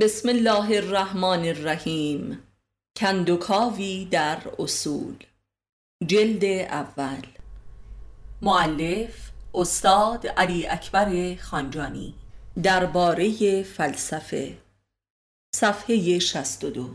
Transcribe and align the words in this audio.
بسم 0.00 0.28
الله 0.28 0.76
الرحمن 0.76 1.44
الرحیم. 1.44 2.42
کندوکاوی 2.96 4.08
در 4.10 4.38
اصول. 4.58 5.16
جلد 6.06 6.44
اول. 6.44 7.26
معلف 8.42 9.30
استاد 9.54 10.26
علی 10.26 10.66
اکبر 10.66 11.36
خانجانی. 11.36 12.14
درباره 12.62 13.62
فلسفه. 13.62 14.58
صفحه 15.54 16.18
62 16.18 16.90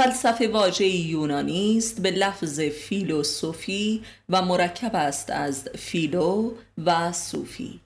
فلسفه 0.00 0.48
واژه 0.48 0.86
یونانی 0.86 1.78
است 1.78 2.00
به 2.00 2.10
لفظ 2.10 2.60
فیلوسوفی 2.60 4.04
و 4.28 4.42
مرکب 4.42 4.96
است 4.96 5.30
از 5.30 5.68
فیلو 5.68 6.54
و 6.84 7.12
صوفی. 7.12 7.80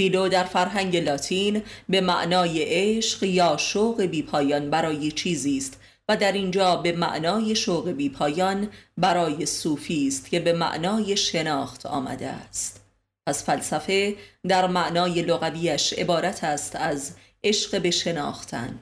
فیلو 0.00 0.28
در 0.28 0.44
فرهنگ 0.44 0.96
لاتین 0.96 1.62
به 1.88 2.00
معنای 2.00 2.62
عشق 2.62 3.22
یا 3.22 3.56
شوق 3.56 4.02
بیپایان 4.02 4.70
برای 4.70 5.12
چیزی 5.12 5.58
است 5.58 5.80
و 6.08 6.16
در 6.16 6.32
اینجا 6.32 6.76
به 6.76 6.92
معنای 6.92 7.56
شوق 7.56 7.90
بیپایان 7.90 8.68
برای 8.98 9.46
صوفی 9.46 10.08
است 10.08 10.30
که 10.30 10.40
به 10.40 10.52
معنای 10.52 11.16
شناخت 11.16 11.86
آمده 11.86 12.26
است. 12.26 12.84
پس 13.26 13.44
فلسفه 13.44 14.16
در 14.48 14.66
معنای 14.66 15.22
لغویش 15.22 15.92
عبارت 15.92 16.44
است 16.44 16.76
از 16.76 17.12
عشق 17.44 17.82
به 17.82 17.90
شناختن. 17.90 18.78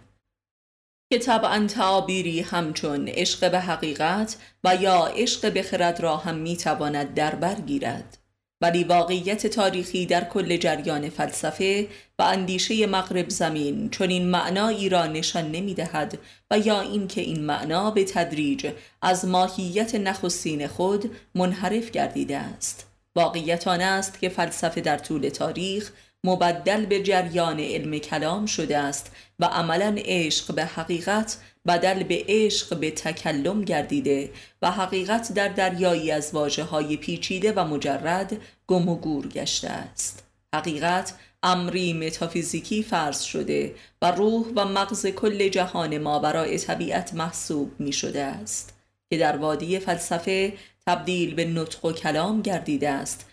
که 1.13 1.19
طبعا 1.19 1.67
تعابیری 1.67 2.41
همچون 2.41 3.09
عشق 3.09 3.51
به 3.51 3.61
حقیقت 3.61 4.37
و 4.65 4.77
یا 4.77 5.07
عشق 5.07 5.53
به 5.53 5.63
خرد 5.63 6.01
را 6.01 6.17
هم 6.17 6.35
می‌تواند 6.35 7.15
در 7.15 7.35
بر 7.35 7.55
گیرد. 7.55 8.19
ولی 8.61 8.85
واقعیت 8.85 9.47
تاریخی 9.47 10.07
در 10.07 10.25
کل 10.25 10.57
جریان 10.57 11.11
فلسفه 11.11 11.89
و 12.19 12.23
اندیشه 12.23 12.87
مغرب 12.87 13.29
زمین 13.29 13.91
چون 13.91 14.11
این 14.11 14.27
معنایی 14.27 14.89
را 14.89 15.07
نشان 15.07 15.51
نمی 15.51 15.75
دهد 15.75 16.19
و 16.51 16.59
یا 16.59 16.81
اینکه 16.81 17.21
این 17.21 17.45
معنا 17.45 17.91
به 17.91 18.05
تدریج 18.05 18.71
از 19.03 19.25
ماهیت 19.25 19.95
نخستین 19.95 20.67
خود 20.67 21.11
منحرف 21.35 21.91
گردیده 21.91 22.37
است. 22.37 22.87
واقعیت 23.17 23.69
آن 23.69 23.81
است 23.81 24.21
که 24.21 24.29
فلسفه 24.29 24.81
در 24.81 24.99
طول 24.99 25.29
تاریخ 25.29 25.93
مبدل 26.25 26.87
به 26.87 27.03
جریان 27.03 27.61
علم 27.61 27.99
کلام 27.99 28.47
شده 28.47 28.79
است 28.79 29.13
و 29.39 29.45
عملا 29.45 29.95
عشق 29.99 30.55
به 30.55 30.65
حقیقت 30.65 31.39
بدل 31.67 32.03
به 32.03 32.25
عشق 32.29 32.79
به 32.79 32.91
تکلم 32.91 33.65
گردیده 33.65 34.31
و 34.63 34.71
حقیقت 34.71 35.33
در 35.33 35.49
دریایی 35.49 36.11
از 36.11 36.31
واجه 36.35 36.65
های 36.65 36.97
پیچیده 36.97 37.53
و 37.53 37.65
مجرد 37.65 38.37
گم 38.67 38.89
و 38.89 38.97
گور 38.97 39.29
گشته 39.29 39.69
است. 39.69 40.25
حقیقت 40.55 41.15
امری 41.43 41.93
متافیزیکی 41.93 42.83
فرض 42.83 43.23
شده 43.23 43.75
و 44.03 44.11
روح 44.11 44.47
و 44.57 44.65
مغز 44.65 45.07
کل 45.07 45.49
جهان 45.49 45.99
ما 45.99 46.19
برای 46.19 46.59
طبیعت 46.59 47.15
محسوب 47.15 47.81
می 47.81 47.93
شده 47.93 48.23
است 48.23 48.75
که 49.11 49.19
در 49.19 49.37
وادی 49.37 49.79
فلسفه 49.79 50.53
تبدیل 50.87 51.35
به 51.35 51.45
نطق 51.45 51.85
و 51.85 51.93
کلام 51.93 52.43
گردیده 52.43 52.91
است 52.91 53.28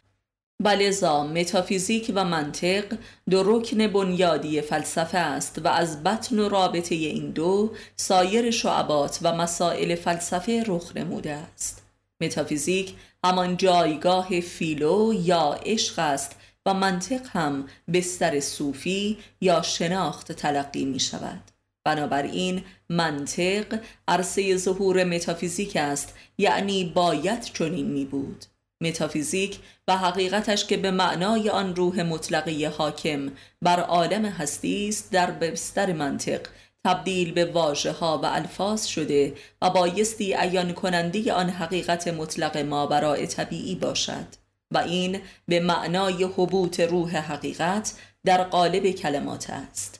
بلزا 0.63 1.23
متافیزیک 1.23 2.11
و 2.15 2.25
منطق 2.25 2.97
دو 3.29 3.43
رکن 3.45 3.87
بنیادی 3.87 4.61
فلسفه 4.61 5.17
است 5.17 5.61
و 5.63 5.67
از 5.67 6.03
بطن 6.03 6.39
و 6.39 6.49
رابطه 6.49 6.95
این 6.95 7.29
دو 7.31 7.71
سایر 7.95 8.51
شعبات 8.51 9.19
و 9.21 9.35
مسائل 9.35 9.95
فلسفه 9.95 10.63
رخ 10.67 10.97
نموده 10.97 11.31
است. 11.31 11.83
متافیزیک 12.21 12.93
همان 13.23 13.57
جایگاه 13.57 14.39
فیلو 14.39 15.13
یا 15.13 15.59
عشق 15.65 15.99
است 15.99 16.35
و 16.65 16.73
منطق 16.73 17.21
هم 17.33 17.67
بستر 17.93 18.39
صوفی 18.39 19.17
یا 19.41 19.61
شناخت 19.61 20.31
تلقی 20.31 20.85
می 20.85 20.99
شود. 20.99 21.41
بنابراین 21.83 22.63
منطق 22.89 23.79
عرصه 24.07 24.57
ظهور 24.57 25.03
متافیزیک 25.03 25.75
است 25.75 26.13
یعنی 26.37 26.83
باید 26.83 27.41
چنین 27.43 27.85
می 27.85 28.05
بود. 28.05 28.45
متافیزیک 28.81 29.59
و 29.87 29.97
حقیقتش 29.97 30.65
که 30.65 30.77
به 30.77 30.91
معنای 30.91 31.49
آن 31.49 31.75
روح 31.75 32.01
مطلقی 32.01 32.65
حاکم 32.65 33.31
بر 33.61 33.79
عالم 33.79 34.25
هستی 34.25 34.89
است 34.89 35.11
در 35.11 35.31
بستر 35.31 35.93
منطق 35.93 36.41
تبدیل 36.85 37.31
به 37.31 37.45
واژه 37.45 37.91
ها 37.91 38.19
و 38.23 38.25
الفاظ 38.25 38.85
شده 38.85 39.33
و 39.61 39.69
بایستی 39.69 40.33
عیان 40.33 40.73
کننده 40.73 41.33
آن 41.33 41.49
حقیقت 41.49 42.07
مطلق 42.07 42.57
ما 42.57 42.85
برای 42.85 43.27
طبیعی 43.27 43.75
باشد 43.75 44.27
و 44.71 44.77
این 44.77 45.21
به 45.47 45.59
معنای 45.59 46.23
حبوط 46.23 46.79
روح 46.79 47.17
حقیقت 47.17 47.93
در 48.25 48.43
قالب 48.43 48.91
کلمات 48.91 49.49
است. 49.49 49.99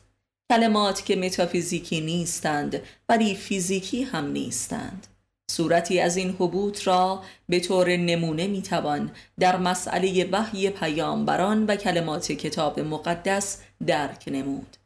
کلمات 0.52 1.06
که 1.06 1.16
متافیزیکی 1.16 2.02
نیستند 2.02 2.82
ولی 3.10 3.36
فیزیکی 3.36 4.04
هم 4.04 4.32
نیستند. 4.32 5.08
صورتی 5.56 6.00
از 6.00 6.18
این 6.18 6.30
حبوط 6.40 6.88
را 6.88 7.24
به 7.50 7.60
طور 7.60 7.96
نمونه 7.96 8.48
می‌توان 8.48 9.12
در 9.40 9.58
مسئله 9.58 10.30
وحی 10.32 10.70
پیامبران 10.70 11.66
و 11.66 11.76
کلمات 11.76 12.32
کتاب 12.32 12.80
مقدس 12.80 13.62
درک 13.88 14.24
نمود. 14.28 14.78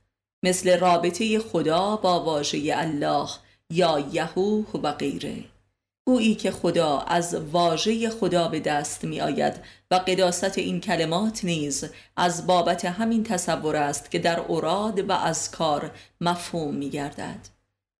مثل 0.43 0.79
رابطه 0.79 1.39
خدا 1.39 1.95
با 1.95 2.23
واژه 2.23 2.73
الله 2.75 3.29
یا 3.69 3.99
یهو 4.11 4.63
و 4.83 4.91
غیره. 4.91 5.43
گویی 6.07 6.35
که 6.35 6.51
خدا 6.51 6.99
از 6.99 7.35
واژه 7.35 8.09
خدا 8.09 8.47
به 8.47 8.59
دست 8.59 9.03
می 9.03 9.21
آید 9.21 9.53
و 9.91 9.95
قداست 9.95 10.57
این 10.57 10.81
کلمات 10.81 11.45
نیز 11.45 11.85
از 12.17 12.47
بابت 12.47 12.85
همین 12.85 13.23
تصور 13.23 13.75
است 13.75 14.11
که 14.11 14.19
در 14.19 14.39
اوراد 14.39 15.09
و 15.09 15.11
اذکار 15.11 15.91
مفهوم 16.21 16.75
می 16.75 16.89
گردد 16.89 17.58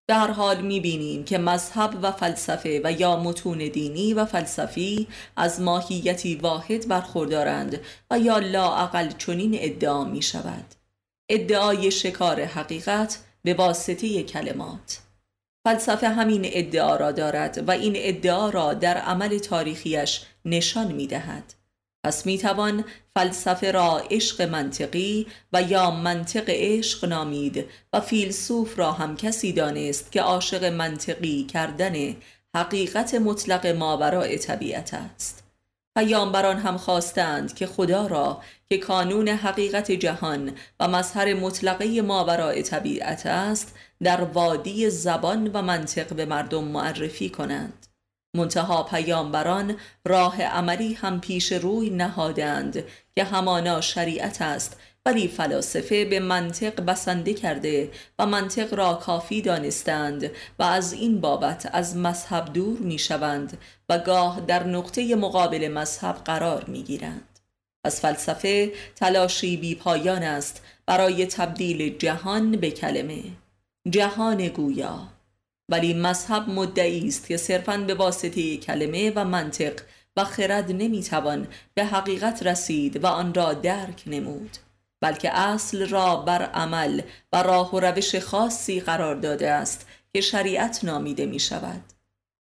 در 0.10 0.32
حال 0.32 0.62
می‌بینیم 0.62 1.24
که 1.24 1.38
مذهب 1.38 2.00
و 2.02 2.12
فلسفه 2.12 2.82
و 2.84 2.92
یا 2.92 3.16
متون 3.24 3.58
دینی 3.58 4.14
و 4.14 4.26
فلسفی 4.26 5.08
از 5.36 5.62
ماهیتی 5.62 6.36
واحد 6.36 6.88
برخوردارند 6.88 7.80
و 8.12 8.20
یا 8.20 8.40
لاعقل 8.40 9.10
چنین 9.18 9.58
ادعا 9.60 10.04
می 10.04 10.22
شود 10.22 10.66
ادعای 11.30 11.92
شکار 11.92 12.42
حقیقت 12.42 13.20
به 13.44 13.54
واسطه 13.54 14.24
کلمات. 14.24 15.00
فلسفه 15.68 16.10
همین 16.10 16.42
ادعا 16.46 16.96
را 16.96 17.12
دارد 17.12 17.64
و 17.68 17.72
این 17.72 17.94
ادعا 17.96 18.50
را 18.50 18.74
در 18.74 18.98
عمل 18.98 19.38
تاریخیش 19.38 20.22
نشان 20.46 20.92
می 20.92 21.08
دهد 21.08 21.54
پس 22.04 22.26
می 22.26 22.38
توان 22.38 22.86
فلسفه 23.20 23.72
را 23.72 24.02
عشق 24.12 24.42
منطقی 24.42 25.28
و 25.54 25.62
یا 25.62 25.92
منطق 25.92 26.44
عشق 26.48 27.06
نامید 27.06 27.66
و 27.94 28.00
فیلسوف 28.00 28.80
را 28.80 28.92
هم 28.92 29.16
کسی 29.16 29.54
دانست 29.54 30.12
که 30.12 30.22
عاشق 30.22 30.64
منطقی 30.64 31.44
کردن 31.44 32.16
حقیقت 32.56 33.16
مطلق 33.16 33.68
ماورای 33.68 34.38
طبیعت 34.38 34.94
است. 34.94 35.44
پیامبران 35.98 36.58
هم 36.58 36.78
خواستند 36.78 37.56
که 37.56 37.68
خدا 37.68 38.08
را 38.08 38.42
که 38.70 38.78
کانون 38.78 39.28
حقیقت 39.28 39.92
جهان 39.92 40.52
و 40.80 40.88
مظهر 40.88 41.34
مطلقه 41.34 42.02
ماورای 42.02 42.64
طبیعت 42.64 43.26
است 43.26 43.76
در 44.04 44.22
وادی 44.22 44.90
زبان 44.90 45.48
و 45.54 45.62
منطق 45.62 46.14
به 46.14 46.26
مردم 46.26 46.64
معرفی 46.64 47.30
کنند. 47.30 47.79
منتها 48.34 48.84
پیامبران 48.84 49.76
راه 50.06 50.44
عملی 50.44 50.94
هم 50.94 51.22
پیش 51.22 51.52
روی 51.52 51.90
نهادند 51.90 52.84
که 53.16 53.24
همانا 53.24 53.82
شریعت 53.82 54.42
است 54.42 54.78
ولی 55.06 55.28
فلاسفه 55.28 56.06
به 56.06 56.20
منطق 56.20 56.86
بسنده 56.86 57.34
کرده 57.34 57.92
و 58.20 58.26
منطق 58.26 58.74
را 58.74 58.94
کافی 58.94 59.42
دانستند 59.42 60.32
و 60.60 60.64
از 60.64 60.94
این 60.94 61.22
بابت 61.22 61.70
از 61.74 61.98
مذهب 61.98 62.54
دور 62.54 62.80
می 62.80 63.00
شوند 63.00 63.58
و 63.90 63.98
گاه 63.98 64.42
در 64.42 64.64
نقطه 64.64 65.16
مقابل 65.16 65.68
مذهب 65.68 66.16
قرار 66.16 66.66
می 66.66 66.84
گیرند. 66.84 67.40
از 67.84 68.02
فلسفه 68.02 68.72
تلاشی 68.96 69.58
بی 69.58 69.76
پایان 69.76 70.24
است 70.24 70.62
برای 70.86 71.26
تبدیل 71.26 71.98
جهان 71.98 72.52
به 72.52 72.72
کلمه 72.72 73.24
جهان 73.90 74.48
گویا 74.48 75.08
ولی 75.70 75.94
مذهب 75.94 76.50
مدعی 76.50 77.08
است 77.08 77.28
که 77.28 77.38
صرفا 77.38 77.78
به 77.78 77.94
واسطه 77.94 78.58
کلمه 78.58 79.12
و 79.16 79.26
منطق 79.26 79.74
و 80.18 80.24
خرد 80.24 80.72
نمی‌توان 80.72 81.48
به 81.74 81.86
حقیقت 81.86 82.44
رسید 82.44 83.04
و 83.04 83.08
آن 83.08 83.34
را 83.34 83.54
درک 83.54 84.04
نمود 84.08 84.58
بلکه 85.02 85.38
اصل 85.38 85.90
را 85.90 86.16
بر 86.16 86.42
عمل 86.42 87.02
و 87.34 87.44
راه 87.44 87.76
و 87.76 87.80
روش 87.80 88.16
خاصی 88.16 88.80
قرار 88.80 89.16
داده 89.16 89.52
است 89.52 89.88
که 90.14 90.22
شریعت 90.22 90.84
نامیده 90.84 91.26
می 91.26 91.40
شود 91.40 91.82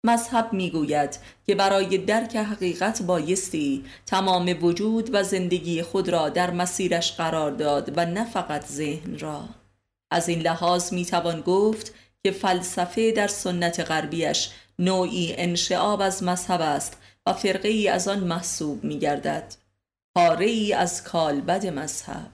مذهب 0.07 0.53
می‌گوید 0.53 1.19
که 1.47 1.55
برای 1.55 1.99
درک 1.99 2.37
حقیقت 2.37 3.03
بایستی 3.03 3.85
تمام 4.07 4.65
وجود 4.65 5.11
و 5.13 5.23
زندگی 5.23 5.83
خود 5.83 6.09
را 6.09 6.29
در 6.29 6.51
مسیرش 6.51 7.13
قرار 7.13 7.51
داد 7.51 7.93
و 7.97 8.07
نه 8.07 8.25
فقط 8.25 8.67
ذهن 8.67 9.19
را. 9.19 9.49
از 10.11 10.29
این 10.29 10.41
لحاظ 10.41 10.93
می‌توان 10.93 11.41
گفت 11.41 11.95
که 12.25 12.31
فلسفه 12.31 13.13
در 13.13 13.27
سنت 13.27 13.81
غربیش 13.81 14.51
نوعی 14.79 15.35
انشعاب 15.37 16.01
از 16.01 16.23
مذهب 16.23 16.61
است 16.61 16.97
و 17.27 17.33
فرقه 17.33 17.69
ای 17.69 17.89
از 17.89 18.09
آن 18.09 18.21
محسوب 18.21 18.85
می 18.85 18.99
گردد 18.99 19.55
پاره 20.15 20.47
ای 20.47 20.73
از 20.73 21.05
کالبد 21.05 21.67
مذهب. 21.67 22.31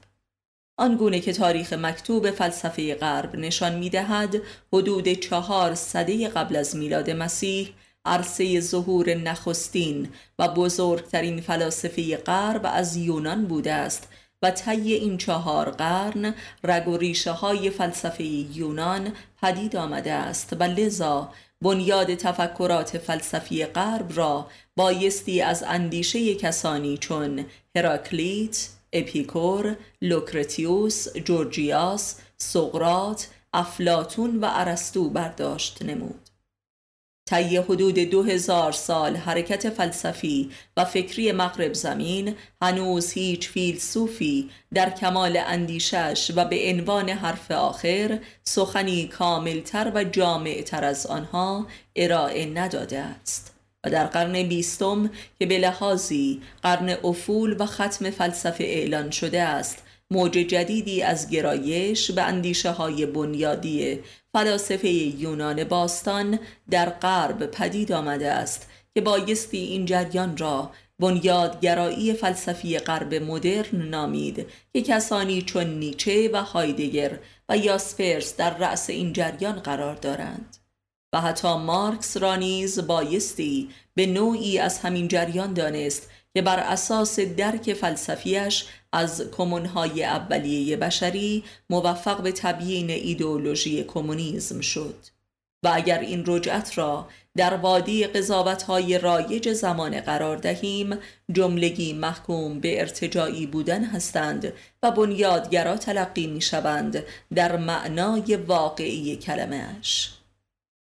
آنگونه 0.79 1.21
که 1.21 1.33
تاریخ 1.33 1.73
مکتوب 1.73 2.31
فلسفه 2.31 2.95
غرب 2.95 3.37
نشان 3.37 3.75
می‌دهد 3.75 4.37
حدود 4.73 5.09
چهار 5.09 5.75
صده 5.75 6.29
قبل 6.29 6.57
از 6.57 6.77
میلاد 6.77 7.11
مسیح 7.11 7.75
عرصه 8.05 8.61
ظهور 8.61 9.15
نخستین 9.15 10.09
و 10.39 10.49
بزرگترین 10.49 11.41
فلاسفه 11.41 12.17
غرب 12.17 12.61
از 12.65 12.97
یونان 12.97 13.47
بوده 13.47 13.73
است 13.73 14.09
و 14.43 14.51
طی 14.51 14.93
این 14.93 15.19
چهار 15.19 15.71
قرن 15.71 16.35
رگ 16.65 16.89
و 16.89 16.97
ریشه 16.97 17.31
های 17.31 17.71
فلسفه 17.71 18.25
یونان 18.25 19.13
پدید 19.43 19.77
آمده 19.77 20.13
است 20.13 20.57
و 20.61 20.63
لذا 20.63 21.33
بنیاد 21.63 22.15
تفکرات 22.15 22.99
فلسفی 22.99 23.65
غرب 23.65 24.13
را 24.15 24.47
بایستی 24.77 25.41
از 25.41 25.63
اندیشه 25.63 26.35
کسانی 26.35 26.99
چون 26.99 27.45
هراکلیت، 27.77 28.69
اپیکور، 28.93 29.77
لوکرتیوس، 30.03 31.17
جورجیاس، 31.17 32.21
سقراط، 32.39 33.29
افلاتون 33.53 34.41
و 34.41 34.49
ارسطو 34.51 35.11
برداشت 35.11 35.83
نمود. 35.83 36.28
طی 37.29 37.57
حدود 37.57 37.99
دو 37.99 38.23
هزار 38.23 38.73
سال 38.73 39.17
حرکت 39.17 39.71
فلسفی 39.71 40.51
و 40.77 40.85
فکری 40.85 41.33
مغرب 41.33 41.73
زمین 41.73 42.35
هنوز 42.63 43.13
هیچ 43.13 43.49
فیلسوفی 43.49 44.51
در 44.75 44.91
کمال 44.91 45.37
اندیشه‌ش 45.47 46.31
و 46.37 46.45
به 46.45 46.71
عنوان 46.71 47.09
حرف 47.09 47.51
آخر 47.51 48.19
سخنی 48.45 49.07
کاملتر 49.07 49.93
و 49.95 50.05
جامعتر 50.05 50.85
از 50.85 51.07
آنها 51.07 51.67
ارائه 51.97 52.47
نداده 52.47 52.99
است. 52.99 53.55
و 53.85 53.91
در 53.91 54.07
قرن 54.07 54.43
بیستم 54.43 55.11
که 55.39 55.47
به 55.47 55.59
لحاظی 55.59 56.43
قرن 56.63 56.97
افول 57.05 57.57
و 57.59 57.67
ختم 57.67 58.11
فلسفه 58.11 58.65
اعلان 58.65 59.11
شده 59.11 59.43
است 59.43 59.83
موج 60.11 60.33
جدیدی 60.33 61.03
از 61.03 61.31
گرایش 61.31 62.11
به 62.11 62.23
اندیشه 62.23 62.71
های 62.71 63.07
بنیادی 63.07 64.01
فلاسفه 64.33 64.89
یونان 64.89 65.65
باستان 65.65 66.39
در 66.71 66.91
غرب 66.91 67.47
پدید 67.47 67.93
آمده 67.93 68.33
است 68.33 68.69
که 68.95 69.01
بایستی 69.01 69.59
این 69.59 69.87
جریان 69.87 70.37
را 70.37 70.71
بنیادگرایی 70.99 72.13
فلسفی 72.13 72.79
غرب 72.79 73.15
مدرن 73.15 73.83
نامید 73.83 74.47
که 74.73 74.83
کسانی 74.83 75.43
چون 75.43 75.67
نیچه 75.67 76.31
و 76.33 76.43
هایدگر 76.43 77.19
و 77.49 77.57
یاسپرس 77.57 78.37
در 78.37 78.59
رأس 78.59 78.91
این 78.91 79.13
جریان 79.13 79.59
قرار 79.59 79.95
دارند. 79.95 80.57
و 81.13 81.21
حتی 81.21 81.57
مارکس 81.57 82.17
را 82.17 82.37
نیز 82.37 82.87
بایستی 82.87 83.69
به 83.95 84.07
نوعی 84.07 84.59
از 84.59 84.79
همین 84.79 85.09
جریان 85.09 85.53
دانست 85.53 86.11
که 86.35 86.43
بر 86.43 86.59
اساس 86.59 87.21
درک 87.21 87.75
فلسفیش 87.75 88.65
از 88.93 89.31
کمونهای 89.37 90.05
اولیه 90.05 90.77
بشری 90.77 91.45
موفق 91.71 92.23
به 92.23 92.33
تبیین 92.33 92.91
ایدئولوژی 92.91 93.85
کمونیسم 93.85 94.61
شد 94.61 94.97
و 95.63 95.71
اگر 95.75 95.99
این 95.99 96.25
رجعت 96.27 96.79
را 96.79 97.09
در 97.37 97.55
وادی 97.55 98.07
های 98.69 98.99
رایج 98.99 99.53
زمان 99.53 100.01
قرار 100.01 100.37
دهیم 100.37 100.99
جملگی 101.33 101.93
محکوم 101.93 102.61
به 102.61 102.81
ارتجاعی 102.81 103.47
بودن 103.47 103.85
هستند 103.85 104.53
و 104.83 104.91
بنیادگرا 104.91 105.77
تلقی 105.77 106.27
می 106.27 106.41
شوند 106.41 107.05
در 107.35 107.57
معنای 107.57 108.37
واقعی 108.37 109.17
کلمهش 109.17 110.11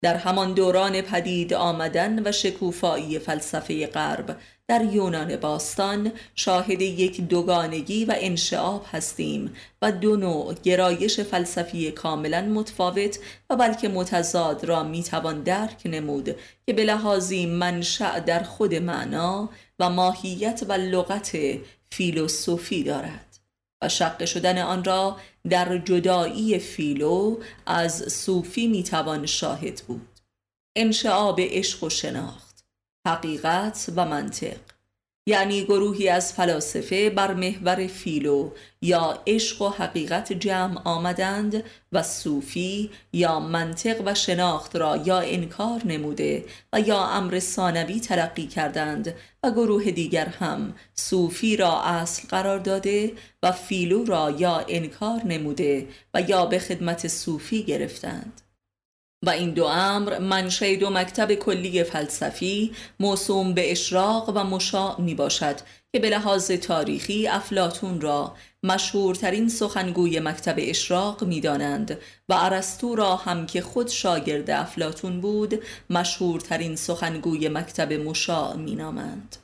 در 0.03 0.15
همان 0.15 0.53
دوران 0.53 1.01
پدید 1.01 1.53
آمدن 1.53 2.27
و 2.27 2.31
شکوفایی 2.31 3.19
فلسفه 3.19 3.87
غرب 3.87 4.37
در 4.71 4.83
یونان 4.83 5.35
باستان 5.35 6.11
شاهد 6.35 6.81
یک 6.81 7.21
دوگانگی 7.21 8.05
و 8.05 8.13
انشعاب 8.17 8.85
هستیم 8.91 9.53
و 9.81 9.91
دو 9.91 10.15
نوع 10.15 10.53
گرایش 10.63 11.19
فلسفی 11.19 11.91
کاملا 11.91 12.41
متفاوت 12.41 13.19
و 13.49 13.55
بلکه 13.55 13.89
متضاد 13.89 14.65
را 14.65 14.83
می‌توان 14.83 15.43
درک 15.43 15.81
نمود 15.85 16.35
که 16.65 16.73
به 16.73 16.83
لحاظی 16.83 17.45
منشأ 17.45 18.19
در 18.19 18.43
خود 18.43 18.75
معنا 18.75 19.49
و 19.79 19.89
ماهیت 19.89 20.63
و 20.67 20.73
لغت 20.73 21.37
فیلوسوفی 21.91 22.83
دارد 22.83 23.39
و 23.83 23.89
شق 23.89 24.25
شدن 24.25 24.57
آن 24.57 24.83
را 24.83 25.17
در 25.49 25.77
جدایی 25.77 26.59
فیلو 26.59 27.37
از 27.65 28.13
صوفی 28.13 28.67
می‌توان 28.67 29.25
شاهد 29.25 29.81
بود. 29.87 30.07
انشعاب 30.75 31.39
عشق 31.41 31.83
و 31.83 31.89
شناخت 31.89 32.50
حقیقت 33.07 33.91
و 33.95 34.05
منطق. 34.05 34.57
یعنی 35.27 35.63
گروهی 35.63 36.09
از 36.09 36.33
فلاسفه 36.33 37.09
بر 37.09 37.33
محور 37.33 37.87
فیلو 37.87 38.51
یا 38.81 39.23
عشق 39.27 39.61
و 39.61 39.69
حقیقت 39.69 40.33
جمع 40.33 40.81
آمدند 40.83 41.63
و 41.91 42.03
صوفی 42.03 42.89
یا 43.13 43.39
منطق 43.39 44.01
و 44.05 44.13
شناخت 44.13 44.75
را 44.75 44.97
یا 44.97 45.19
انکار 45.19 45.81
نموده 45.85 46.45
و 46.73 46.79
یا 46.79 47.05
امر 47.05 47.39
ثانوی 47.39 47.99
تلقی 47.99 48.47
کردند 48.47 49.15
و 49.43 49.51
گروه 49.51 49.91
دیگر 49.91 50.25
هم 50.25 50.73
صوفی 50.95 51.57
را 51.57 51.81
اصل 51.81 52.27
قرار 52.27 52.59
داده 52.59 53.11
و 53.43 53.51
فیلو 53.51 54.05
را 54.05 54.31
یا 54.31 54.65
انکار 54.67 55.21
نموده 55.25 55.87
و 56.13 56.21
یا 56.21 56.45
به 56.45 56.59
خدمت 56.59 57.07
صوفی 57.07 57.63
گرفتند. 57.63 58.41
و 59.25 59.29
این 59.29 59.49
دو 59.49 59.65
امر 59.65 60.19
منشه 60.19 60.75
دو 60.75 60.89
مکتب 60.89 61.33
کلی 61.33 61.83
فلسفی 61.83 62.71
موسوم 62.99 63.53
به 63.53 63.71
اشراق 63.71 64.29
و 64.29 64.43
مشاع 64.43 65.01
می 65.01 65.15
باشد 65.15 65.55
که 65.93 65.99
به 65.99 66.09
لحاظ 66.09 66.51
تاریخی 66.51 67.27
افلاتون 67.27 68.01
را 68.01 68.35
مشهورترین 68.63 69.49
سخنگوی 69.49 70.19
مکتب 70.19 70.55
اشراق 70.57 71.23
می 71.23 71.41
دانند 71.41 71.97
و 72.29 72.33
ارسطو 72.33 72.95
را 72.95 73.15
هم 73.15 73.45
که 73.45 73.61
خود 73.61 73.87
شاگرد 73.87 74.49
افلاتون 74.49 75.21
بود 75.21 75.63
مشهورترین 75.89 76.75
سخنگوی 76.75 77.49
مکتب 77.49 77.93
مشاع 77.93 78.55
می 78.55 78.75
نامند. 78.75 79.35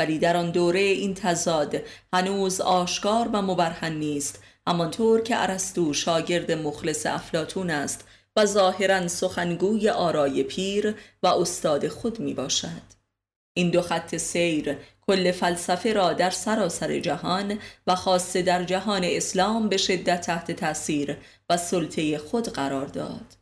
ولی 0.00 0.18
در 0.18 0.36
آن 0.36 0.50
دوره 0.50 0.80
این 0.80 1.14
تضاد 1.14 1.76
هنوز 2.12 2.60
آشکار 2.60 3.28
و 3.32 3.42
مبرهن 3.42 3.92
نیست 3.92 4.42
همانطور 4.66 5.20
که 5.20 5.42
ارسطو 5.42 5.92
شاگرد 5.92 6.52
مخلص 6.52 7.06
افلاتون 7.06 7.70
است 7.70 8.04
و 8.36 8.46
ظاهرا 8.46 9.08
سخنگوی 9.08 9.88
آرای 9.88 10.42
پیر 10.42 10.94
و 11.22 11.26
استاد 11.26 11.88
خود 11.88 12.20
می 12.20 12.34
باشد 12.34 13.00
این 13.54 13.70
دو 13.70 13.82
خط 13.82 14.16
سیر 14.16 14.76
کل 15.06 15.32
فلسفه 15.32 15.92
را 15.92 16.12
در 16.12 16.30
سراسر 16.30 16.98
جهان 16.98 17.58
و 17.86 17.94
خاصه 17.94 18.42
در 18.42 18.64
جهان 18.64 19.04
اسلام 19.04 19.68
به 19.68 19.76
شدت 19.76 20.20
تحت 20.20 20.52
تاثیر 20.52 21.16
و 21.50 21.56
سلطه 21.56 22.18
خود 22.18 22.48
قرار 22.48 22.86
داد. 22.86 23.36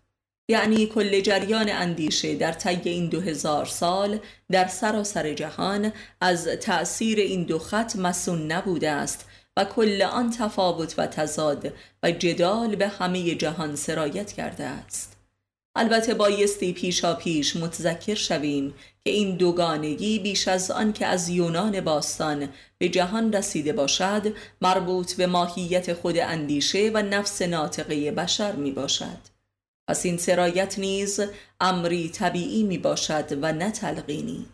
یعنی 0.51 0.87
کل 0.87 1.21
جریان 1.21 1.69
اندیشه 1.71 2.35
در 2.35 2.53
طی 2.53 2.81
این 2.91 3.09
دو 3.09 3.21
هزار 3.21 3.67
سال 3.67 4.19
در 4.51 4.67
سراسر 4.67 5.35
جهان 5.35 5.93
از 6.21 6.47
تأثیر 6.47 7.19
این 7.19 7.45
دو 7.45 7.59
خط 7.59 7.97
مسون 7.97 8.53
نبوده 8.53 8.91
است 8.91 9.27
و 9.59 9.65
کل 9.65 10.03
آن 10.03 10.31
تفاوت 10.31 10.95
و 10.99 11.07
تضاد 11.07 11.73
و 12.03 12.11
جدال 12.11 12.77
به 12.77 12.89
همه 12.89 13.35
جهان 13.35 13.77
سرایت 13.77 14.33
کرده 14.33 14.65
است. 14.65 15.17
البته 15.77 16.15
بایستی 16.15 16.73
پیشا 16.73 17.15
پیش 17.15 17.57
متذکر 17.57 18.15
شویم 18.15 18.75
که 19.05 19.11
این 19.11 19.37
دوگانگی 19.37 20.19
بیش 20.19 20.49
از 20.49 20.71
آن 20.71 20.93
که 20.93 21.07
از 21.07 21.29
یونان 21.29 21.81
باستان 21.81 22.49
به 22.79 22.89
جهان 22.89 23.33
رسیده 23.33 23.73
باشد 23.73 24.33
مربوط 24.61 25.15
به 25.15 25.27
ماهیت 25.27 25.93
خود 25.93 26.19
اندیشه 26.19 26.91
و 26.95 27.03
نفس 27.03 27.43
ناطقه 27.43 28.11
بشر 28.11 28.53
می 28.53 28.71
باشد. 28.71 29.19
پس 29.89 30.05
این 30.05 30.19
سرایت 30.19 30.79
نیز 30.79 31.21
امری 31.61 32.09
طبیعی 32.09 32.63
می 32.63 32.79
باشد 32.79 33.39
و 33.43 33.53
نه 33.53 33.71
تلقینی. 33.71 34.47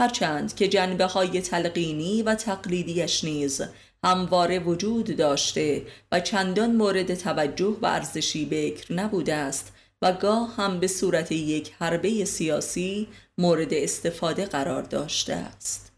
هرچند 0.00 0.54
که 0.54 0.68
جنبه 0.68 1.06
های 1.06 1.40
تلقینی 1.40 2.22
و 2.22 2.34
تقلیدیش 2.34 3.24
نیز 3.24 3.62
همواره 4.04 4.58
وجود 4.58 5.16
داشته 5.16 5.82
و 6.12 6.20
چندان 6.20 6.76
مورد 6.76 7.14
توجه 7.14 7.76
و 7.82 7.86
ارزشی 7.86 8.44
بکر 8.44 8.92
نبوده 8.92 9.34
است 9.34 9.72
و 10.02 10.12
گاه 10.12 10.56
هم 10.56 10.80
به 10.80 10.86
صورت 10.86 11.32
یک 11.32 11.72
حربه 11.78 12.24
سیاسی 12.24 13.08
مورد 13.38 13.74
استفاده 13.74 14.46
قرار 14.46 14.82
داشته 14.82 15.34
است. 15.34 15.92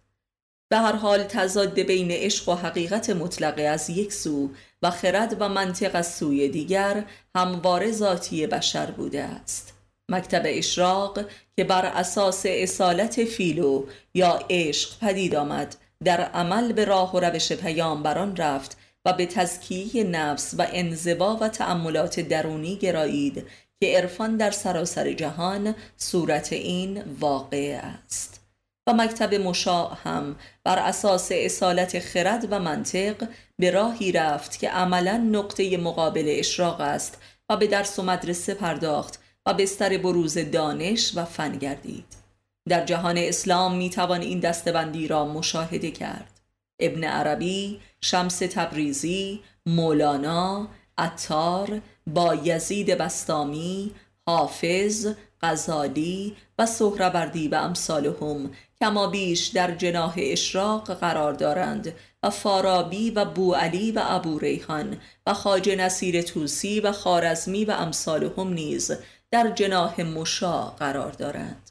به 0.69 0.79
هر 0.79 0.93
حال 0.93 1.23
تضاد 1.25 1.81
بین 1.81 2.11
عشق 2.11 2.49
و 2.49 2.55
حقیقت 2.55 3.11
مطلقه 3.11 3.63
از 3.63 3.91
یک 3.91 4.13
سو 4.13 4.51
و 4.83 4.91
خرد 4.91 5.37
و 5.41 5.49
منطق 5.49 5.91
از 5.95 6.15
سوی 6.15 6.49
دیگر 6.49 7.05
همواره 7.37 7.93
ذاتی 7.93 8.47
بشر 8.47 8.91
بوده 8.91 9.23
است. 9.23 9.75
مکتب 10.11 10.43
اشراق 10.45 11.21
که 11.57 11.65
بر 11.65 11.87
اساس 11.87 12.43
اصالت 12.47 13.25
فیلو 13.25 13.85
یا 14.15 14.41
عشق 14.51 14.99
پدید 14.99 15.35
آمد 15.35 15.77
در 16.05 16.21
عمل 16.21 16.73
به 16.73 16.85
راه 16.85 17.17
و 17.17 17.21
روش 17.21 17.53
پیامبران 17.53 18.37
رفت 18.37 18.77
و 19.05 19.13
به 19.13 19.27
تزکیه 19.27 20.05
نفس 20.05 20.55
و 20.59 20.67
انزوا 20.73 21.37
و 21.41 21.49
تأملات 21.49 22.21
درونی 22.21 22.77
گرایید 22.77 23.47
که 23.81 23.97
عرفان 23.97 24.37
در 24.37 24.51
سراسر 24.51 25.13
جهان 25.13 25.75
صورت 25.97 26.53
این 26.53 27.03
واقع 27.21 27.81
است. 28.05 28.41
و 28.89 28.93
مکتب 28.93 29.35
مشاع 29.35 29.97
هم 30.05 30.37
بر 30.65 30.79
اساس 30.79 31.29
اصالت 31.33 31.99
خرد 31.99 32.47
و 32.51 32.59
منطق 32.59 33.29
به 33.59 33.71
راهی 33.71 34.13
رفت 34.13 34.59
که 34.59 34.71
عملا 34.71 35.17
نقطه 35.17 35.77
مقابل 35.77 36.25
اشراق 36.29 36.81
است 36.81 37.19
و 37.51 37.57
به 37.57 37.67
درس 37.67 37.99
و 37.99 38.03
مدرسه 38.03 38.55
پرداخت 38.55 39.21
و 39.47 39.55
بستر 39.55 39.99
بروز 39.99 40.39
دانش 40.39 41.13
و 41.15 41.25
فن 41.25 41.59
گردید. 41.59 42.26
در 42.69 42.85
جهان 42.85 43.19
اسلام 43.19 43.77
می 43.77 43.91
توان 43.91 44.21
این 44.21 44.41
دستبندی 44.41 45.09
را 45.09 45.25
مشاهده 45.25 45.91
کرد. 45.91 46.41
ابن 46.81 47.05
عربی، 47.05 47.81
شمس 48.01 48.39
تبریزی، 48.39 49.41
مولانا، 49.67 50.69
عطار، 50.99 51.81
با 52.07 52.35
یزید 52.35 52.99
بستامی، 52.99 53.93
حافظ، 54.27 55.15
غزالی 55.43 56.37
و 56.59 56.67
سهربردی 56.67 57.49
و 57.49 57.55
امثالهم 57.55 58.51
کما 58.81 59.07
بیش 59.07 59.47
در 59.47 59.75
جناح 59.75 60.15
اشراق 60.19 60.95
قرار 60.95 61.33
دارند 61.33 61.95
و 62.23 62.31
فارابی 62.31 63.11
و 63.11 63.25
بوعلی 63.25 63.93
و 63.93 64.03
ابو 64.05 64.39
ریحان 64.39 64.97
و 65.27 65.35
خاج 65.35 65.71
نصیر 65.71 66.23
توسی 66.23 66.81
و 66.81 66.93
خارزمی 66.93 67.65
و 67.65 67.71
امثالهم 67.71 68.53
نیز 68.53 68.93
در 69.31 69.51
جناح 69.51 70.01
مشا 70.01 70.63
قرار 70.63 71.13
دارند. 71.13 71.66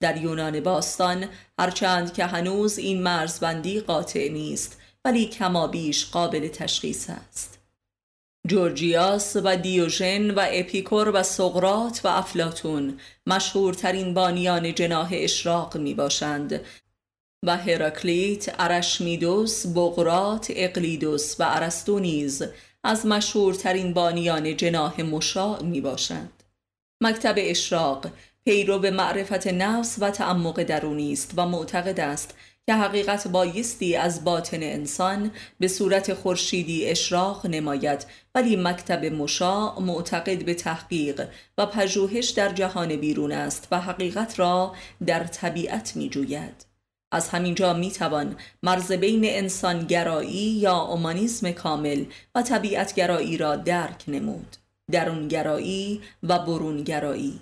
در 0.00 0.16
یونان 0.16 0.60
باستان 0.60 1.28
هرچند 1.58 2.12
که 2.12 2.24
هنوز 2.24 2.78
این 2.78 3.02
مرزبندی 3.02 3.80
قاطع 3.80 4.28
نیست 4.28 4.80
ولی 5.04 5.26
کما 5.26 5.66
بیش 5.66 6.10
قابل 6.10 6.48
تشخیص 6.48 7.10
است 7.10 7.58
جورجیاس 8.46 9.36
و 9.44 9.56
دیوژن 9.56 10.30
و 10.30 10.44
اپیکور 10.48 11.10
و 11.14 11.22
سقرات 11.22 12.00
و 12.04 12.08
افلاتون 12.08 13.00
مشهورترین 13.26 14.14
بانیان 14.14 14.74
جناح 14.74 15.08
اشراق 15.12 15.76
می 15.76 15.94
باشند 15.94 16.60
و 17.46 17.56
هراکلیت، 17.56 18.54
ارشمیدوس، 18.58 19.66
بغرات، 19.66 20.46
اقلیدوس 20.50 21.40
و 21.40 21.44
ارسطو 21.48 21.98
نیز 21.98 22.42
از 22.84 23.06
مشهورترین 23.06 23.94
بانیان 23.94 24.56
جناح 24.56 25.02
مشاع 25.02 25.62
می 25.62 25.80
باشند. 25.80 26.42
مکتب 27.02 27.34
اشراق 27.38 28.06
پیرو 28.48 28.78
به 28.78 28.90
معرفت 28.90 29.46
نفس 29.46 29.96
و 30.00 30.10
تعمق 30.10 30.62
درونی 30.62 31.12
است 31.12 31.32
و 31.36 31.46
معتقد 31.46 32.00
است 32.00 32.34
که 32.66 32.74
حقیقت 32.74 33.28
بایستی 33.28 33.96
از 33.96 34.24
باطن 34.24 34.62
انسان 34.62 35.30
به 35.60 35.68
صورت 35.68 36.14
خورشیدی 36.14 36.86
اشراق 36.88 37.46
نماید 37.46 38.06
ولی 38.34 38.56
مکتب 38.56 39.04
مشاع 39.04 39.80
معتقد 39.80 40.44
به 40.44 40.54
تحقیق 40.54 41.28
و 41.58 41.66
پژوهش 41.66 42.30
در 42.30 42.48
جهان 42.48 42.96
بیرون 42.96 43.32
است 43.32 43.68
و 43.70 43.80
حقیقت 43.80 44.38
را 44.38 44.74
در 45.06 45.24
طبیعت 45.24 45.96
می 45.96 46.08
جوید. 46.08 46.66
از 47.12 47.28
همینجا 47.28 47.72
می 47.74 47.90
توان 47.90 48.36
مرز 48.62 48.92
بین 48.92 49.22
انسانگرایی 49.24 50.50
یا 50.50 50.78
اومانیسم 50.78 51.50
کامل 51.50 52.04
و 52.34 52.42
طبیعتگرایی 52.42 53.36
را 53.36 53.56
درک 53.56 54.04
نمود 54.08 54.56
درونگرایی 54.92 56.00
و 56.22 56.38
برونگرایی 56.38 57.40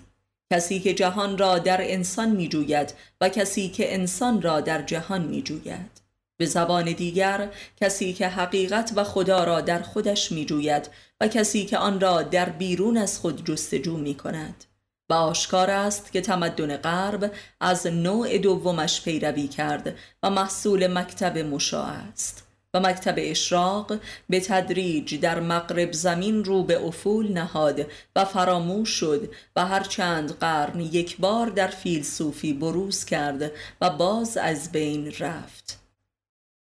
کسی 0.53 0.79
که 0.79 0.93
جهان 0.93 1.37
را 1.37 1.59
در 1.59 1.77
انسان 1.81 2.29
می 2.29 2.47
جوید 2.47 2.93
و 3.21 3.29
کسی 3.29 3.69
که 3.69 3.93
انسان 3.93 4.41
را 4.41 4.61
در 4.61 4.81
جهان 4.81 5.21
می 5.21 5.41
جوید 5.41 6.01
به 6.37 6.45
زبان 6.45 6.85
دیگر 6.91 7.49
کسی 7.81 8.13
که 8.13 8.27
حقیقت 8.27 8.91
و 8.95 9.03
خدا 9.03 9.43
را 9.43 9.61
در 9.61 9.81
خودش 9.81 10.31
می 10.31 10.45
جوید 10.45 10.89
و 11.21 11.27
کسی 11.27 11.65
که 11.65 11.77
آن 11.77 11.99
را 11.99 12.21
در 12.21 12.49
بیرون 12.49 12.97
از 12.97 13.19
خود 13.19 13.45
جستجو 13.45 13.97
می 13.97 14.15
کند 14.15 14.65
و 15.09 15.13
آشکار 15.13 15.69
است 15.69 16.11
که 16.11 16.21
تمدن 16.21 16.77
غرب 16.77 17.31
از 17.59 17.87
نوع 17.87 18.37
دومش 18.37 19.01
پیروی 19.01 19.47
کرد 19.47 19.95
و 20.23 20.29
محصول 20.29 20.87
مکتب 20.87 21.37
مشاع 21.37 21.87
است. 21.87 22.44
و 22.75 22.79
مکتب 22.79 23.15
اشراق 23.17 23.99
به 24.29 24.39
تدریج 24.39 25.19
در 25.19 25.39
مغرب 25.39 25.91
زمین 25.91 26.43
رو 26.43 26.63
به 26.63 26.85
افول 26.85 27.31
نهاد 27.31 27.87
و 28.15 28.25
فراموش 28.25 28.89
شد 28.89 29.29
و 29.55 29.65
هر 29.65 29.83
چند 29.83 30.31
قرن 30.39 30.79
یک 30.79 31.17
بار 31.17 31.47
در 31.49 31.67
فیلسوفی 31.67 32.53
بروز 32.53 33.05
کرد 33.05 33.51
و 33.81 33.89
باز 33.89 34.37
از 34.37 34.71
بین 34.71 35.13
رفت 35.19 35.79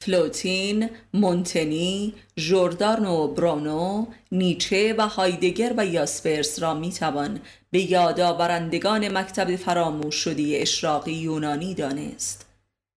فلوتین، 0.00 0.90
مونتنی، 1.14 2.14
جوردانو 2.36 3.28
برونو، 3.28 4.06
نیچه 4.32 4.94
و 4.98 5.08
هایدگر 5.08 5.74
و 5.76 5.86
یاسپرس 5.86 6.62
را 6.62 6.74
می‌توان 6.74 7.40
به 7.70 7.90
یادآورندگان 7.90 9.18
مکتب 9.18 9.56
فراموش 9.56 10.14
شدی 10.14 10.56
اشراقی 10.56 11.12
یونانی 11.12 11.74
دانست. 11.74 12.47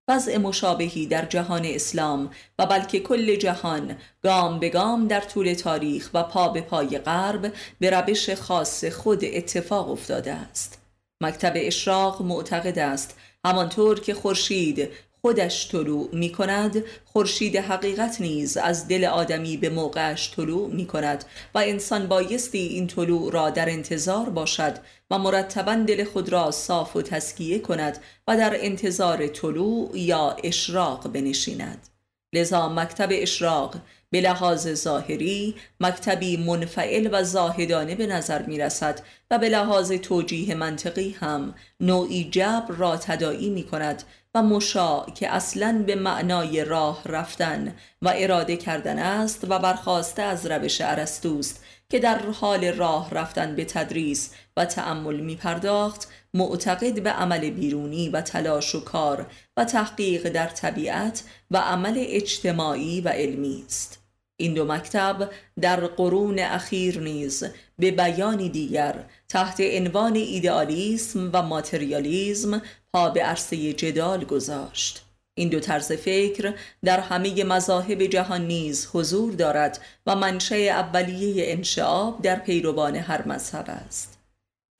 وضع 0.07 0.37
مشابهی 0.37 1.07
در 1.07 1.25
جهان 1.25 1.65
اسلام 1.65 2.31
و 2.59 2.65
بلکه 2.65 2.99
کل 2.99 3.35
جهان 3.35 3.97
گام 4.23 4.59
به 4.59 4.69
گام 4.69 5.07
در 5.07 5.21
طول 5.21 5.53
تاریخ 5.53 6.09
و 6.13 6.23
پا 6.23 6.49
به 6.49 6.61
پای 6.61 6.97
غرب 6.97 7.53
به 7.79 7.89
روش 7.89 8.29
خاص 8.29 8.85
خود 8.85 9.25
اتفاق 9.25 9.91
افتاده 9.91 10.33
است. 10.33 10.81
مکتب 11.21 11.53
اشراق 11.55 12.21
معتقد 12.21 12.79
است 12.79 13.17
همانطور 13.45 13.99
که 13.99 14.13
خورشید 14.13 14.89
خودش 15.25 15.67
طلوع 15.67 16.09
می 16.13 16.31
کند 16.31 16.83
خورشید 17.05 17.55
حقیقت 17.55 18.21
نیز 18.21 18.57
از 18.57 18.87
دل 18.87 19.05
آدمی 19.05 19.57
به 19.57 19.69
موقعش 19.69 20.31
طلوع 20.31 20.69
می 20.69 20.85
کند 20.85 21.25
و 21.55 21.57
انسان 21.57 22.07
بایستی 22.07 22.57
این 22.57 22.87
طلوع 22.87 23.31
را 23.31 23.49
در 23.49 23.69
انتظار 23.69 24.29
باشد 24.29 24.77
و 25.11 25.17
مرتبا 25.17 25.75
دل 25.75 26.03
خود 26.03 26.29
را 26.29 26.51
صاف 26.51 26.95
و 26.95 27.01
تسکیه 27.01 27.59
کند 27.59 27.97
و 28.27 28.37
در 28.37 28.65
انتظار 28.65 29.27
طلوع 29.27 29.97
یا 29.97 30.35
اشراق 30.43 31.07
بنشیند. 31.07 31.87
لذا 32.33 32.69
مکتب 32.69 33.09
اشراق 33.11 33.75
به 34.11 34.21
لحاظ 34.21 34.73
ظاهری 34.73 35.55
مکتبی 35.79 36.37
منفعل 36.37 37.09
و 37.11 37.23
زاهدانه 37.23 37.95
به 37.95 38.07
نظر 38.07 38.41
می 38.41 38.57
رسد 38.57 39.01
و 39.31 39.37
به 39.37 39.49
لحاظ 39.49 39.91
توجیه 39.91 40.55
منطقی 40.55 41.11
هم 41.19 41.53
نوعی 41.79 42.23
جبر 42.23 42.75
را 42.75 42.97
تدائی 42.97 43.49
می 43.49 43.63
کند 43.63 44.03
و 44.35 44.43
مشا 44.43 45.05
که 45.05 45.29
اصلا 45.29 45.83
به 45.87 45.95
معنای 45.95 46.65
راه 46.65 47.01
رفتن 47.05 47.75
و 48.01 48.13
اراده 48.15 48.57
کردن 48.57 48.99
است 48.99 49.45
و 49.49 49.59
برخواسته 49.59 50.21
از 50.21 50.45
روش 50.45 50.81
عرستوست 50.81 51.63
که 51.89 51.99
در 51.99 52.19
حال 52.29 52.65
راه 52.65 53.11
رفتن 53.11 53.55
به 53.55 53.65
تدریس 53.65 54.31
و 54.57 54.65
تأمل 54.65 55.19
می 55.19 55.35
پرداخت 55.35 56.07
معتقد 56.33 57.03
به 57.03 57.09
عمل 57.09 57.49
بیرونی 57.49 58.09
و 58.09 58.21
تلاش 58.21 58.75
و 58.75 58.83
کار 58.83 59.31
و 59.57 59.65
تحقیق 59.65 60.29
در 60.29 60.47
طبیعت 60.47 61.23
و 61.51 61.57
عمل 61.57 61.93
اجتماعی 61.97 63.01
و 63.01 63.09
علمی 63.09 63.63
است. 63.65 64.00
این 64.41 64.53
دو 64.53 64.65
مکتب 64.65 65.29
در 65.61 65.79
قرون 65.79 66.39
اخیر 66.39 66.99
نیز 66.99 67.43
به 67.79 67.91
بیانی 67.91 68.49
دیگر 68.49 68.95
تحت 69.29 69.61
عنوان 69.61 70.15
ایدئالیسم 70.15 71.29
و 71.33 71.41
ماتریالیزم 71.41 72.61
پا 72.93 73.09
به 73.09 73.23
عرصه 73.23 73.73
جدال 73.73 74.23
گذاشت. 74.23 75.05
این 75.33 75.49
دو 75.49 75.59
طرز 75.59 75.91
فکر 75.91 76.53
در 76.83 76.99
همه 76.99 77.43
مذاهب 77.43 78.03
جهان 78.03 78.47
نیز 78.47 78.87
حضور 78.93 79.33
دارد 79.33 79.81
و 80.05 80.15
منشأ 80.15 80.55
اولیه 80.55 81.51
انشعاب 81.51 82.21
در 82.21 82.35
پیروان 82.35 82.95
هر 82.95 83.27
مذهب 83.27 83.65
است. 83.67 84.20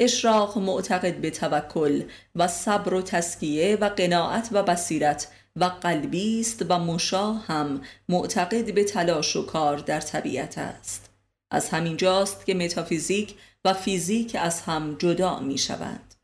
اشراق 0.02 0.58
معتقد 0.58 1.16
به 1.22 1.32
توکل 1.32 2.04
و 2.36 2.48
صبر 2.48 2.94
و 2.94 3.02
تسکیه 3.02 3.78
و 3.82 3.90
قناعت 3.90 4.50
و 4.52 4.64
بصیرت 4.64 5.28
و 5.56 5.66
قلبی 5.66 6.40
است 6.40 6.66
و 6.70 6.80
مشا 6.80 7.34
هم 7.34 7.82
معتقد 8.10 8.74
به 8.74 8.84
تلاش 8.84 9.36
و 9.36 9.46
کار 9.46 9.78
در 9.78 10.02
طبیعت 10.02 10.58
است. 10.58 11.10
از 11.52 11.70
همین 11.70 11.98
جاست 11.98 12.46
که 12.46 12.54
متافیزیک 12.54 13.36
و 13.66 13.74
فیزیک 13.74 14.38
از 14.40 14.62
هم 14.62 14.96
جدا 15.00 15.40
می 15.40 15.58
شوند. 15.58 16.16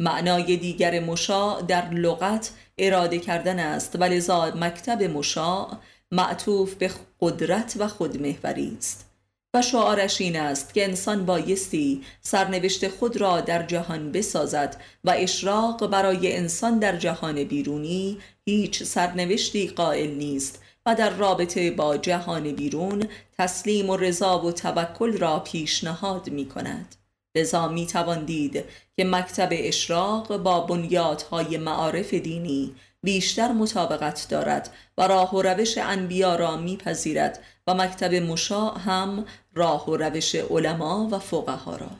معنای 0.00 0.56
دیگر 0.56 1.00
مشا 1.00 1.60
در 1.60 1.90
لغت 1.90 2.50
اراده 2.78 3.18
کردن 3.18 3.58
است 3.58 3.96
و 3.96 4.04
لذا 4.04 4.52
مکتب 4.54 5.02
مشاع 5.02 5.76
معطوف 6.12 6.74
به 6.74 6.90
قدرت 7.20 7.74
و 7.78 7.88
خودمهوری 7.88 8.76
است. 8.78 9.13
و 9.54 9.62
شعارش 9.62 10.20
این 10.20 10.36
است 10.36 10.74
که 10.74 10.84
انسان 10.84 11.26
بایستی 11.26 12.02
سرنوشت 12.20 12.88
خود 12.88 13.16
را 13.16 13.40
در 13.40 13.62
جهان 13.62 14.12
بسازد 14.12 14.76
و 15.04 15.14
اشراق 15.16 15.86
برای 15.86 16.36
انسان 16.36 16.78
در 16.78 16.96
جهان 16.96 17.44
بیرونی 17.44 18.18
هیچ 18.44 18.82
سرنوشتی 18.82 19.68
قائل 19.68 20.10
نیست 20.10 20.62
و 20.86 20.94
در 20.94 21.10
رابطه 21.10 21.70
با 21.70 21.96
جهان 21.96 22.52
بیرون 22.52 23.04
تسلیم 23.38 23.90
و 23.90 23.96
رضا 23.96 24.38
و 24.38 24.52
توکل 24.52 25.18
را 25.18 25.38
پیشنهاد 25.38 26.30
می 26.30 26.48
کند. 26.48 26.94
لذا 27.36 27.68
می 27.68 27.86
توان 27.86 28.24
دید 28.24 28.64
که 28.96 29.04
مکتب 29.04 29.48
اشراق 29.52 30.36
با 30.36 30.60
بنیادهای 30.60 31.56
معارف 31.56 32.14
دینی 32.14 32.74
بیشتر 33.02 33.52
مطابقت 33.52 34.26
دارد 34.30 34.70
و 34.98 35.02
راه 35.02 35.34
و 35.34 35.42
روش 35.42 35.78
انبیا 35.78 36.36
را 36.36 36.56
میپذیرد 36.56 37.42
و 37.66 37.74
مکتب 37.74 38.14
مشا 38.14 38.70
هم 38.70 39.24
راه 39.54 39.90
و 39.90 39.96
روش 39.96 40.34
علما 40.34 41.08
و 41.10 41.18
فقها 41.18 41.76
را. 41.76 41.90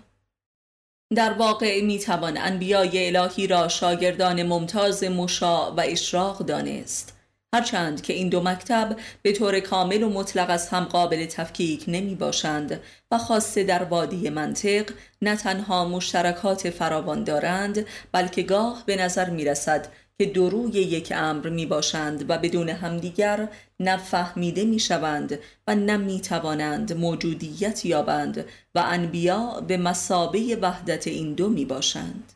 در 1.14 1.32
واقع 1.32 1.80
می 1.82 1.98
توان 1.98 2.36
انبیای 2.36 3.16
الهی 3.16 3.46
را 3.46 3.68
شاگردان 3.68 4.42
ممتاز 4.42 5.04
مشا 5.04 5.72
و 5.72 5.80
اشراق 5.80 6.38
دانست 6.38 7.16
هرچند 7.54 8.02
که 8.02 8.12
این 8.12 8.28
دو 8.28 8.42
مکتب 8.42 8.96
به 9.22 9.32
طور 9.32 9.60
کامل 9.60 10.02
و 10.02 10.08
مطلق 10.08 10.50
از 10.50 10.68
هم 10.68 10.84
قابل 10.84 11.26
تفکیک 11.26 11.84
نمی 11.88 12.14
باشند 12.14 12.80
و 13.10 13.18
خاصه 13.18 13.64
در 13.64 13.84
وادی 13.84 14.30
منطق 14.30 14.90
نه 15.22 15.36
تنها 15.36 15.84
مشترکات 15.84 16.70
فراوان 16.70 17.24
دارند 17.24 17.86
بلکه 18.12 18.42
گاه 18.42 18.82
به 18.86 18.96
نظر 18.96 19.30
می 19.30 19.44
رسد 19.44 19.88
که 20.18 20.26
دروی 20.26 20.72
یک 20.72 21.12
امر 21.16 21.48
می 21.48 21.66
باشند 21.66 22.30
و 22.30 22.38
بدون 22.38 22.68
همدیگر 22.68 23.48
نه 23.80 23.96
فهمیده 23.96 24.64
می 24.64 24.78
شوند 24.78 25.38
و 25.66 25.74
نه 25.74 25.96
می 25.96 26.20
توانند 26.20 26.92
موجودیت 26.92 27.84
یابند 27.84 28.44
و 28.74 28.78
انبیا 28.86 29.64
به 29.68 29.76
مسابه 29.76 30.58
وحدت 30.62 31.06
این 31.06 31.34
دو 31.34 31.48
می 31.48 31.64
باشند 31.64 32.32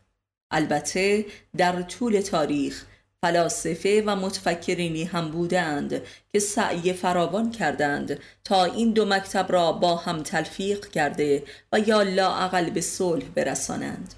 البته 0.51 1.27
در 1.57 1.83
طول 1.83 2.21
تاریخ 2.21 2.85
فلاسفه 3.21 4.03
و 4.07 4.17
متفکرینی 4.17 5.05
هم 5.05 5.31
بودند 5.31 6.03
که 6.33 6.39
سعی 6.39 6.93
فراوان 6.93 7.51
کردند 7.51 8.21
تا 8.45 8.65
این 8.65 8.93
دو 8.93 9.05
مکتب 9.05 9.53
را 9.53 9.73
با 9.73 9.97
هم 9.97 10.23
تلفیق 10.23 10.89
کرده 10.91 11.43
و 11.73 11.79
یا 11.81 12.03
لااقل 12.03 12.71
به 12.71 12.81
صلح 12.81 13.25
برسانند. 13.35 14.15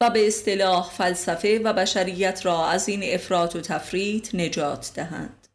و 0.00 0.10
به 0.10 0.26
اصطلاح 0.26 0.90
فلسفه 0.90 1.60
و 1.64 1.72
بشریت 1.72 2.46
را 2.46 2.66
از 2.66 2.88
این 2.88 3.14
افراط 3.14 3.56
و 3.56 3.60
تفریط 3.60 4.34
نجات 4.34 4.90
دهند. 4.94 5.48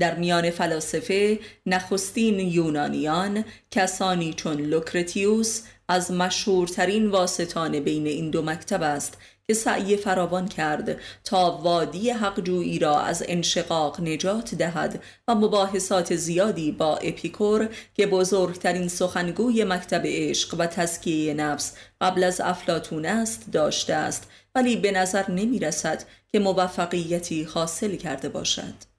در 0.00 0.14
میان 0.14 0.50
فلاسفه 0.50 1.38
نخستین 1.66 2.40
یونانیان 2.40 3.44
کسانی 3.70 4.32
چون 4.32 4.60
لوکرتیوس 4.60 5.62
از 5.88 6.10
مشهورترین 6.12 7.06
واسطان 7.06 7.80
بین 7.80 8.06
این 8.06 8.30
دو 8.30 8.42
مکتب 8.42 8.82
است 8.82 9.18
که 9.50 9.54
سعی 9.54 9.96
فراوان 9.96 10.48
کرد 10.48 11.00
تا 11.24 11.50
وادی 11.62 12.10
حقجویی 12.10 12.78
را 12.78 13.00
از 13.00 13.24
انشقاق 13.28 14.00
نجات 14.00 14.54
دهد 14.54 15.02
و 15.28 15.34
مباحثات 15.34 16.16
زیادی 16.16 16.72
با 16.72 16.96
اپیکور 16.96 17.68
که 17.94 18.06
بزرگترین 18.06 18.88
سخنگوی 18.88 19.64
مکتب 19.64 20.02
عشق 20.04 20.54
و 20.58 20.66
تزکیه 20.66 21.34
نفس 21.34 21.74
قبل 22.00 22.24
از 22.24 22.40
افلاتون 22.40 23.06
است 23.06 23.44
داشته 23.52 23.94
است 23.94 24.30
ولی 24.54 24.76
به 24.76 24.92
نظر 24.92 25.30
نمی 25.30 25.58
رسد 25.58 26.04
که 26.28 26.38
موفقیتی 26.38 27.42
حاصل 27.42 27.96
کرده 27.96 28.28
باشد. 28.28 28.89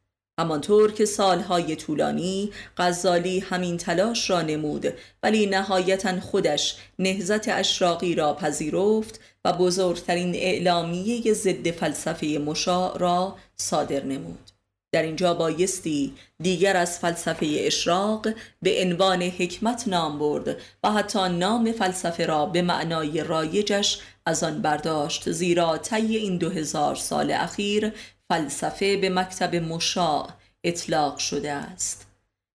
همانطور 0.41 0.91
که 0.91 1.05
سالهای 1.05 1.75
طولانی 1.75 2.51
غزالی 2.77 3.39
همین 3.39 3.77
تلاش 3.77 4.29
را 4.29 4.41
نمود 4.41 4.93
ولی 5.23 5.45
نهایتا 5.45 6.19
خودش 6.19 6.75
نهزت 6.99 7.49
اشراقی 7.49 8.15
را 8.15 8.33
پذیرفت 8.33 9.19
و 9.45 9.53
بزرگترین 9.53 10.35
اعلامیه 10.35 11.33
ضد 11.33 11.71
فلسفه 11.71 12.27
مشاع 12.45 12.97
را 12.97 13.35
صادر 13.57 14.03
نمود. 14.03 14.51
در 14.93 15.03
اینجا 15.03 15.33
بایستی 15.33 16.13
دیگر 16.41 16.77
از 16.77 16.99
فلسفه 16.99 17.47
اشراق 17.59 18.27
به 18.61 18.81
عنوان 18.81 19.21
حکمت 19.21 19.87
نام 19.87 20.19
برد 20.19 20.57
و 20.83 20.91
حتی 20.91 21.29
نام 21.29 21.71
فلسفه 21.71 22.25
را 22.25 22.45
به 22.45 22.61
معنای 22.61 23.23
رایجش 23.23 23.99
از 24.25 24.43
آن 24.43 24.61
برداشت 24.61 25.31
زیرا 25.31 25.77
طی 25.77 26.17
این 26.17 26.37
دو 26.37 26.49
هزار 26.49 26.95
سال 26.95 27.31
اخیر 27.31 27.93
فلسفه 28.31 28.97
به 28.97 29.09
مکتب 29.09 29.55
مشاع 29.55 30.29
اطلاق 30.63 31.17
شده 31.17 31.51
است. 31.51 32.07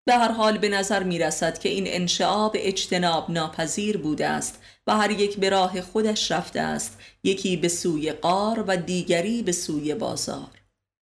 به 0.07 0.15
هر 0.15 0.33
حال 0.33 0.59
به 0.59 0.69
نظر 0.69 1.03
می 1.03 1.19
رسد 1.19 1.59
که 1.59 1.69
این 1.69 1.85
انشعاب 1.87 2.57
اجتناب 2.59 3.31
ناپذیر 3.31 3.97
بوده 3.97 4.27
است 4.27 4.63
و 4.87 4.97
هر 4.97 5.11
یک 5.11 5.37
به 5.37 5.51
راه 5.51 5.81
خودش 5.81 6.31
رفته 6.31 6.61
است 6.61 6.99
یکی 7.25 7.57
به 7.57 7.69
سوی 7.69 8.13
قار 8.13 8.65
و 8.69 8.77
دیگری 8.77 9.43
به 9.43 9.53
سوی 9.53 9.95
بازار. 9.95 10.51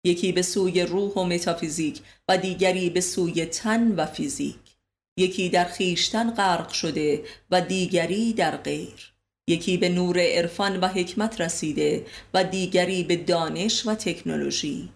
یکی 0.05 0.31
به 0.31 0.41
سوی 0.41 0.81
روح 0.81 1.11
و 1.13 1.23
متافیزیک 1.23 2.01
و 2.27 2.37
دیگری 2.37 2.89
به 2.89 3.01
سوی 3.01 3.45
تن 3.45 3.95
و 3.95 4.05
فیزیک. 4.05 4.77
یکی 5.19 5.49
در 5.49 5.65
خیشتن 5.65 6.33
غرق 6.33 6.69
شده 6.69 7.23
و 7.51 7.61
دیگری 7.61 8.33
در 8.33 8.57
غیر. 8.57 9.12
یکی 9.47 9.77
به 9.77 9.89
نور 9.89 10.19
عرفان 10.19 10.79
و 10.79 10.87
حکمت 10.87 11.41
رسیده 11.41 12.05
و 12.33 12.43
دیگری 12.43 13.03
به 13.03 13.15
دانش 13.15 13.87
و 13.87 13.95
تکنولوژی. 13.95 14.89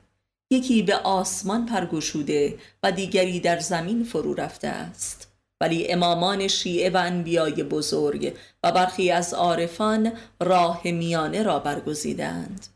یکی 0.51 0.81
به 0.81 0.95
آسمان 0.95 1.65
پرگشوده 1.65 2.57
و 2.83 2.91
دیگری 2.91 3.39
در 3.39 3.59
زمین 3.59 4.03
فرو 4.03 4.33
رفته 4.33 4.67
است. 4.67 5.31
ولی 5.61 5.87
امامان 5.87 6.47
شیعه 6.47 6.89
و 6.89 6.97
انبیای 6.97 7.63
بزرگ 7.63 8.33
و 8.63 8.71
برخی 8.71 9.11
از 9.11 9.33
عارفان 9.33 10.11
راه 10.41 10.81
میانه 10.83 11.43
را 11.43 11.59
برگزیدند. 11.59 12.67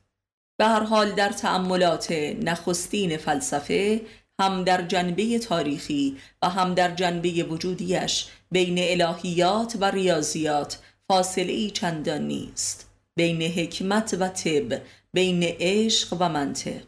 به 0.60 0.65
هر 0.65 0.84
حال 0.84 1.12
در 1.12 1.30
تأملات 1.30 2.12
نخستین 2.41 3.17
فلسفه 3.17 4.02
هم 4.41 4.63
در 4.63 4.82
جنبه 4.82 5.39
تاریخی 5.39 6.17
و 6.41 6.50
هم 6.50 6.74
در 6.74 6.95
جنبه 6.95 7.43
وجودیش 7.43 8.28
بین 8.52 8.78
الهیات 8.80 9.78
و 9.80 9.91
ریاضیات 9.91 10.80
فاصله 11.12 11.54
ای 11.54 11.69
چندان 11.69 12.28
نیست. 12.28 12.89
بین 13.15 13.41
حکمت 13.41 14.17
و 14.19 14.28
طب 14.28 14.82
بین 15.13 15.43
عشق 15.43 16.17
و 16.19 16.30
منطق. 16.30 16.84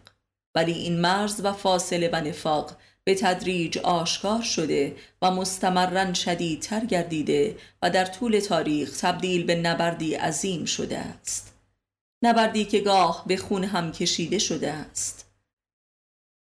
ولی 0.55 0.71
این 0.71 1.01
مرز 1.01 1.41
و 1.43 1.53
فاصله 1.53 2.09
و 2.13 2.15
نفاق 2.15 2.77
به 3.03 3.15
تدریج 3.15 3.77
آشکار 3.77 4.41
شده 4.41 4.95
و 5.21 5.31
مستمرا 5.31 6.13
شدیدتر 6.13 6.85
گردیده 6.85 7.57
و 7.81 7.89
در 7.89 8.05
طول 8.05 8.39
تاریخ 8.39 8.97
تبدیل 8.97 9.43
به 9.43 9.55
نبردی 9.55 10.15
عظیم 10.15 10.65
شده 10.65 10.97
است. 10.97 11.53
نبردی 12.23 12.65
که 12.65 12.79
گاه 12.79 13.23
به 13.27 13.37
خون 13.37 13.63
هم 13.63 13.91
کشیده 13.91 14.39
شده 14.39 14.71
است. 14.71 15.22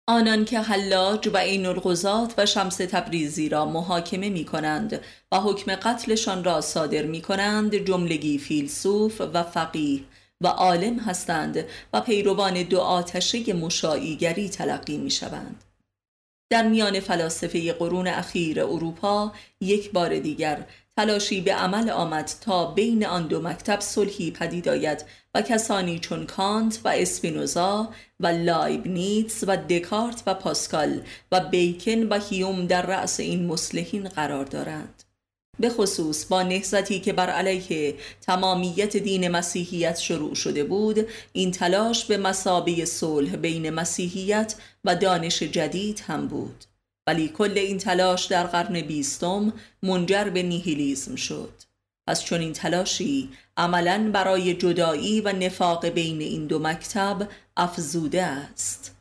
آنان 0.07 0.45
که 0.45 0.59
حلاج 0.59 1.29
و 1.33 1.37
عین 1.37 1.65
الغزات 1.65 2.33
و 2.37 2.45
شمس 2.45 2.77
تبریزی 2.77 3.49
را 3.49 3.65
محاکمه 3.65 4.29
می 4.29 4.45
کنند 4.45 5.01
و 5.31 5.39
حکم 5.39 5.75
قتلشان 5.75 6.43
را 6.43 6.61
صادر 6.61 7.03
می 7.03 7.21
کنند 7.21 7.75
جملگی 7.75 8.37
فیلسوف 8.37 9.21
و 9.21 9.43
فقیه 9.43 10.01
و 10.41 10.47
عالم 10.47 10.99
هستند 10.99 11.65
و 11.93 12.01
پیروان 12.01 12.63
دو 12.63 12.79
آتشه 12.79 13.53
مشاییگری 13.53 14.49
تلقی 14.49 14.97
می 14.97 15.11
شوند. 15.11 15.63
در 16.49 16.67
میان 16.67 16.99
فلاسفه 16.99 17.73
قرون 17.73 18.07
اخیر 18.07 18.63
اروپا 18.63 19.31
یک 19.61 19.91
بار 19.91 20.19
دیگر 20.19 20.65
تلاشی 20.97 21.41
به 21.41 21.53
عمل 21.53 21.89
آمد 21.89 22.31
تا 22.41 22.71
بین 22.71 23.05
آن 23.05 23.27
دو 23.27 23.41
مکتب 23.41 23.79
صلحی 23.79 24.31
پدید 24.31 24.69
آید 24.69 25.05
و 25.35 25.41
کسانی 25.41 25.99
چون 25.99 26.25
کانت 26.25 26.79
و 26.83 26.87
اسپینوزا 26.87 27.89
و 28.23 28.27
لایبنیتس 28.27 29.43
و 29.47 29.57
دکارت 29.57 30.23
و 30.27 30.33
پاسکال 30.33 31.01
و 31.31 31.39
بیکن 31.39 32.03
و 32.03 32.19
هیوم 32.29 32.67
در 32.67 32.85
رأس 32.85 33.19
این 33.19 33.45
مصلحین 33.45 34.09
قرار 34.09 34.45
دارند. 34.45 35.03
به 35.59 35.69
خصوص 35.69 36.25
با 36.25 36.43
نهضتی 36.43 36.99
که 36.99 37.13
بر 37.13 37.29
علیه 37.29 37.95
تمامیت 38.21 38.97
دین 38.97 39.27
مسیحیت 39.27 39.99
شروع 39.99 40.35
شده 40.35 40.63
بود 40.63 41.07
این 41.33 41.51
تلاش 41.51 42.05
به 42.05 42.17
مثابه 42.17 42.85
صلح 42.85 43.35
بین 43.35 43.69
مسیحیت 43.69 44.55
و 44.83 44.95
دانش 44.95 45.43
جدید 45.43 46.03
هم 46.07 46.27
بود. 46.27 46.63
ولی 47.07 47.27
کل 47.27 47.57
این 47.57 47.77
تلاش 47.77 48.25
در 48.25 48.43
قرن 48.43 48.81
بیستم 48.81 49.53
منجر 49.83 50.23
به 50.23 50.43
نیهیلیزم 50.43 51.15
شد. 51.15 51.53
پس 52.07 52.23
چون 52.23 52.41
این 52.41 52.53
تلاشی 52.53 53.29
عملا 53.57 54.11
برای 54.13 54.53
جدایی 54.53 55.21
و 55.21 55.31
نفاق 55.31 55.85
بین 55.85 56.21
این 56.21 56.47
دو 56.47 56.59
مکتب 56.59 57.27
افزوده 57.57 58.23
است. 58.23 58.95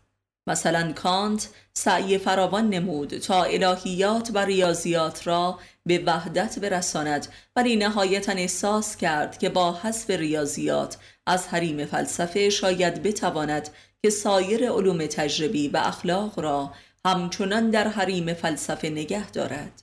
مثلا 0.46 0.92
کانت 0.92 1.48
سعی 1.74 2.18
فراوان 2.18 2.68
نمود 2.68 3.18
تا 3.18 3.44
الهیات 3.44 4.30
و 4.34 4.38
ریاضیات 4.38 5.26
را 5.26 5.58
به 5.86 6.02
وحدت 6.06 6.58
برساند 6.58 7.26
ولی 7.56 7.76
نهایتا 7.76 8.32
احساس 8.32 8.96
کرد 8.96 9.38
که 9.38 9.48
با 9.48 9.72
حذف 9.72 10.10
ریاضیات 10.10 10.96
از 11.26 11.48
حریم 11.48 11.84
فلسفه 11.84 12.50
شاید 12.50 13.02
بتواند 13.02 13.68
که 14.02 14.10
سایر 14.10 14.70
علوم 14.70 15.06
تجربی 15.06 15.68
و 15.68 15.76
اخلاق 15.76 16.40
را 16.40 16.72
همچنان 17.04 17.70
در 17.70 17.88
حریم 17.88 18.34
فلسفه 18.34 18.90
نگه 18.90 19.30
دارد. 19.30 19.82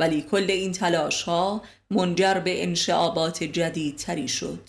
ولی 0.00 0.22
کل 0.22 0.46
این 0.48 0.72
تلاش 0.72 1.22
ها 1.22 1.62
منجر 1.90 2.34
به 2.34 2.62
انشعابات 2.62 3.44
جدیدتری 3.44 4.28
شد 4.28 4.68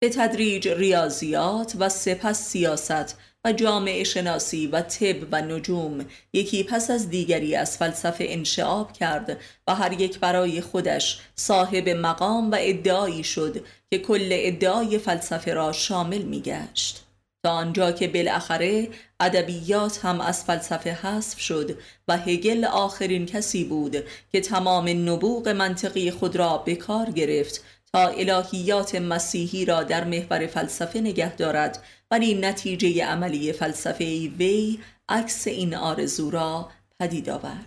به 0.00 0.08
تدریج 0.08 0.68
ریاضیات 0.68 1.74
و 1.78 1.88
سپس 1.88 2.48
سیاست 2.48 3.16
و 3.44 3.52
جامعه 3.52 4.04
شناسی 4.04 4.66
و 4.66 4.80
طب 4.80 5.16
و 5.32 5.42
نجوم 5.42 6.04
یکی 6.32 6.64
پس 6.64 6.90
از 6.90 7.10
دیگری 7.10 7.56
از 7.56 7.76
فلسفه 7.76 8.24
انشعاب 8.28 8.92
کرد 8.92 9.40
و 9.66 9.74
هر 9.74 10.00
یک 10.00 10.18
برای 10.18 10.60
خودش 10.60 11.20
صاحب 11.34 11.88
مقام 11.88 12.50
و 12.50 12.56
ادعایی 12.60 13.24
شد 13.24 13.66
که 13.90 13.98
کل 13.98 14.28
ادعای 14.30 14.98
فلسفه 14.98 15.54
را 15.54 15.72
شامل 15.72 16.22
می 16.22 16.40
گشت. 16.40 17.07
تا 17.42 17.50
آنجا 17.50 17.92
که 17.92 18.08
بالاخره 18.08 18.88
ادبیات 19.20 20.04
هم 20.04 20.20
از 20.20 20.44
فلسفه 20.44 20.92
حذف 20.92 21.40
شد 21.40 21.78
و 22.08 22.16
هگل 22.16 22.64
آخرین 22.64 23.26
کسی 23.26 23.64
بود 23.64 23.96
که 24.32 24.40
تمام 24.40 24.88
نبوغ 24.88 25.48
منطقی 25.48 26.10
خود 26.10 26.36
را 26.36 26.58
به 26.58 26.74
کار 26.74 27.10
گرفت 27.10 27.64
تا 27.92 28.08
الهیات 28.08 28.94
مسیحی 28.94 29.64
را 29.64 29.82
در 29.82 30.04
محور 30.04 30.46
فلسفه 30.46 31.00
نگه 31.00 31.36
دارد 31.36 31.84
ولی 32.10 32.34
نتیجه 32.34 33.04
عملی 33.04 33.52
فلسفه 33.52 34.04
وی 34.38 34.78
عکس 35.08 35.46
این 35.46 35.74
آرزو 35.74 36.30
را 36.30 36.70
پدید 37.00 37.30
آورد. 37.30 37.66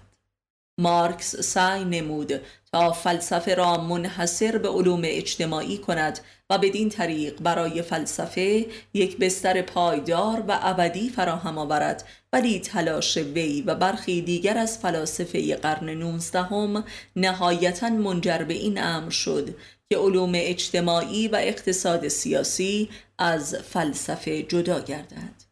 مارکس 0.77 1.35
سعی 1.35 1.85
نمود 1.85 2.41
تا 2.71 2.91
فلسفه 2.91 3.55
را 3.55 3.77
منحصر 3.77 4.57
به 4.57 4.69
علوم 4.69 5.01
اجتماعی 5.05 5.77
کند 5.77 6.19
و 6.51 6.57
بدین 6.57 6.89
طریق 6.89 7.41
برای 7.41 7.81
فلسفه 7.81 8.65
یک 8.93 9.17
بستر 9.17 9.61
پایدار 9.61 10.43
و 10.47 10.59
ابدی 10.61 11.09
فراهم 11.09 11.57
آورد. 11.57 12.03
ولی 12.33 12.59
تلاش 12.59 13.17
وی 13.17 13.61
و 13.61 13.75
برخی 13.75 14.21
دیگر 14.21 14.57
از 14.57 14.77
فلاسفه 14.77 15.55
قرن 15.55 15.89
نوزدهم 15.89 16.83
نهایتا 17.15 17.89
منجر 17.89 18.37
به 18.37 18.53
این 18.53 18.83
امر 18.83 19.09
شد 19.09 19.55
که 19.89 19.97
علوم 19.97 20.31
اجتماعی 20.35 21.27
و 21.27 21.35
اقتصاد 21.35 22.07
سیاسی 22.07 22.89
از 23.17 23.55
فلسفه 23.55 24.43
جدا 24.43 24.79
گردد. 24.79 25.43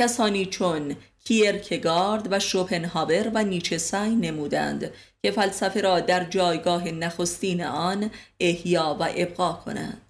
کسانی 0.00 0.46
چون 0.46 0.96
کیرکگارد 1.24 2.28
و 2.30 2.38
شوپنهاور 2.40 3.30
و 3.34 3.44
نیچه 3.44 3.78
سعی 3.78 4.14
نمودند 4.14 4.90
که 5.22 5.30
فلسفه 5.30 5.80
را 5.80 6.00
در 6.00 6.24
جایگاه 6.24 6.88
نخستین 6.88 7.64
آن 7.64 8.10
احیا 8.40 8.96
و 9.00 9.08
ابقا 9.16 9.52
کنند. 9.52 10.03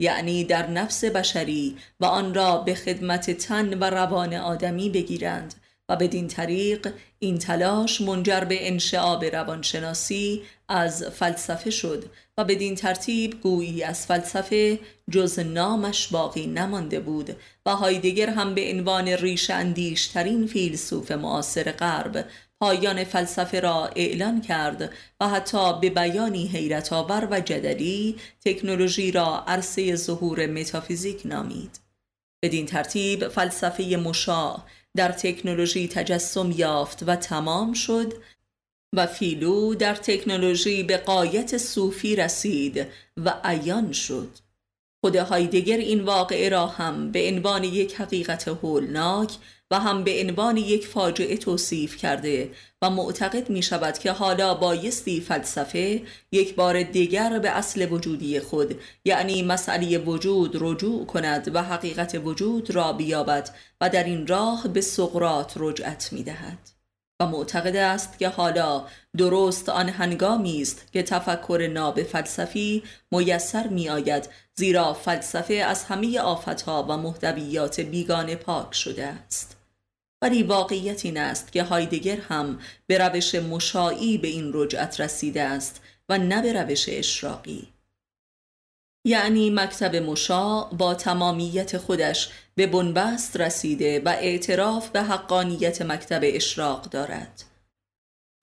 یعنی 0.00 0.44
در 0.44 0.70
نفس 0.70 1.04
بشری 1.04 1.76
و 2.00 2.04
آن 2.04 2.34
را 2.34 2.56
به 2.56 2.74
خدمت 2.74 3.30
تن 3.30 3.78
و 3.78 3.84
روان 3.84 4.34
آدمی 4.34 4.90
بگیرند 4.90 5.54
و 5.88 5.96
بدین 5.96 6.28
طریق 6.28 6.92
این 7.18 7.38
تلاش 7.38 8.00
منجر 8.00 8.40
به 8.40 8.68
انشعاب 8.68 9.24
روانشناسی 9.24 10.42
از 10.68 11.04
فلسفه 11.04 11.70
شد 11.70 12.04
و 12.38 12.44
بدین 12.44 12.74
ترتیب 12.74 13.40
گویی 13.40 13.82
از 13.82 14.06
فلسفه 14.06 14.78
جز 15.10 15.38
نامش 15.38 16.08
باقی 16.08 16.46
نمانده 16.46 17.00
بود 17.00 17.36
و 17.66 17.70
هایدگر 17.70 18.30
هم 18.30 18.54
به 18.54 18.70
عنوان 18.72 19.08
ریش 19.08 19.50
اندیشترین 19.50 20.46
فیلسوف 20.46 21.12
معاصر 21.12 21.72
غرب 21.72 22.24
پایان 22.60 23.04
فلسفه 23.04 23.60
را 23.60 23.90
اعلان 23.96 24.40
کرد 24.40 24.94
و 25.20 25.28
حتی 25.28 25.80
به 25.80 25.90
بیانی 25.90 26.46
حیرت 26.46 26.92
آور 26.92 27.28
و 27.30 27.40
جدلی 27.40 28.16
تکنولوژی 28.44 29.12
را 29.12 29.44
عرصه 29.46 29.96
ظهور 29.96 30.46
متافیزیک 30.46 31.22
نامید. 31.24 31.80
بدین 32.42 32.66
ترتیب 32.66 33.28
فلسفه 33.28 33.96
مشاع 33.96 34.62
در 34.96 35.12
تکنولوژی 35.12 35.88
تجسم 35.88 36.50
یافت 36.50 37.02
و 37.06 37.16
تمام 37.16 37.72
شد 37.72 38.12
و 38.96 39.06
فیلو 39.06 39.74
در 39.74 39.94
تکنولوژی 39.94 40.82
به 40.82 40.96
قایت 40.96 41.58
صوفی 41.58 42.16
رسید 42.16 42.86
و 43.16 43.40
عیان 43.44 43.92
شد. 43.92 44.38
خود 45.04 45.16
هایدگر 45.16 45.76
این 45.76 46.00
واقعه 46.00 46.48
را 46.48 46.66
هم 46.66 47.12
به 47.12 47.28
عنوان 47.28 47.64
یک 47.64 47.94
حقیقت 47.94 48.48
هولناک 48.48 49.36
و 49.70 49.80
هم 49.80 50.04
به 50.04 50.20
عنوان 50.20 50.56
یک 50.56 50.86
فاجعه 50.86 51.36
توصیف 51.36 51.96
کرده 51.96 52.50
و 52.82 52.90
معتقد 52.90 53.50
می 53.50 53.62
شود 53.62 53.98
که 53.98 54.12
حالا 54.12 54.54
بایستی 54.54 55.20
فلسفه 55.20 56.02
یک 56.32 56.54
بار 56.54 56.82
دیگر 56.82 57.38
به 57.38 57.50
اصل 57.50 57.92
وجودی 57.92 58.40
خود 58.40 58.80
یعنی 59.04 59.42
مسئله 59.42 59.98
وجود 59.98 60.56
رجوع 60.60 61.06
کند 61.06 61.54
و 61.54 61.62
حقیقت 61.62 62.20
وجود 62.24 62.70
را 62.70 62.92
بیابد 62.92 63.50
و 63.80 63.88
در 63.88 64.04
این 64.04 64.26
راه 64.26 64.68
به 64.68 64.80
سقرات 64.80 65.52
رجعت 65.56 66.12
می 66.12 66.22
دهد. 66.22 66.76
و 67.20 67.26
معتقد 67.26 67.76
است 67.76 68.18
که 68.18 68.28
حالا 68.28 68.84
درست 69.16 69.68
آن 69.68 69.88
هنگامی 69.88 70.62
است 70.62 70.92
که 70.92 71.02
تفکر 71.02 71.70
ناب 71.72 72.02
فلسفی 72.02 72.82
میسر 73.12 73.66
می 73.66 73.88
آید 73.88 74.28
زیرا 74.54 74.94
فلسفه 74.94 75.54
از 75.54 75.84
همه 75.84 76.20
آفتها 76.20 76.86
و 76.88 76.96
محتویات 76.96 77.80
بیگانه 77.80 78.36
پاک 78.36 78.74
شده 78.74 79.06
است 79.06 79.55
ولی 80.22 80.42
واقعیت 80.42 81.04
این 81.04 81.18
است 81.18 81.52
که 81.52 81.62
هایدگر 81.62 82.16
هم 82.16 82.58
به 82.86 82.98
روش 82.98 83.34
مشاعی 83.34 84.18
به 84.18 84.28
این 84.28 84.50
رجعت 84.54 85.00
رسیده 85.00 85.42
است 85.42 85.82
و 86.08 86.18
نه 86.18 86.42
به 86.42 86.52
روش 86.52 86.84
اشراقی. 86.88 87.68
یعنی 89.06 89.50
مکتب 89.50 89.96
مشاع 89.96 90.74
با 90.74 90.94
تمامیت 90.94 91.78
خودش 91.78 92.28
به 92.54 92.66
بنبست 92.66 93.36
رسیده 93.36 94.02
و 94.04 94.08
اعتراف 94.08 94.88
به 94.88 95.02
حقانیت 95.02 95.82
مکتب 95.82 96.20
اشراق 96.24 96.82
دارد. 96.82 97.44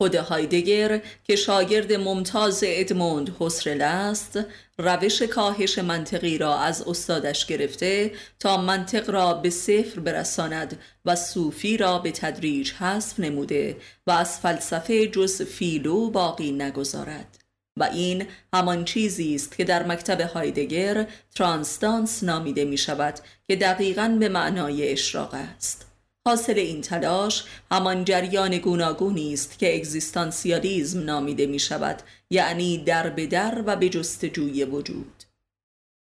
خود 0.01 0.15
هایدگر 0.15 1.01
که 1.23 1.35
شاگرد 1.35 1.93
ممتاز 1.93 2.63
ادموند 2.67 3.35
حسرل 3.39 3.81
است 3.81 4.39
روش 4.77 5.21
کاهش 5.21 5.79
منطقی 5.79 6.37
را 6.37 6.59
از 6.59 6.81
استادش 6.81 7.45
گرفته 7.45 8.11
تا 8.39 8.57
منطق 8.57 9.09
را 9.09 9.33
به 9.33 9.49
صفر 9.49 9.99
برساند 9.99 10.79
و 11.05 11.15
صوفی 11.15 11.77
را 11.77 11.99
به 11.99 12.11
تدریج 12.11 12.71
حذف 12.71 13.19
نموده 13.19 13.77
و 14.07 14.11
از 14.11 14.39
فلسفه 14.39 15.07
جز 15.07 15.41
فیلو 15.41 16.09
باقی 16.09 16.51
نگذارد. 16.51 17.39
و 17.77 17.83
این 17.83 18.27
همان 18.53 18.85
چیزی 18.85 19.35
است 19.35 19.57
که 19.57 19.63
در 19.63 19.85
مکتب 19.85 20.21
هایدگر 20.21 21.07
ترانسدانس 21.35 22.23
نامیده 22.23 22.65
می 22.65 22.77
شود 22.77 23.19
که 23.47 23.55
دقیقا 23.55 24.17
به 24.19 24.29
معنای 24.29 24.91
اشراق 24.91 25.33
است. 25.33 25.92
حاصل 26.27 26.57
این 26.57 26.81
تلاش 26.81 27.43
همان 27.71 28.05
جریان 28.05 28.57
گوناگونی 28.57 29.33
است 29.33 29.59
که 29.59 29.75
اگزیستانسیالیزم 29.75 31.03
نامیده 31.03 31.45
می 31.45 31.59
شود 31.59 32.01
یعنی 32.29 32.77
در 32.77 33.09
به 33.09 33.27
در 33.27 33.63
و 33.65 33.75
به 33.75 33.89
جستجوی 33.89 34.65
وجود. 34.65 35.23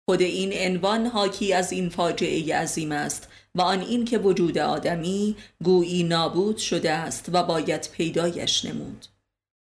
خود 0.09 0.23
این 0.23 0.53
عنوان 0.53 1.07
حاکی 1.07 1.53
از 1.53 1.73
این 1.73 1.88
فاجعه 1.88 2.57
عظیم 2.57 2.92
است 2.92 3.29
و 3.55 3.61
آن 3.61 3.81
این 3.81 4.05
که 4.05 4.19
وجود 4.19 4.59
آدمی 4.59 5.37
گویی 5.64 6.03
نابود 6.03 6.57
شده 6.57 6.92
است 6.92 7.27
و 7.33 7.42
باید 7.42 7.88
پیدایش 7.92 8.64
نمود. 8.64 9.07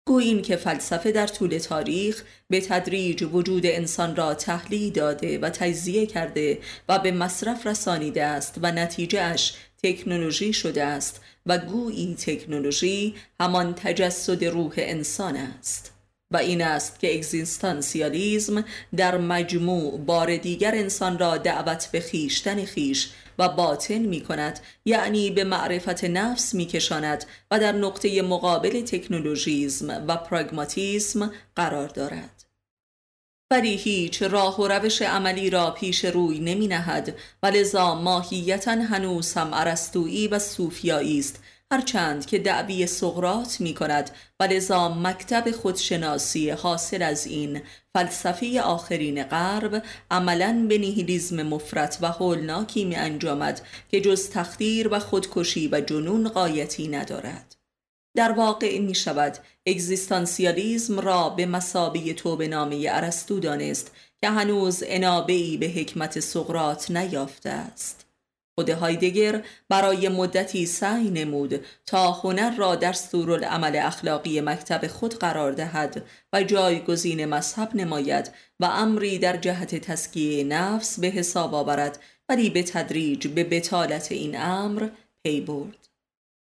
گوییم 0.08 0.42
که 0.42 0.56
فلسفه 0.56 1.12
در 1.12 1.26
طول 1.26 1.58
تاریخ 1.58 2.24
به 2.48 2.60
تدریج 2.60 3.22
وجود 3.32 3.66
انسان 3.66 4.16
را 4.16 4.34
تحلیل 4.34 4.92
داده 4.92 5.38
و 5.38 5.50
تجزیه 5.50 6.06
کرده 6.06 6.58
و 6.88 6.98
به 6.98 7.12
مصرف 7.12 7.66
رسانیده 7.66 8.24
است 8.24 8.58
و 8.62 8.72
نتیجهش 8.72 9.54
تکنولوژی 9.82 10.52
شده 10.52 10.84
است 10.84 11.20
و 11.46 11.58
گویی 11.58 12.14
تکنولوژی 12.14 13.14
همان 13.40 13.74
تجسد 13.74 14.44
روح 14.44 14.74
انسان 14.76 15.36
است 15.36 15.92
و 16.30 16.36
این 16.36 16.62
است 16.62 17.00
که 17.00 17.14
اگزیستانسیالیزم 17.14 18.64
در 18.96 19.18
مجموع 19.18 19.98
بار 19.98 20.36
دیگر 20.36 20.74
انسان 20.74 21.18
را 21.18 21.36
دعوت 21.36 21.88
به 21.92 22.00
خیشتن 22.00 22.64
خیش 22.64 23.10
و 23.38 23.48
باطن 23.48 23.98
می 23.98 24.20
کند 24.20 24.60
یعنی 24.84 25.30
به 25.30 25.44
معرفت 25.44 26.04
نفس 26.04 26.54
می 26.54 26.66
کشاند 26.66 27.24
و 27.50 27.58
در 27.58 27.72
نقطه 27.72 28.22
مقابل 28.22 28.80
تکنولوژیزم 28.80 30.04
و 30.08 30.16
پراگماتیسم 30.16 31.32
قرار 31.56 31.88
دارد. 31.88 32.37
ولی 33.50 33.76
هیچ 33.76 34.22
راه 34.22 34.60
و 34.60 34.68
روش 34.68 35.02
عملی 35.02 35.50
را 35.50 35.70
پیش 35.70 36.04
روی 36.04 36.40
نمی 36.40 36.66
نهد 36.66 37.16
و 37.42 37.46
لذا 37.46 37.94
ماهیتا 37.94 38.70
هنوز 38.70 39.34
هم 39.34 39.54
عرستویی 39.54 40.28
و 40.28 40.38
صوفیایی 40.38 41.18
است 41.18 41.42
هرچند 41.72 42.26
که 42.26 42.38
دعوی 42.38 42.86
سقرات 42.86 43.60
می 43.60 43.74
کند 43.74 44.10
و 44.40 44.44
لذا 44.44 44.88
مکتب 44.88 45.50
خودشناسی 45.50 46.50
حاصل 46.50 47.02
از 47.02 47.26
این 47.26 47.62
فلسفه 47.94 48.60
آخرین 48.60 49.22
غرب 49.22 49.82
عملا 50.10 50.66
به 50.68 50.78
نیهیلیزم 50.78 51.42
مفرت 51.42 51.98
و 52.00 52.06
هولناکی 52.06 52.84
می 52.84 52.96
انجامد 52.96 53.60
که 53.90 54.00
جز 54.00 54.30
تخدیر 54.30 54.88
و 54.94 54.98
خودکشی 54.98 55.68
و 55.72 55.80
جنون 55.80 56.28
قایتی 56.28 56.88
ندارد. 56.88 57.47
در 58.16 58.32
واقع 58.32 58.78
می 58.78 58.94
شود 58.94 59.38
اگزیستانسیالیزم 59.66 61.00
را 61.00 61.28
به 61.28 61.46
مسابی 61.46 62.14
توبه 62.14 62.48
نامه 62.48 62.86
ارسطو 62.88 63.40
دانست 63.40 63.92
که 64.20 64.28
هنوز 64.28 64.82
انابهی 64.86 65.56
به 65.56 65.66
حکمت 65.66 66.20
سقرات 66.20 66.90
نیافته 66.90 67.50
است. 67.50 68.08
خود 68.58 68.70
هایدگر 68.70 69.42
برای 69.68 70.08
مدتی 70.08 70.66
سعی 70.66 71.10
نمود 71.10 71.64
تا 71.86 72.12
هنر 72.12 72.56
را 72.56 72.74
در 72.74 72.92
عمل 73.44 73.76
اخلاقی 73.76 74.40
مکتب 74.40 74.86
خود 74.86 75.14
قرار 75.14 75.52
دهد 75.52 76.04
و 76.32 76.42
جایگزین 76.42 77.24
مذهب 77.24 77.76
نماید 77.76 78.30
و 78.60 78.64
امری 78.64 79.18
در 79.18 79.36
جهت 79.36 79.74
تسکیه 79.74 80.44
نفس 80.44 81.00
به 81.00 81.06
حساب 81.06 81.54
آورد 81.54 81.98
ولی 82.28 82.50
به 82.50 82.62
تدریج 82.62 83.26
به 83.26 83.44
بتالت 83.44 84.12
این 84.12 84.40
امر 84.40 84.88
پی 85.22 85.40
برد. 85.40 85.87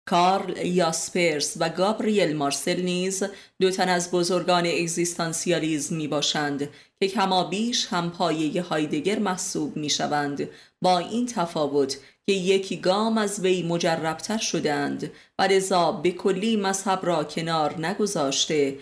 کارل 0.07 0.67
یاسپرس 0.67 1.57
و 1.61 1.69
گابریل 1.69 2.37
مارسل 2.37 2.83
نیز 2.83 3.23
دو 3.61 3.71
تن 3.71 3.89
از 3.89 4.11
بزرگان 4.11 4.67
اگزیستانسیالیزم 4.67 5.97
می 5.97 6.09
باشند 6.09 6.69
که 7.01 7.09
کما 7.09 7.45
بیش 7.45 7.87
هم 7.87 8.11
پایه 8.11 8.63
هایدگر 8.63 9.19
محسوب 9.19 9.77
می 9.77 9.91
شوند 9.91 10.49
با 10.83 10.99
این 10.99 11.27
تفاوت 11.27 11.99
که 12.27 12.33
یکی 12.33 12.77
گام 12.77 13.19
از 13.19 13.41
وی 13.41 13.63
مجربتر 13.63 14.39
شدند 14.39 15.13
و 15.39 15.43
لذا 15.43 15.93
به 15.93 16.11
کلی 16.11 16.57
مذهب 16.57 17.01
را 17.03 17.25
کنار 17.25 17.87
نگذاشته 17.87 18.79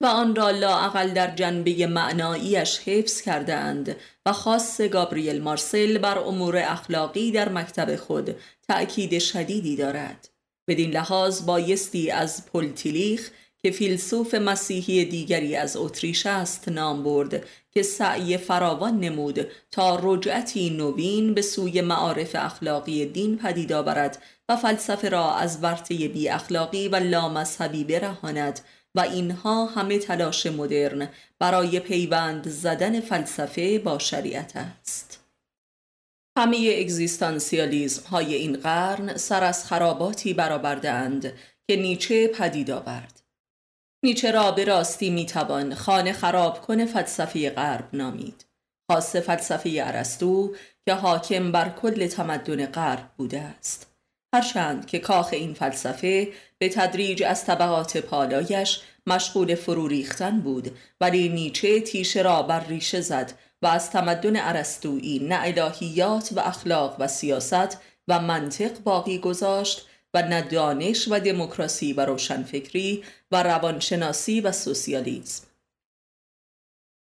و 0.00 0.06
آن 0.06 0.36
را 0.36 0.50
لاعقل 0.50 1.10
در 1.10 1.34
جنبه 1.34 1.86
معناییش 1.86 2.78
حفظ 2.78 3.20
کردند 3.20 3.96
و 4.26 4.32
خاص 4.32 4.80
گابریل 4.80 5.42
مارسل 5.42 5.98
بر 5.98 6.18
امور 6.18 6.58
اخلاقی 6.58 7.32
در 7.32 7.48
مکتب 7.48 7.96
خود 7.96 8.36
تأکید 8.68 9.18
شدیدی 9.18 9.76
دارد. 9.76 10.33
بدین 10.68 10.90
لحاظ 10.90 11.46
بایستی 11.46 12.10
از 12.10 12.46
پلتیلیخ 12.46 13.30
که 13.64 13.70
فیلسوف 13.70 14.34
مسیحی 14.34 15.04
دیگری 15.04 15.56
از 15.56 15.76
اتریش 15.76 16.26
است 16.26 16.68
نام 16.68 17.02
برد 17.02 17.46
که 17.70 17.82
سعی 17.82 18.36
فراوان 18.36 19.00
نمود 19.00 19.46
تا 19.70 20.00
رجعتی 20.02 20.70
نوین 20.70 21.34
به 21.34 21.42
سوی 21.42 21.80
معارف 21.80 22.30
اخلاقی 22.34 23.06
دین 23.06 23.38
پدید 23.38 23.72
آورد 23.72 24.22
و 24.48 24.56
فلسفه 24.56 25.08
را 25.08 25.34
از 25.34 25.58
ورطه 25.62 26.08
بی 26.08 26.28
اخلاقی 26.28 26.88
و 26.88 26.96
لامذهبی 26.96 27.84
برهاند 27.84 28.60
و 28.94 29.00
اینها 29.00 29.66
همه 29.66 29.98
تلاش 29.98 30.46
مدرن 30.46 31.08
برای 31.38 31.80
پیوند 31.80 32.48
زدن 32.48 33.00
فلسفه 33.00 33.78
با 33.78 33.98
شریعت 33.98 34.52
است. 34.56 35.13
همه 36.38 36.76
اگزیستانسیالیزم 36.80 38.02
های 38.08 38.34
این 38.34 38.56
قرن 38.56 39.16
سر 39.16 39.44
از 39.44 39.64
خراباتی 39.64 40.34
برآوردهاند 40.34 41.32
که 41.66 41.76
نیچه 41.76 42.28
پدید 42.28 42.70
آورد. 42.70 43.22
نیچه 44.04 44.30
را 44.30 44.50
به 44.50 44.64
راستی 44.64 45.10
می‌توان 45.10 45.74
خانه 45.74 46.12
خراب 46.12 46.60
کنه 46.60 46.86
فلسفه 46.86 47.50
غرب 47.50 47.88
نامید. 47.92 48.44
خاص 48.90 49.16
فلسفه 49.16 49.70
ارسطو 49.84 50.54
که 50.86 50.94
حاکم 50.94 51.52
بر 51.52 51.68
کل 51.68 52.06
تمدن 52.06 52.66
غرب 52.66 53.10
بوده 53.16 53.40
است. 53.40 53.94
هرچند 54.34 54.86
که 54.86 54.98
کاخ 54.98 55.28
این 55.32 55.54
فلسفه 55.54 56.28
به 56.58 56.68
تدریج 56.68 57.22
از 57.22 57.44
طبقات 57.44 57.96
پالایش 57.96 58.80
مشغول 59.06 59.54
فرو 59.54 59.88
ریختن 59.88 60.40
بود 60.40 60.78
ولی 61.00 61.28
نیچه 61.28 61.80
تیشه 61.80 62.22
را 62.22 62.42
بر 62.42 62.64
ریشه 62.64 63.00
زد 63.00 63.32
و 63.64 63.66
از 63.66 63.90
تمدن 63.90 64.36
ارسطویی 64.36 65.18
نه 65.18 65.40
الهیات 65.42 66.30
و 66.36 66.40
اخلاق 66.40 66.96
و 66.98 67.08
سیاست 67.08 67.78
و 68.08 68.20
منطق 68.20 68.82
باقی 68.82 69.18
گذاشت 69.18 69.86
و 70.14 70.22
نه 70.22 70.42
دانش 70.42 71.08
و 71.10 71.20
دموکراسی 71.20 71.92
و 71.92 72.00
روشنفکری 72.00 73.04
و 73.30 73.42
روانشناسی 73.42 74.40
و 74.40 74.52
سوسیالیسم. 74.52 75.46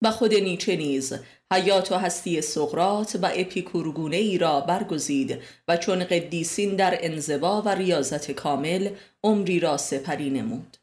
و 0.03 0.11
خود 0.11 0.35
نیچه 0.35 0.77
نیز 0.77 1.13
حیات 1.53 1.93
و 1.93 1.95
هستی 1.95 2.41
سقرات 2.41 3.19
و 3.23 3.31
اپیکورگونه 3.35 4.17
ای 4.17 4.39
را 4.39 4.61
برگزید 4.61 5.39
و 5.69 5.77
چون 5.77 6.05
قدیسین 6.05 6.77
در 6.77 6.99
انزوا 7.01 7.63
و 7.63 7.69
ریاضت 7.69 8.31
کامل 8.31 8.91
عمری 9.25 9.61
را 9.61 9.77
سپری 9.77 10.31
نمود. 10.31 10.77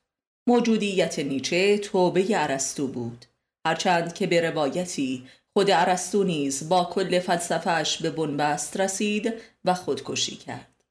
موجودیت 0.47 1.19
نیچه 1.19 1.77
توبه 1.77 2.25
ارسطو 2.29 2.87
بود. 2.87 3.25
هرچند 3.67 4.13
که 4.13 4.27
به 4.27 4.41
روایتی 4.49 5.23
خود 5.57 5.71
ارسطو 5.71 6.23
نیز 6.23 6.69
با 6.69 6.83
کل 6.83 7.19
فلسفهش 7.19 7.97
به 7.97 8.09
بنبست 8.09 8.79
رسید 8.79 9.33
و 9.65 9.73
خودکشی 9.73 10.35
کرد. 10.35 10.83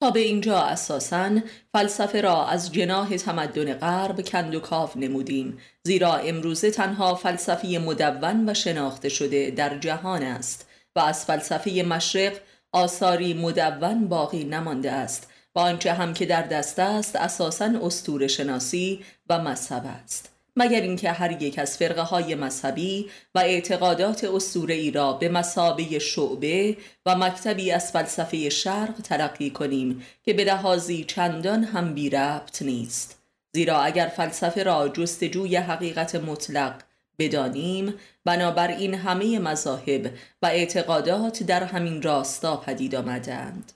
تا 0.00 0.10
به 0.10 0.20
اینجا 0.20 0.58
اساساً 0.58 1.30
فلسفه 1.72 2.20
را 2.20 2.46
از 2.46 2.72
جناه 2.72 3.16
تمدن 3.16 3.74
غرب 3.74 4.28
کند 4.28 4.54
و 4.54 4.60
کاف 4.60 4.96
نمودیم 4.96 5.58
زیرا 5.82 6.16
امروزه 6.16 6.70
تنها 6.70 7.14
فلسفه 7.14 7.68
مدون 7.68 8.48
و 8.48 8.54
شناخته 8.54 9.08
شده 9.08 9.50
در 9.50 9.78
جهان 9.78 10.22
است 10.22 10.68
و 10.96 11.00
از 11.00 11.24
فلسفه 11.24 11.70
مشرق 11.70 12.32
آثاری 12.72 13.34
مدون 13.34 14.08
باقی 14.08 14.44
نمانده 14.44 14.92
است 14.92 15.30
و 15.54 15.58
آنچه 15.58 15.92
هم 15.92 16.14
که 16.14 16.26
در 16.26 16.42
دست 16.42 16.78
است 16.78 17.16
اساساً 17.16 17.70
استور 17.82 18.26
شناسی 18.26 19.04
و 19.28 19.38
مذهب 19.38 19.82
است. 20.04 20.39
مگر 20.60 20.80
اینکه 20.80 21.12
هر 21.12 21.42
یک 21.42 21.58
از 21.58 21.76
فرقه 21.76 22.02
های 22.02 22.34
مذهبی 22.34 23.10
و 23.34 23.38
اعتقادات 23.38 24.24
اسطوره 24.24 24.74
ای 24.74 24.90
را 24.90 25.12
به 25.12 25.28
مسابه 25.28 25.98
شعبه 25.98 26.76
و 27.06 27.14
مکتبی 27.14 27.72
از 27.72 27.92
فلسفه 27.92 28.48
شرق 28.48 28.94
تلقی 29.04 29.50
کنیم 29.50 30.02
که 30.22 30.32
به 30.32 30.44
لحاظی 30.44 31.04
چندان 31.04 31.64
هم 31.64 31.94
بی 31.94 32.10
ربط 32.10 32.62
نیست. 32.62 33.22
زیرا 33.52 33.80
اگر 33.80 34.06
فلسفه 34.06 34.62
را 34.62 34.88
جستجوی 34.88 35.56
حقیقت 35.56 36.14
مطلق 36.14 36.82
بدانیم 37.18 37.94
بنابراین 38.24 38.94
همه 38.94 39.38
مذاهب 39.38 40.10
و 40.42 40.46
اعتقادات 40.46 41.42
در 41.42 41.64
همین 41.64 42.02
راستا 42.02 42.56
پدید 42.56 42.94
آمدند. 42.94 43.72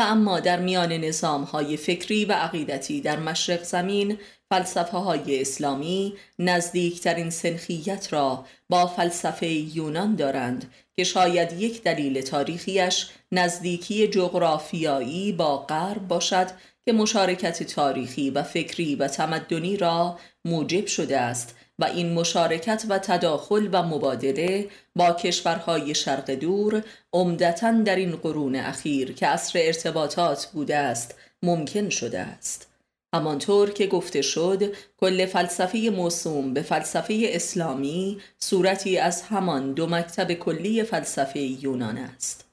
اما 0.00 0.40
در 0.40 0.60
میان 0.60 0.92
نظام 0.92 1.42
های 1.42 1.76
فکری 1.76 2.24
و 2.24 2.32
عقیدتی 2.32 3.00
در 3.00 3.18
مشرق 3.18 3.62
زمین 3.62 4.18
فلسفه 4.50 4.98
های 4.98 5.40
اسلامی 5.40 6.14
نزدیکترین 6.38 7.30
سنخیت 7.30 8.12
را 8.12 8.44
با 8.68 8.86
فلسفه 8.86 9.46
یونان 9.46 10.14
دارند 10.14 10.72
که 10.96 11.04
شاید 11.04 11.52
یک 11.52 11.82
دلیل 11.82 12.20
تاریخیش 12.20 13.06
نزدیکی 13.32 14.08
جغرافیایی 14.08 15.32
با 15.32 15.58
غرب 15.58 16.08
باشد 16.08 16.46
که 16.84 16.92
مشارکت 16.92 17.62
تاریخی 17.62 18.30
و 18.30 18.42
فکری 18.42 18.94
و 18.94 19.08
تمدنی 19.08 19.76
را 19.76 20.18
موجب 20.44 20.86
شده 20.86 21.18
است 21.18 21.56
و 21.80 21.84
این 21.84 22.12
مشارکت 22.12 22.84
و 22.88 22.98
تداخل 22.98 23.68
و 23.72 23.82
مبادله 23.82 24.68
با 24.96 25.12
کشورهای 25.12 25.94
شرق 25.94 26.30
دور 26.30 26.82
عمدتا 27.12 27.72
در 27.72 27.96
این 27.96 28.16
قرون 28.16 28.56
اخیر 28.56 29.12
که 29.12 29.26
عصر 29.26 29.58
ارتباطات 29.62 30.46
بوده 30.46 30.76
است 30.76 31.14
ممکن 31.42 31.88
شده 31.88 32.20
است. 32.20 32.66
همانطور 33.14 33.70
که 33.70 33.86
گفته 33.86 34.22
شد 34.22 34.74
کل 34.96 35.26
فلسفه 35.26 35.90
موسوم 35.96 36.54
به 36.54 36.62
فلسفه 36.62 37.20
اسلامی 37.24 38.20
صورتی 38.38 38.98
از 38.98 39.22
همان 39.22 39.72
دو 39.72 39.86
مکتب 39.86 40.32
کلی 40.32 40.82
فلسفه 40.82 41.40
یونان 41.40 41.98
است. 41.98 42.50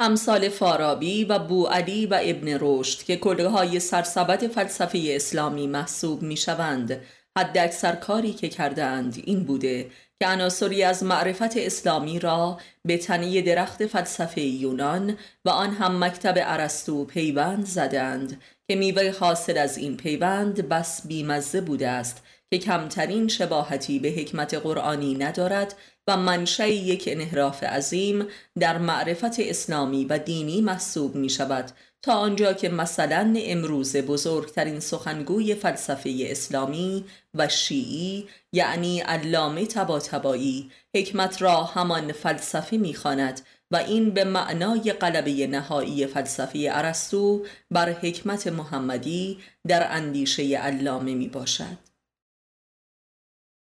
امثال 0.00 0.48
فارابی 0.48 1.24
و 1.24 1.38
بو 1.38 1.66
علی 1.66 2.06
و 2.06 2.20
ابن 2.22 2.58
رشد 2.60 3.02
که 3.02 3.16
کلهای 3.16 3.68
های 3.68 3.80
سرسبد 3.80 4.46
فلسفه 4.46 5.02
اسلامی 5.06 5.66
محسوب 5.66 6.22
می 6.22 6.36
شوند 6.36 7.00
حد 7.38 7.58
اکثر 7.58 7.94
کاری 7.94 8.32
که 8.32 8.48
کردند 8.48 9.22
این 9.24 9.44
بوده 9.44 9.90
که 10.20 10.26
عناصری 10.26 10.82
از 10.82 11.02
معرفت 11.02 11.56
اسلامی 11.56 12.18
را 12.18 12.58
به 12.84 12.98
تنی 12.98 13.42
درخت 13.42 13.86
فلسفه 13.86 14.40
یونان 14.40 15.16
و 15.44 15.50
آن 15.50 15.70
هم 15.70 16.04
مکتب 16.04 16.34
ارسطو 16.36 17.04
پیوند 17.04 17.66
زدند 17.66 18.42
که 18.68 18.76
میوه 18.76 19.14
حاصل 19.20 19.58
از 19.58 19.78
این 19.78 19.96
پیوند 19.96 20.68
بس 20.68 21.06
بیمزه 21.06 21.60
بوده 21.60 21.88
است 21.88 22.22
که 22.50 22.58
کمترین 22.58 23.28
شباهتی 23.28 23.98
به 23.98 24.08
حکمت 24.08 24.54
قرآنی 24.54 25.14
ندارد 25.14 25.74
و 26.08 26.16
منشأ 26.16 26.68
یک 26.68 27.04
انحراف 27.06 27.62
عظیم 27.62 28.26
در 28.58 28.78
معرفت 28.78 29.40
اسلامی 29.40 30.04
و 30.04 30.18
دینی 30.18 30.60
محسوب 30.60 31.14
می 31.14 31.30
شود 31.30 31.70
تا 32.02 32.14
آنجا 32.14 32.52
که 32.52 32.68
مثلا 32.68 33.34
امروز 33.36 33.96
بزرگترین 33.96 34.80
سخنگوی 34.80 35.54
فلسفه 35.54 36.16
اسلامی 36.20 37.04
و 37.34 37.48
شیعی 37.48 38.28
یعنی 38.52 39.00
علامه 39.00 39.66
تباتبایی 39.66 40.70
حکمت 40.94 41.42
را 41.42 41.64
همان 41.64 42.12
فلسفه 42.12 42.76
می‌خواند 42.76 43.40
و 43.70 43.76
این 43.76 44.10
به 44.10 44.24
معنای 44.24 44.92
قلبه 44.92 45.46
نهایی 45.46 46.06
فلسفه 46.06 46.68
ارسطو 46.72 47.44
بر 47.70 47.92
حکمت 47.92 48.46
محمدی 48.46 49.38
در 49.66 49.96
اندیشه 49.96 50.42
علامه 50.42 51.14
می 51.14 51.28
باشد. 51.28 51.78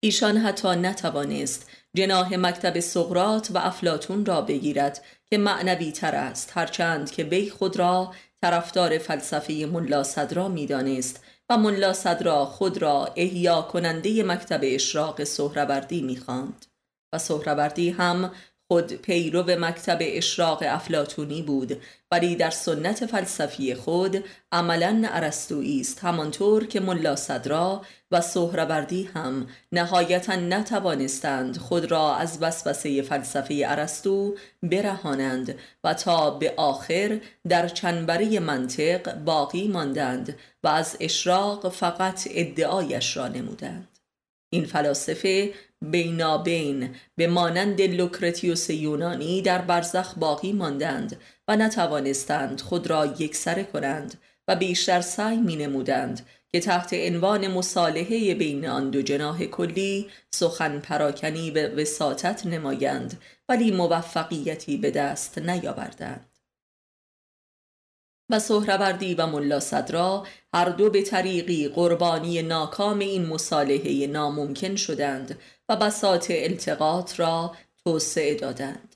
ایشان 0.04 0.38
حتی 0.38 0.68
نتوانست 0.68 1.70
جناه 1.98 2.38
مکتب 2.38 2.80
سقرات 2.80 3.52
و 3.52 3.58
افلاتون 3.58 4.26
را 4.26 4.42
بگیرد 4.42 5.06
که 5.26 5.38
معنوی 5.38 5.92
تر 5.92 6.16
است 6.16 6.52
هرچند 6.54 7.12
که 7.12 7.24
وی 7.24 7.50
خود 7.50 7.78
را 7.78 8.14
طرفدار 8.42 8.98
فلسفه 8.98 9.54
ملا 9.54 10.04
صدرا 10.04 10.48
می‌دانست 10.48 11.24
و 11.50 11.58
ملا 11.58 11.94
صدرا 11.94 12.46
خود 12.46 12.78
را 12.78 13.14
احیا 13.16 13.62
کننده 13.62 14.24
مکتب 14.24 14.60
اشراق 14.64 15.24
سهروردی 15.24 16.02
می‌خواند. 16.02 16.66
و 17.14 17.18
سهروردی 17.18 17.90
هم 17.90 18.32
خود 18.68 18.94
پیرو 18.94 19.44
مکتب 19.60 19.98
اشراق 20.02 20.64
افلاتونی 20.68 21.42
بود 21.42 21.82
ولی 22.12 22.36
در 22.36 22.50
سنت 22.50 23.06
فلسفی 23.06 23.76
خود 23.76 24.24
عملا 24.52 25.04
ارسطویی 25.10 25.82
است 25.82 26.00
همانطور 26.00 26.68
که 26.68 26.80
ملا 26.80 27.16
صدرا 27.16 27.82
و 28.12 28.22
سهروردی 28.22 29.04
هم 29.04 29.48
نهایتا 29.72 30.36
نتوانستند 30.36 31.58
خود 31.58 31.92
را 31.92 32.16
از 32.16 32.38
وسوسه 32.42 33.02
فلسفه 33.02 33.64
ارسطو 33.68 34.36
برهانند 34.64 35.56
و 35.84 35.94
تا 35.94 36.32
به 36.32 36.54
آخر 36.58 37.20
در 37.48 37.68
چنبره 37.68 38.40
منطق 38.40 39.16
باقی 39.16 39.68
ماندند 39.68 40.38
و 40.64 40.68
از 40.68 40.98
اشراق 41.00 41.70
فقط 41.70 42.28
ادعایش 42.32 43.18
را 43.18 43.28
نمودند. 43.28 43.91
این 44.54 44.66
فلاسفه 44.66 45.54
بینابین 45.82 46.90
به 47.16 47.28
مانند 47.28 47.82
لوکرتیوس 47.82 48.70
یونانی 48.70 49.42
در 49.42 49.62
برزخ 49.62 50.18
باقی 50.18 50.54
ماندند 50.54 51.20
و 51.48 51.56
نتوانستند 51.56 52.62
خود 52.62 52.88
را 52.88 53.06
یکسره 53.06 53.64
کنند 53.64 54.14
و 54.48 54.56
بیشتر 54.56 55.02
سعی 55.02 55.38
می 55.38 55.56
نمودند 55.56 56.26
که 56.52 56.60
تحت 56.60 56.94
عنوان 56.94 57.48
مصالحه 57.48 58.34
بین 58.36 58.68
آن 58.68 58.90
دو 58.90 59.02
جناح 59.02 59.46
کلی 59.46 60.10
سخن 60.32 60.80
پراکنی 60.80 61.52
به 61.52 61.68
وساطت 61.70 62.46
نمایند 62.46 63.22
ولی 63.50 63.72
موفقیتی 63.72 64.78
به 64.78 64.92
دست 64.92 65.38
نیاوردند. 65.38 66.31
و 68.32 68.40
سهروردی 68.40 69.14
و 69.14 69.26
ملا 69.26 69.60
صدرا 69.60 70.24
هر 70.54 70.70
دو 70.70 70.90
به 70.90 71.02
طریقی 71.02 71.68
قربانی 71.68 72.42
ناکام 72.42 73.00
این 73.00 73.26
مصالحه 73.26 74.08
ناممکن 74.08 74.76
شدند 74.76 75.40
و 75.70 75.76
بساط 75.76 76.32
التقاط 76.36 77.20
را 77.20 77.56
توسعه 77.86 78.36
دادند. 78.36 78.96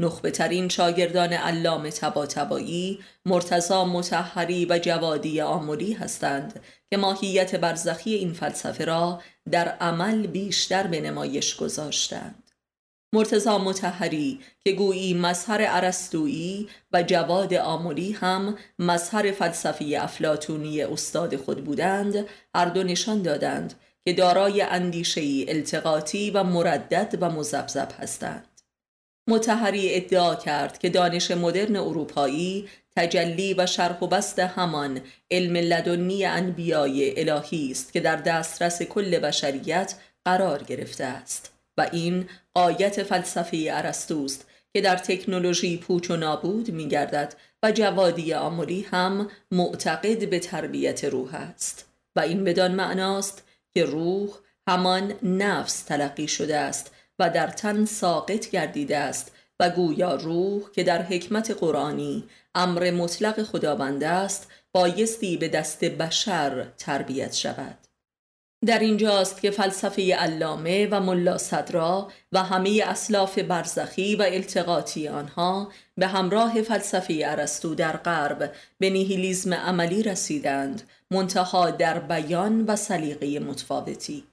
نخبه 0.00 0.30
ترین 0.30 0.68
شاگردان 0.68 1.32
علام 1.32 1.90
تبا 1.90 2.26
تبایی 2.26 2.98
مرتضا 3.26 3.84
متحری 3.84 4.66
و 4.70 4.78
جوادی 4.78 5.40
آمولی 5.40 5.92
هستند 5.92 6.60
که 6.90 6.96
ماهیت 6.96 7.54
برزخی 7.54 8.14
این 8.14 8.32
فلسفه 8.32 8.84
را 8.84 9.22
در 9.50 9.68
عمل 9.68 10.26
بیشتر 10.26 10.86
به 10.86 11.00
نمایش 11.00 11.56
گذاشتند. 11.56 12.47
مرتزا 13.12 13.58
متحری 13.58 14.40
که 14.64 14.72
گویی 14.72 15.14
مظهر 15.14 15.62
عرستویی 15.62 16.68
و 16.92 17.02
جواد 17.02 17.54
آمولی 17.54 18.12
هم 18.12 18.58
مظهر 18.78 19.32
فلسفی 19.32 19.96
افلاتونی 19.96 20.82
استاد 20.82 21.36
خود 21.36 21.64
بودند 21.64 22.26
هر 22.54 22.64
دو 22.64 22.82
نشان 22.82 23.22
دادند 23.22 23.74
که 24.04 24.12
دارای 24.12 24.62
اندیشه 24.62 25.20
التقاطی 25.48 26.30
و 26.30 26.42
مردد 26.42 27.18
و 27.20 27.30
مزبزب 27.30 27.88
هستند. 27.98 28.48
متحری 29.28 29.94
ادعا 29.94 30.34
کرد 30.34 30.78
که 30.78 30.88
دانش 30.88 31.30
مدرن 31.30 31.76
اروپایی 31.76 32.68
تجلی 32.96 33.54
و 33.54 33.66
شرح 33.66 33.98
و 33.98 34.06
بست 34.06 34.38
همان 34.38 35.00
علم 35.30 35.56
لدنی 35.56 36.24
انبیای 36.24 37.20
الهی 37.20 37.70
است 37.70 37.92
که 37.92 38.00
در 38.00 38.16
دسترس 38.16 38.82
کل 38.82 39.18
بشریت 39.18 39.94
قرار 40.24 40.62
گرفته 40.62 41.04
است 41.04 41.52
و 41.78 41.88
این 41.92 42.28
آیت 42.58 43.02
فلسفه 43.02 43.68
ارسطوست 43.70 44.46
که 44.72 44.80
در 44.80 44.96
تکنولوژی 44.96 45.76
پوچ 45.76 46.10
و 46.10 46.16
نابود 46.16 46.70
می 46.70 46.88
گردد 46.88 47.34
و 47.62 47.72
جوادی 47.72 48.34
آموری 48.34 48.80
هم 48.90 49.30
معتقد 49.50 50.30
به 50.30 50.38
تربیت 50.38 51.04
روح 51.04 51.34
است 51.34 51.86
و 52.16 52.20
این 52.20 52.44
بدان 52.44 52.74
معناست 52.74 53.42
که 53.74 53.84
روح 53.84 54.28
همان 54.68 55.14
نفس 55.22 55.82
تلقی 55.82 56.28
شده 56.28 56.56
است 56.56 56.90
و 57.18 57.30
در 57.30 57.46
تن 57.46 57.84
ساقط 57.84 58.50
گردیده 58.50 58.98
است 58.98 59.32
و 59.60 59.70
گویا 59.70 60.14
روح 60.14 60.70
که 60.72 60.82
در 60.82 61.02
حکمت 61.02 61.50
قرآنی 61.50 62.24
امر 62.54 62.90
مطلق 62.90 63.42
خداوند 63.42 64.04
است 64.04 64.50
بایستی 64.72 65.36
به 65.36 65.48
دست 65.48 65.84
بشر 65.84 66.66
تربیت 66.78 67.34
شود. 67.34 67.87
در 68.66 68.78
اینجاست 68.78 69.40
که 69.40 69.50
فلسفه 69.50 70.14
علامه 70.14 70.88
و 70.90 71.00
ملا 71.00 71.38
صدرا 71.38 72.08
و 72.32 72.42
همه 72.42 72.82
اسلاف 72.86 73.38
برزخی 73.38 74.16
و 74.16 74.22
التقاطی 74.22 75.08
آنها 75.08 75.72
به 75.96 76.06
همراه 76.06 76.62
فلسفه 76.62 77.22
ارسطو 77.24 77.74
در 77.74 77.96
غرب 77.96 78.52
به 78.78 78.90
نیهیلیزم 78.90 79.54
عملی 79.54 80.02
رسیدند 80.02 80.82
منتها 81.10 81.70
در 81.70 81.98
بیان 81.98 82.64
و 82.64 82.76
سلیقه 82.76 83.38
متفاوتی. 83.38 84.24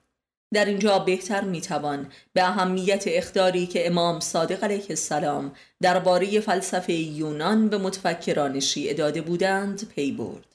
در 0.54 0.64
اینجا 0.64 0.98
بهتر 0.98 1.40
می‌توان 1.40 2.06
به 2.32 2.42
اهمیت 2.42 3.04
اخداری 3.06 3.66
که 3.66 3.86
امام 3.86 4.20
صادق 4.20 4.64
علیه 4.64 4.86
السلام 4.90 5.52
درباره 5.82 6.40
فلسفه 6.40 6.92
یونان 6.92 7.68
به 7.68 7.78
متفکران 7.78 8.60
شیعه 8.60 8.94
داده 8.94 9.22
بودند 9.22 9.88
پی 9.88 10.12
برد. 10.12 10.45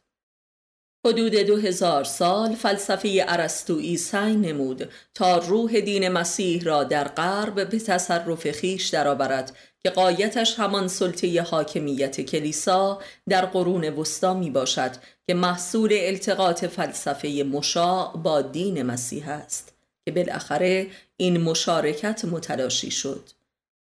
حدود 1.05 1.35
دو 1.35 1.57
هزار 1.57 2.03
سال 2.03 2.55
فلسفه 2.55 3.25
ارسطویی 3.27 3.97
سعی 3.97 4.35
نمود 4.35 4.89
تا 5.13 5.37
روح 5.37 5.79
دین 5.79 6.09
مسیح 6.09 6.63
را 6.63 6.83
در 6.83 7.07
غرب 7.07 7.69
به 7.69 7.79
تصرف 7.79 8.51
خیش 8.51 8.87
درآورد 8.87 9.57
که 9.83 9.89
قایتش 9.89 10.59
همان 10.59 10.87
سلطه 10.87 11.41
حاکمیت 11.41 12.21
کلیسا 12.21 12.99
در 13.29 13.45
قرون 13.45 13.89
وسطا 13.89 14.33
می 14.33 14.49
باشد 14.49 14.91
که 15.27 15.33
محصول 15.33 15.89
التقاط 15.93 16.65
فلسفه 16.65 17.45
مشاع 17.51 18.17
با 18.17 18.41
دین 18.41 18.83
مسیح 18.83 19.29
است 19.29 19.73
که 20.05 20.11
بالاخره 20.11 20.87
این 21.17 21.41
مشارکت 21.41 22.25
متلاشی 22.25 22.91
شد. 22.91 23.29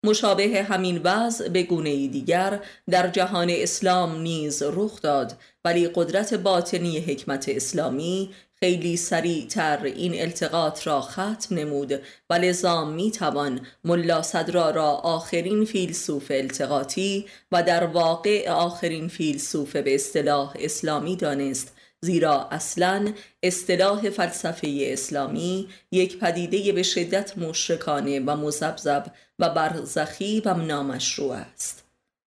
مشابه 0.05 0.63
همین 0.63 1.01
وضع 1.05 1.49
به 1.49 1.63
گونه 1.63 2.07
دیگر 2.07 2.61
در 2.91 3.09
جهان 3.09 3.51
اسلام 3.51 4.21
نیز 4.21 4.63
رخ 4.63 5.03
داد 5.03 5.37
ولی 5.65 5.91
قدرت 5.95 6.35
باطنی 6.35 6.99
حکمت 6.99 7.49
اسلامی 7.49 8.31
خیلی 8.55 8.97
سریعتر 8.97 9.85
این 9.85 10.21
التقاط 10.21 10.87
را 10.87 11.01
ختم 11.01 11.37
نمود 11.51 12.01
و 12.31 12.35
لذا 12.35 12.85
می 12.85 13.11
توان 13.11 13.67
ملا 13.85 14.23
صدرا 14.23 14.71
را 14.71 14.91
آخرین 14.91 15.65
فیلسوف 15.65 16.31
التقاطی 16.31 17.27
و 17.53 17.63
در 17.63 17.87
واقع 17.87 18.51
آخرین 18.51 19.09
فیلسوف 19.09 19.77
به 19.77 19.95
اصطلاح 19.95 20.55
اسلامی 20.59 21.17
دانست 21.17 21.73
زیرا 22.01 22.49
اصلا 22.51 23.13
اصطلاح 23.43 24.11
فلسفه 24.11 24.89
اسلامی 24.93 25.69
یک 25.93 26.19
پدیده 26.19 26.73
به 26.73 26.83
شدت 26.83 27.39
مشرکانه 27.39 28.21
و 28.21 28.37
مزبزب 28.37 29.05
و 29.43 29.49
برزخی 29.49 30.41
و 30.41 30.55
نامشروع 30.55 31.33
است. 31.33 31.85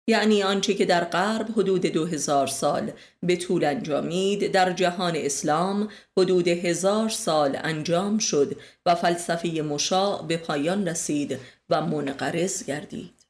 یعنی 0.07 0.43
آنچه 0.43 0.73
که 0.73 0.85
در 0.85 1.03
غرب 1.03 1.51
حدود 1.51 1.81
دو 1.81 2.05
هزار 2.05 2.47
سال 2.47 2.91
به 3.23 3.35
طول 3.35 3.65
انجامید 3.65 4.51
در 4.51 4.73
جهان 4.73 5.13
اسلام 5.15 5.89
حدود 6.17 6.47
هزار 6.47 7.09
سال 7.09 7.59
انجام 7.63 8.17
شد 8.17 8.57
و 8.85 8.95
فلسفه 8.95 9.61
مشاع 9.61 10.23
به 10.27 10.37
پایان 10.37 10.87
رسید 10.87 11.39
و 11.69 11.81
منقرض 11.81 12.63
گردید. 12.63 13.25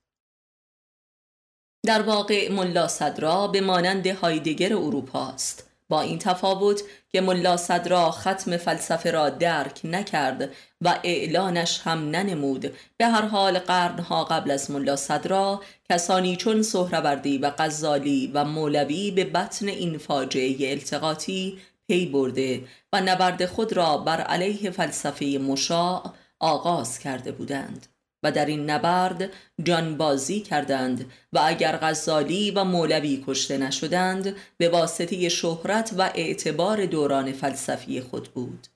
در 1.86 2.02
واقع 2.02 2.52
ملا 2.52 2.88
صدرا 2.88 3.48
به 3.48 3.62
مانند 3.62 4.08
هایدگر 4.08 4.74
اروپا 4.74 5.28
است. 5.28 5.75
با 5.90 6.02
این 6.02 6.20
تفاوت 6.20 6.82
که 7.10 7.22
ملا 7.22 7.58
صدرا 7.58 8.12
ختم 8.12 8.58
فلسفه 8.58 9.12
را 9.12 9.30
درک 9.30 9.82
نکرد 9.84 10.50
و 10.82 11.00
اعلانش 11.04 11.82
هم 11.84 12.10
ننمود. 12.10 12.74
به 12.98 13.06
هر 13.06 13.26
حال 13.26 13.60
قرنها 13.60 14.24
قبل 14.24 14.52
از 14.52 14.72
ملا 14.72 14.96
صدرا 14.96 15.62
کسانی 15.90 16.36
چون 16.36 16.62
سهروردی 16.62 17.38
و 17.38 17.52
غزالی 17.58 18.32
و 18.34 18.46
مولوی 18.46 19.12
به 19.12 19.24
بطن 19.24 19.68
این 19.68 19.98
فاجعه 19.98 20.72
التقاطی 20.72 21.60
پی 21.88 22.06
برده 22.06 22.64
و 22.94 23.02
نبرد 23.02 23.46
خود 23.46 23.74
را 23.74 23.98
بر 23.98 24.22
علیه 24.22 24.72
فلسفه 24.72 25.26
مشاع 25.26 26.14
آغاز 26.40 27.00
کرده 27.00 27.32
بودند. 27.32 27.88
و 28.24 28.32
در 28.32 28.46
این 28.46 28.70
نبرد 28.70 29.30
جانبازی 29.64 30.40
کردند 30.40 31.12
و 31.34 31.40
اگر 31.46 31.78
غزالی 31.78 32.52
و 32.52 32.64
مولوی 32.64 33.24
کشته 33.28 33.58
نشدند 33.58 34.36
به 34.58 34.70
واسطه 34.70 35.30
شهرت 35.30 35.94
و 35.98 36.12
اعتبار 36.16 36.86
دوران 36.86 37.32
فلسفی 37.32 38.02
خود 38.02 38.28
بود. 38.28 38.68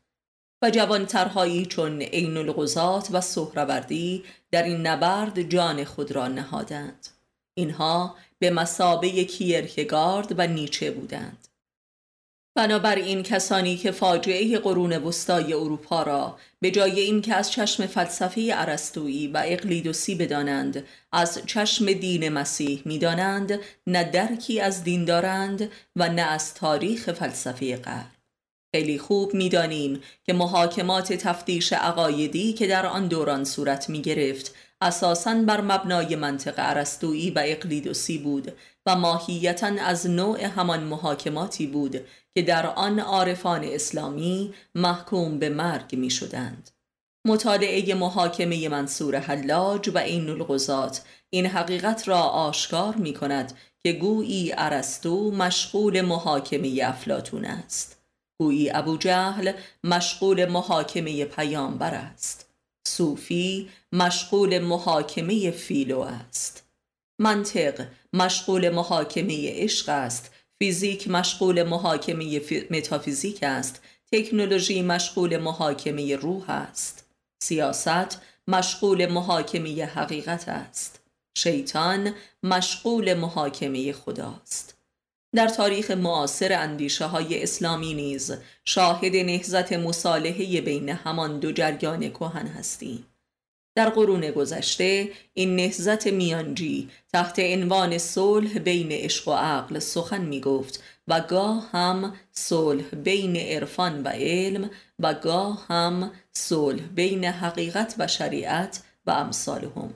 و 0.61 0.69
جوانترهایی 0.69 1.65
چون 1.65 2.01
عین 2.01 2.37
الغزات 2.37 3.07
و 3.11 3.21
سهروردی 3.21 4.23
در 4.51 4.63
این 4.63 4.87
نبرد 4.87 5.41
جان 5.41 5.83
خود 5.83 6.11
را 6.11 6.27
نهادند. 6.27 7.07
اینها 7.53 8.15
به 8.39 8.49
مسابه 8.49 9.23
کیرکگارد 9.23 10.39
و 10.39 10.47
نیچه 10.47 10.91
بودند. 10.91 11.48
بنابراین 12.59 13.23
کسانی 13.23 13.77
که 13.77 13.91
فاجعه 13.91 14.57
قرون 14.57 14.97
وسطای 14.97 15.53
اروپا 15.53 16.03
را 16.03 16.37
به 16.59 16.71
جای 16.71 16.99
اینکه 16.99 17.35
از 17.35 17.51
چشم 17.51 17.85
فلسفه 17.85 18.51
ارسطویی 18.53 19.27
و 19.27 19.43
اقلیدوسی 19.45 20.15
بدانند 20.15 20.83
از 21.11 21.41
چشم 21.45 21.93
دین 21.93 22.29
مسیح 22.29 22.81
می‌دانند 22.85 23.59
نه 23.87 24.03
درکی 24.03 24.61
از 24.61 24.83
دین 24.83 25.05
دارند 25.05 25.69
و 25.95 26.09
نه 26.09 26.21
از 26.21 26.53
تاریخ 26.53 27.11
فلسفه 27.11 27.77
غرب. 27.77 28.11
خیلی 28.75 28.97
خوب 28.97 29.33
می‌دانیم 29.33 30.01
که 30.23 30.33
محاکمات 30.33 31.13
تفتیش 31.13 31.73
عقایدی 31.73 32.53
که 32.53 32.67
در 32.67 32.85
آن 32.85 33.07
دوران 33.07 33.43
صورت 33.43 33.89
می 33.89 34.01
گرفت 34.01 34.55
اساساً 34.81 35.35
بر 35.35 35.61
مبنای 35.61 36.15
منطق 36.15 36.53
ارسطویی 36.57 37.31
و 37.31 37.43
اقلیدوسی 37.45 38.17
بود 38.17 38.51
و 38.85 38.95
ماهیتا 38.95 39.71
از 39.81 40.09
نوع 40.09 40.43
همان 40.43 40.83
محاکماتی 40.83 41.67
بود 41.67 41.99
که 42.35 42.41
در 42.41 42.65
آن 42.65 42.99
عارفان 42.99 43.63
اسلامی 43.63 44.53
محکوم 44.75 45.39
به 45.39 45.49
مرگ 45.49 45.95
می 45.95 46.09
شدند. 46.09 46.69
مطالعه 47.25 47.95
محاکمه 47.95 48.69
منصور 48.69 49.15
حلاج 49.15 49.89
و 49.89 49.97
این 49.97 50.29
الغزات 50.29 51.03
این 51.29 51.45
حقیقت 51.45 52.07
را 52.07 52.19
آشکار 52.19 52.95
می 52.95 53.13
کند 53.13 53.53
که 53.79 53.93
گویی 53.93 54.53
ارسطو 54.57 55.31
مشغول 55.31 56.01
محاکمه 56.01 56.79
افلاتون 56.83 57.45
است. 57.45 58.01
گویی 58.41 58.69
ابو 58.69 58.97
جهل 58.97 59.51
مشغول 59.83 60.45
محاکمه 60.45 61.25
پیامبر 61.25 61.93
است. 61.93 62.49
صوفی 62.87 63.69
مشغول 63.91 64.59
محاکمه 64.59 65.51
فیلو 65.51 65.99
است. 65.99 66.63
منطق 67.19 67.85
مشغول 68.13 68.69
محاکمه 68.69 69.51
عشق 69.51 69.89
است 69.89 70.31
فیزیک 70.59 71.07
مشغول 71.07 71.63
محاکمه 71.63 72.41
متافیزیک 72.71 73.43
است. 73.43 73.81
تکنولوژی 74.11 74.81
مشغول 74.81 75.37
محاکمه 75.37 76.15
روح 76.15 76.49
است. 76.49 77.05
سیاست 77.43 78.21
مشغول 78.47 79.05
محاکمه 79.05 79.85
حقیقت 79.85 80.49
است. 80.49 80.99
شیطان 81.37 82.13
مشغول 82.43 83.13
محاکمه 83.13 83.93
خداست 83.93 84.75
در 85.35 85.47
تاریخ 85.47 85.91
معاصر 85.91 86.53
اندیشه 86.53 87.05
های 87.05 87.43
اسلامی 87.43 87.93
نیز 87.93 88.33
شاهد 88.65 89.15
نهزت 89.15 89.73
مصالحه 89.73 90.61
بین 90.61 90.89
همان 90.89 91.39
دو 91.39 91.51
جریان 91.51 92.09
کهن 92.09 92.47
هستیم. 92.47 93.05
در 93.79 93.89
قرون 93.89 94.31
گذشته 94.31 95.09
این 95.33 95.55
نهزت 95.55 96.07
میانجی 96.07 96.89
تحت 97.13 97.39
عنوان 97.39 97.97
صلح 97.97 98.59
بین 98.59 98.91
عشق 98.91 99.27
و 99.27 99.31
عقل 99.31 99.79
سخن 99.79 100.21
می 100.21 100.41
گفت 100.41 100.83
و 101.07 101.21
گاه 101.21 101.69
هم 101.71 102.13
صلح 102.31 102.83
بین 103.03 103.37
عرفان 103.37 104.03
و 104.03 104.07
علم 104.07 104.69
و 104.99 105.13
گاه 105.13 105.65
هم 105.67 106.11
صلح 106.31 106.81
بین 106.95 107.25
حقیقت 107.25 107.95
و 107.97 108.07
شریعت 108.07 108.81
و 109.05 109.11
امثالهم. 109.11 109.93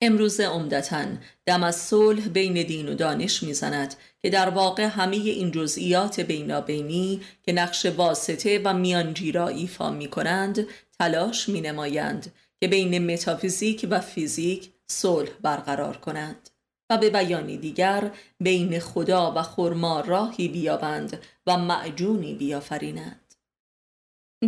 امروزه 0.00 0.44
عمدتا 0.44 1.06
دم 1.46 1.62
از 1.62 1.76
صلح 1.76 2.28
بین 2.28 2.62
دین 2.62 2.88
و 2.88 2.94
دانش 2.94 3.42
می‌زند 3.42 3.94
که 4.22 4.30
در 4.30 4.48
واقع 4.48 4.84
همه 4.84 5.16
این 5.16 5.50
جزئیات 5.50 6.20
بینابینی 6.20 7.20
که 7.42 7.52
نقش 7.52 7.86
واسطه 7.86 8.60
و 8.64 8.74
میانجی 8.74 9.32
را 9.32 9.48
ایفا 9.48 9.90
می 9.90 10.08
کنند 10.08 10.66
تلاش 10.98 11.48
می 11.48 11.60
نمایند 11.60 12.32
که 12.60 12.68
بین 12.68 13.12
متافیزیک 13.12 13.86
و 13.90 14.00
فیزیک 14.00 14.70
صلح 14.86 15.30
برقرار 15.42 15.96
کنند 15.96 16.50
و 16.90 16.98
به 16.98 17.10
بیانی 17.10 17.56
دیگر 17.56 18.10
بین 18.40 18.80
خدا 18.80 19.32
و 19.36 19.42
خرما 19.42 20.00
راهی 20.00 20.48
بیابند 20.48 21.22
و 21.46 21.56
معجونی 21.56 22.34
بیافرینند. 22.34 23.34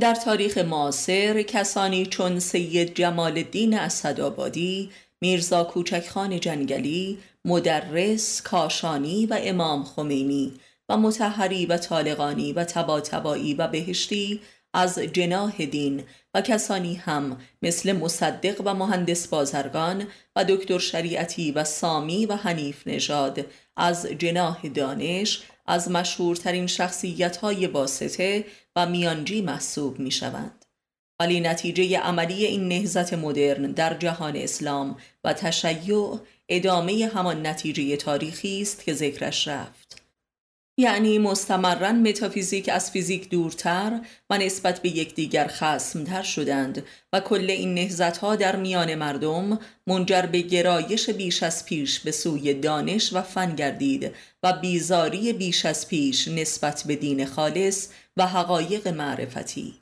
در 0.00 0.14
تاریخ 0.14 0.58
معاصر 0.58 1.42
کسانی 1.42 2.06
چون 2.06 2.40
سید 2.40 2.94
جمال 2.94 3.38
الدین 3.38 3.78
اسدآبادی 3.78 4.90
میرزا 5.20 5.64
کوچکخان 5.64 6.40
جنگلی 6.40 7.18
مدرس 7.44 8.42
کاشانی 8.42 9.26
و 9.26 9.38
امام 9.42 9.84
خمینی 9.84 10.52
و 10.88 10.96
متحری 10.96 11.66
و 11.66 11.76
طالقانی 11.76 12.52
و 12.52 12.64
تباتبایی 12.64 13.54
و 13.54 13.68
بهشتی 13.68 14.40
از 14.74 14.98
جناه 14.98 15.66
دین 15.66 16.02
و 16.34 16.40
کسانی 16.40 16.94
هم 16.94 17.40
مثل 17.62 17.92
مصدق 17.92 18.62
و 18.64 18.74
مهندس 18.74 19.28
بازرگان 19.28 20.06
و 20.36 20.44
دکتر 20.44 20.78
شریعتی 20.78 21.52
و 21.52 21.64
سامی 21.64 22.26
و 22.26 22.36
حنیف 22.36 22.86
نژاد 22.86 23.46
از 23.76 24.06
جناه 24.06 24.68
دانش 24.68 25.42
از 25.66 25.90
مشهورترین 25.90 26.66
شخصیت 26.66 27.36
های 27.36 27.66
واسطه 27.66 28.44
و 28.76 28.86
میانجی 28.86 29.42
محسوب 29.42 29.98
می 29.98 30.10
شوند. 30.10 30.59
ولی 31.20 31.40
نتیجه 31.40 31.98
عملی 31.98 32.46
این 32.46 32.68
نهزت 32.68 33.14
مدرن 33.14 33.72
در 33.72 33.94
جهان 33.94 34.36
اسلام 34.36 34.96
و 35.24 35.32
تشیع 35.32 36.18
ادامه 36.48 37.10
همان 37.14 37.46
نتیجه 37.46 37.96
تاریخی 37.96 38.62
است 38.62 38.84
که 38.84 38.94
ذکرش 38.94 39.48
رفت. 39.48 40.02
یعنی 40.78 41.18
مستمرا 41.18 41.92
متافیزیک 41.92 42.68
از 42.68 42.90
فیزیک 42.90 43.30
دورتر 43.30 44.00
و 44.30 44.38
نسبت 44.38 44.82
به 44.82 44.88
یکدیگر 44.88 45.46
خسمتر 45.46 46.22
شدند 46.22 46.82
و 47.12 47.20
کل 47.20 47.50
این 47.50 47.74
نهزت 47.74 48.16
ها 48.16 48.36
در 48.36 48.56
میان 48.56 48.94
مردم 48.94 49.58
منجر 49.86 50.22
به 50.22 50.40
گرایش 50.40 51.10
بیش 51.10 51.42
از 51.42 51.64
پیش 51.64 52.00
به 52.00 52.10
سوی 52.10 52.54
دانش 52.54 53.12
و 53.12 53.22
فن 53.22 53.54
گردید 53.54 54.14
و 54.42 54.52
بیزاری 54.52 55.32
بیش 55.32 55.66
از 55.66 55.88
پیش 55.88 56.28
نسبت 56.28 56.82
به 56.86 56.96
دین 56.96 57.26
خالص 57.26 57.88
و 58.16 58.26
حقایق 58.26 58.88
معرفتی 58.88 59.74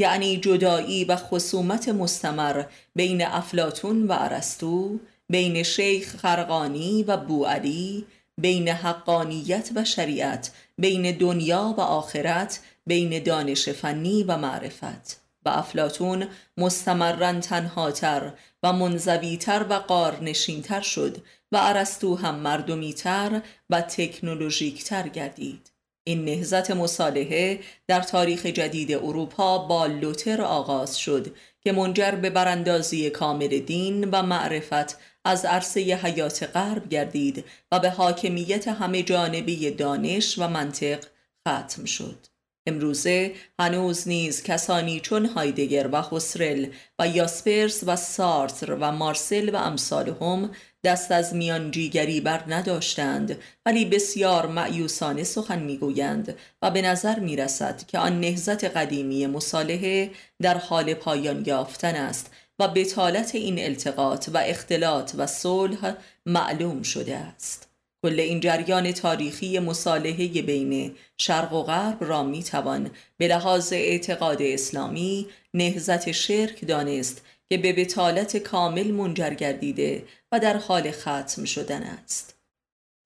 یعنی 0.00 0.36
جدایی 0.36 1.04
و 1.04 1.16
خصومت 1.16 1.88
مستمر 1.88 2.64
بین 2.96 3.26
افلاتون 3.26 4.06
و 4.06 4.16
ارسطو 4.18 4.98
بین 5.28 5.62
شیخ 5.62 6.16
خرقانی 6.16 7.02
و 7.02 7.16
بوعلی 7.16 8.06
بین 8.38 8.68
حقانیت 8.68 9.70
و 9.74 9.84
شریعت 9.84 10.50
بین 10.78 11.16
دنیا 11.16 11.74
و 11.78 11.80
آخرت 11.80 12.60
بین 12.86 13.22
دانش 13.22 13.68
فنی 13.68 14.22
و 14.22 14.36
معرفت. 14.36 15.20
و 15.44 15.48
افلاتون 15.48 16.26
مستمرا 16.56 17.40
تنهاتر 17.40 18.32
و 18.62 18.72
منزویتر 18.72 19.66
و 19.70 19.74
قارنشینتر 19.74 20.80
شد 20.80 21.16
و 21.52 21.58
ارسطو 21.62 22.16
هم 22.16 22.34
مردمیتر 22.34 23.42
و 23.70 23.80
تکنولوژیکتر 23.80 25.08
گردید. 25.08 25.69
این 26.10 26.24
نهزت 26.24 26.70
مصالحه 26.70 27.60
در 27.88 28.00
تاریخ 28.00 28.46
جدید 28.46 28.92
اروپا 28.92 29.58
با 29.58 29.86
لوتر 29.86 30.42
آغاز 30.42 30.98
شد 30.98 31.34
که 31.60 31.72
منجر 31.72 32.10
به 32.10 32.30
براندازی 32.30 33.10
کامل 33.10 33.58
دین 33.58 34.04
و 34.04 34.22
معرفت 34.22 34.98
از 35.24 35.44
عرصه 35.44 35.80
حیات 35.80 36.42
غرب 36.42 36.88
گردید 36.88 37.44
و 37.72 37.80
به 37.80 37.90
حاکمیت 37.90 38.68
همه 38.68 39.02
جانبی 39.02 39.70
دانش 39.70 40.38
و 40.38 40.48
منطق 40.48 41.04
ختم 41.48 41.84
شد. 41.84 42.26
امروزه 42.66 43.32
هنوز 43.60 44.08
نیز 44.08 44.42
کسانی 44.42 45.00
چون 45.00 45.26
هایدگر 45.26 45.88
و 45.92 46.02
خسرل 46.02 46.66
و 46.98 47.08
یاسپرس 47.08 47.84
و 47.86 47.96
سارتر 47.96 48.74
و 48.80 48.92
مارسل 48.92 49.50
و 49.54 49.56
امثالهم 49.56 50.50
دست 50.84 51.12
از 51.12 51.34
میانجیگری 51.34 52.20
بر 52.20 52.44
نداشتند 52.48 53.38
ولی 53.66 53.84
بسیار 53.84 54.46
معیوسانه 54.46 55.24
سخن 55.24 55.58
می‌گویند 55.58 56.38
و 56.62 56.70
به 56.70 56.82
نظر 56.82 57.18
می 57.18 57.36
رسد 57.36 57.86
که 57.86 57.98
آن 57.98 58.20
نهزت 58.20 58.64
قدیمی 58.64 59.26
مصالحه 59.26 60.10
در 60.42 60.58
حال 60.58 60.94
پایان 60.94 61.44
یافتن 61.46 61.94
است 61.94 62.30
و 62.58 62.68
بتالت 62.68 63.34
این 63.34 63.58
التقاط 63.58 64.28
و 64.34 64.38
اختلاط 64.38 65.12
و 65.18 65.26
صلح 65.26 65.94
معلوم 66.26 66.82
شده 66.82 67.16
است. 67.16 67.70
کل 68.02 68.20
این 68.20 68.40
جریان 68.40 68.92
تاریخی 68.92 69.58
مصالحه 69.58 70.42
بین 70.42 70.94
شرق 71.18 71.52
و 71.52 71.62
غرب 71.62 72.04
را 72.04 72.22
می 72.22 72.42
توان 72.42 72.90
به 73.16 73.28
لحاظ 73.28 73.72
اعتقاد 73.72 74.42
اسلامی 74.42 75.26
نهزت 75.54 76.12
شرک 76.12 76.66
دانست 76.66 77.22
که 77.50 77.58
به 77.58 77.72
بتالت 77.72 78.36
کامل 78.36 78.90
منجر 78.90 79.34
گردیده 79.34 80.04
و 80.32 80.40
در 80.40 80.56
حال 80.56 80.90
ختم 80.90 81.44
شدن 81.44 81.82
است. 81.82 82.36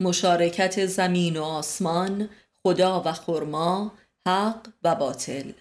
مشارکت 0.03 0.86
زمین 0.86 1.36
و 1.36 1.42
آسمان 1.42 2.28
خدا 2.62 3.03
و 3.07 3.12
خرما 3.12 3.92
حق 4.26 4.68
و 4.82 4.95
باطل. 4.95 5.53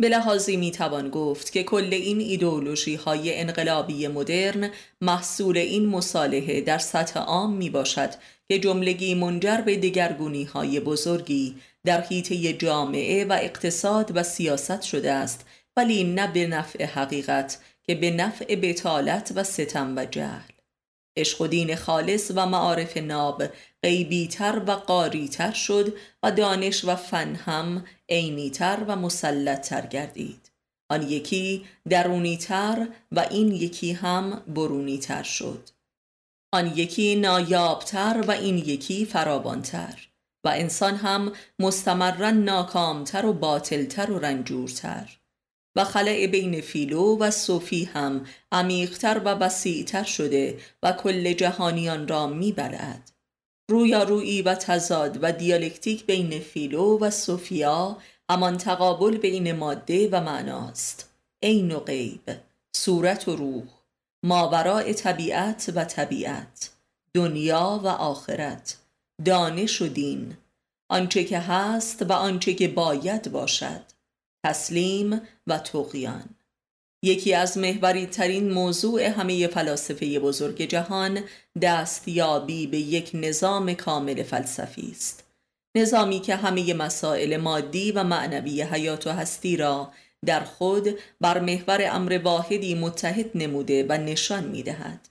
به 0.00 0.08
لحاظی 0.08 0.56
می 0.56 0.70
توان 0.70 1.10
گفت 1.10 1.52
که 1.52 1.62
کل 1.62 1.88
این 1.92 2.20
ایدئولوژی 2.20 2.94
های 2.94 3.40
انقلابی 3.40 4.08
مدرن 4.08 4.70
محصول 5.00 5.58
این 5.58 5.86
مصالحه 5.86 6.60
در 6.60 6.78
سطح 6.78 7.20
عام 7.20 7.52
می 7.52 7.70
باشد 7.70 8.10
که 8.48 8.58
جملگی 8.58 9.14
منجر 9.14 9.60
به 9.60 9.76
دگرگونی 9.76 10.44
های 10.44 10.80
بزرگی 10.80 11.56
در 11.84 12.00
حیطه 12.00 12.52
جامعه 12.52 13.24
و 13.24 13.32
اقتصاد 13.32 14.16
و 14.16 14.22
سیاست 14.22 14.82
شده 14.82 15.12
است 15.12 15.46
ولی 15.76 16.04
نه 16.04 16.32
به 16.32 16.46
نفع 16.46 16.84
حقیقت 16.84 17.58
که 17.86 17.94
به 17.94 18.10
نفع 18.10 18.54
بتالت 18.54 19.32
و 19.34 19.44
ستم 19.44 19.96
و 19.96 20.04
جهل. 20.04 20.50
عشق 21.16 21.40
و 21.40 21.46
دین 21.46 21.76
خالص 21.76 22.32
و 22.34 22.46
معارف 22.46 22.96
ناب 22.96 23.42
غیبیتر 23.82 24.62
و 24.66 24.70
قاریتر 24.70 25.52
شد 25.52 25.94
و 26.22 26.30
دانش 26.30 26.84
و 26.84 26.96
فن 26.96 27.34
هم 27.34 27.84
عینیتر 28.08 28.84
و 28.86 28.96
مسلطتر 28.96 29.86
گردید. 29.86 30.50
آن 30.90 31.02
یکی 31.02 31.64
درونیتر 31.88 32.88
و 33.12 33.20
این 33.20 33.52
یکی 33.52 33.92
هم 33.92 34.42
برونیتر 34.46 35.22
شد. 35.22 35.68
آن 36.52 36.72
یکی 36.76 37.16
نایابتر 37.16 38.24
و 38.26 38.30
این 38.30 38.58
یکی 38.58 39.04
فراوانتر. 39.04 40.08
و 40.44 40.48
انسان 40.48 40.96
هم 40.96 41.32
مستمرا 41.58 42.30
ناکامتر 42.30 43.26
و 43.26 43.32
باطلتر 43.32 44.10
و 44.10 44.18
رنجورتر. 44.18 45.18
و 45.76 45.84
خلع 45.84 46.26
بین 46.26 46.60
فیلو 46.60 47.18
و 47.18 47.30
صوفی 47.30 47.84
هم 47.84 48.26
عمیقتر 48.52 49.18
و 49.18 49.28
وسیعتر 49.28 50.04
شده 50.04 50.58
و 50.82 50.92
کل 50.92 51.32
جهانیان 51.32 52.08
را 52.08 52.26
می‌برد. 52.26 53.12
رویارویی 53.70 54.42
و 54.42 54.54
تضاد 54.54 55.18
و 55.22 55.32
دیالکتیک 55.32 56.06
بین 56.06 56.40
فیلو 56.40 56.98
و 56.98 57.10
صوفیا 57.10 57.96
همان 58.30 58.58
تقابل 58.58 59.16
بین 59.16 59.52
ماده 59.52 60.08
و 60.12 60.20
معناست. 60.20 61.10
عین 61.42 61.72
و 61.72 61.80
غیب 61.80 62.20
صورت 62.76 63.28
و 63.28 63.36
روح 63.36 63.64
ماوراء 64.22 64.92
طبیعت 64.92 65.72
و 65.74 65.84
طبیعت 65.84 66.70
دنیا 67.14 67.80
و 67.84 67.88
آخرت 67.88 68.76
دانش 69.24 69.82
و 69.82 69.86
دین 69.86 70.36
آنچه 70.90 71.24
که 71.24 71.38
هست 71.38 72.02
و 72.02 72.12
آنچه 72.12 72.54
که 72.54 72.68
باید 72.68 73.32
باشد. 73.32 73.95
تسلیم 74.46 75.20
و 75.46 75.58
توقیان 75.58 76.24
یکی 77.02 77.34
از 77.34 77.58
محوری 77.58 78.06
ترین 78.06 78.52
موضوع 78.52 79.02
همه 79.02 79.46
فلاسفه 79.46 80.18
بزرگ 80.18 80.62
جهان 80.62 81.20
دستیابی 81.62 82.66
به 82.66 82.78
یک 82.78 83.10
نظام 83.14 83.74
کامل 83.74 84.22
فلسفی 84.22 84.88
است 84.90 85.24
نظامی 85.76 86.20
که 86.20 86.36
همه 86.36 86.74
مسائل 86.74 87.36
مادی 87.36 87.92
و 87.92 88.04
معنوی 88.04 88.62
حیات 88.62 89.06
و 89.06 89.10
هستی 89.10 89.56
را 89.56 89.92
در 90.24 90.44
خود 90.44 90.98
بر 91.20 91.40
محور 91.40 91.80
امر 91.90 92.20
واحدی 92.24 92.74
متحد 92.74 93.30
نموده 93.34 93.86
و 93.88 93.92
نشان 93.92 94.44
می 94.44 94.62
دهد. 94.62 95.08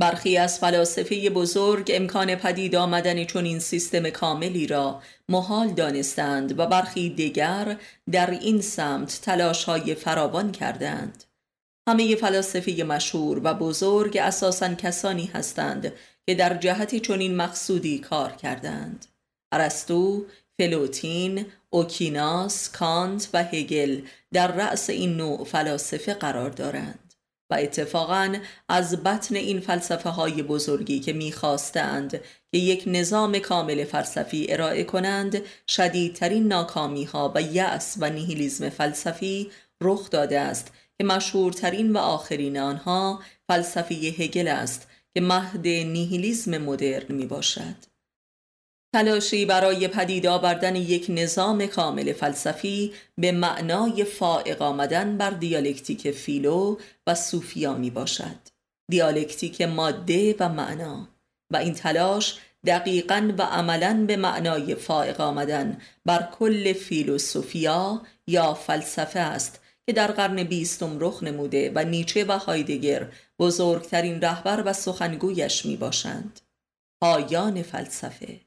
برخی 0.00 0.36
از 0.36 0.58
فلاسفه 0.58 1.30
بزرگ 1.30 1.90
امکان 1.94 2.34
پدید 2.34 2.76
آمدن 2.76 3.26
این 3.34 3.58
سیستم 3.58 4.10
کاملی 4.10 4.66
را 4.66 5.02
محال 5.28 5.68
دانستند 5.68 6.58
و 6.58 6.66
برخی 6.66 7.10
دیگر 7.10 7.76
در 8.12 8.30
این 8.30 8.60
سمت 8.60 9.20
تلاش 9.22 9.64
های 9.64 9.94
فراوان 9.94 10.52
کردند. 10.52 11.24
همه 11.88 12.16
فلاسفه 12.16 12.84
مشهور 12.84 13.40
و 13.44 13.54
بزرگ 13.54 14.16
اساسا 14.16 14.74
کسانی 14.74 15.30
هستند 15.34 15.92
که 16.26 16.34
در 16.34 16.54
جهت 16.54 16.94
چنین 16.94 17.36
مقصودی 17.36 17.98
کار 17.98 18.32
کردند. 18.32 19.06
ارسطو، 19.52 20.24
فلوتین، 20.60 21.46
آکویناس، 21.70 22.70
کانت 22.70 23.28
و 23.32 23.44
هگل 23.44 24.00
در 24.32 24.52
رأس 24.52 24.90
این 24.90 25.16
نوع 25.16 25.44
فلاسفه 25.44 26.14
قرار 26.14 26.50
دارند 26.50 27.09
و 27.50 27.54
اتفاقا 27.54 28.36
از 28.68 29.02
بطن 29.02 29.36
این 29.36 29.60
فلسفه 29.60 30.10
های 30.10 30.42
بزرگی 30.42 31.00
که 31.00 31.12
می‌خواستند 31.12 32.20
که 32.52 32.58
یک 32.58 32.84
نظام 32.86 33.38
کامل 33.38 33.84
فلسفی 33.84 34.46
ارائه 34.48 34.84
کنند 34.84 35.42
شدیدترین 35.68 36.48
ناکامی 36.48 37.04
ها 37.04 37.32
و 37.34 37.42
یأس 37.42 37.96
و 38.00 38.10
نیهیلیزم 38.10 38.68
فلسفی 38.68 39.50
رخ 39.80 40.10
داده 40.10 40.40
است 40.40 40.72
که 40.98 41.04
مشهورترین 41.04 41.92
و 41.92 41.98
آخرین 41.98 42.58
آنها 42.58 43.20
فلسفه 43.48 43.94
هگل 43.94 44.48
است 44.48 44.88
که 45.14 45.20
مهد 45.20 45.66
نیهیلیزم 45.66 46.58
مدرن 46.58 47.14
می 47.14 47.26
باشد. 47.26 47.89
تلاشی 48.92 49.46
برای 49.46 49.88
پدید 49.88 50.26
آوردن 50.26 50.76
یک 50.76 51.06
نظام 51.08 51.66
کامل 51.66 52.12
فلسفی 52.12 52.92
به 53.18 53.32
معنای 53.32 54.04
فائق 54.04 54.62
آمدن 54.62 55.16
بر 55.16 55.30
دیالکتیک 55.30 56.10
فیلو 56.10 56.76
و 57.06 57.14
صوفیا 57.14 57.74
می 57.74 57.90
باشد. 57.90 58.36
دیالکتیک 58.90 59.62
ماده 59.62 60.36
و 60.40 60.48
معنا 60.48 61.08
و 61.50 61.56
این 61.56 61.74
تلاش 61.74 62.38
دقیقا 62.66 63.32
و 63.38 63.42
عملا 63.42 64.04
به 64.06 64.16
معنای 64.16 64.74
فائق 64.74 65.20
آمدن 65.20 65.80
بر 66.04 66.28
کل 66.38 66.72
فیلوسوفیا 66.72 68.02
یا 68.26 68.54
فلسفه 68.54 69.20
است 69.20 69.60
که 69.86 69.92
در 69.92 70.12
قرن 70.12 70.42
بیستم 70.42 70.96
رخ 71.00 71.22
نموده 71.22 71.72
و 71.74 71.84
نیچه 71.84 72.24
و 72.24 72.32
هایدگر 72.32 73.12
بزرگترین 73.38 74.20
رهبر 74.20 74.62
و 74.66 74.72
سخنگویش 74.72 75.66
می 75.66 75.76
باشند 75.76 76.40
پایان 77.00 77.62
فلسفه 77.62 78.40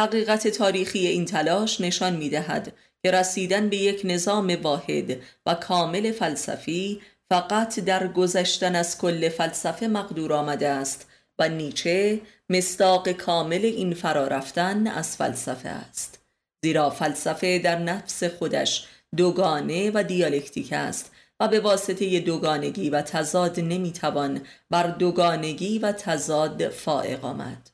حقیقت 0.00 0.48
تاریخی 0.48 1.06
این 1.06 1.24
تلاش 1.24 1.80
نشان 1.80 2.16
می 2.16 2.28
دهد 2.28 2.72
که 3.02 3.10
رسیدن 3.10 3.68
به 3.68 3.76
یک 3.76 4.00
نظام 4.04 4.56
واحد 4.62 5.20
و 5.46 5.54
کامل 5.54 6.12
فلسفی 6.12 7.00
فقط 7.30 7.80
در 7.80 8.08
گذشتن 8.08 8.76
از 8.76 8.98
کل 8.98 9.28
فلسفه 9.28 9.86
مقدور 9.86 10.32
آمده 10.32 10.68
است 10.68 11.08
و 11.38 11.48
نیچه 11.48 12.20
مستاق 12.50 13.12
کامل 13.12 13.64
این 13.64 13.94
فرارفتن 13.94 14.86
از 14.86 15.16
فلسفه 15.16 15.68
است. 15.68 16.18
زیرا 16.64 16.90
فلسفه 16.90 17.58
در 17.58 17.78
نفس 17.78 18.24
خودش 18.24 18.86
دوگانه 19.16 19.90
و 19.94 20.02
دیالکتیک 20.02 20.72
است 20.72 21.12
و 21.40 21.48
به 21.48 21.60
واسطه 21.60 22.20
دوگانگی 22.20 22.90
و 22.90 23.02
تضاد 23.02 23.60
نمی‌توان 23.60 24.40
بر 24.70 24.86
دوگانگی 24.86 25.78
و 25.78 25.92
تضاد 25.92 26.68
فائق 26.68 27.24
آمد. 27.24 27.73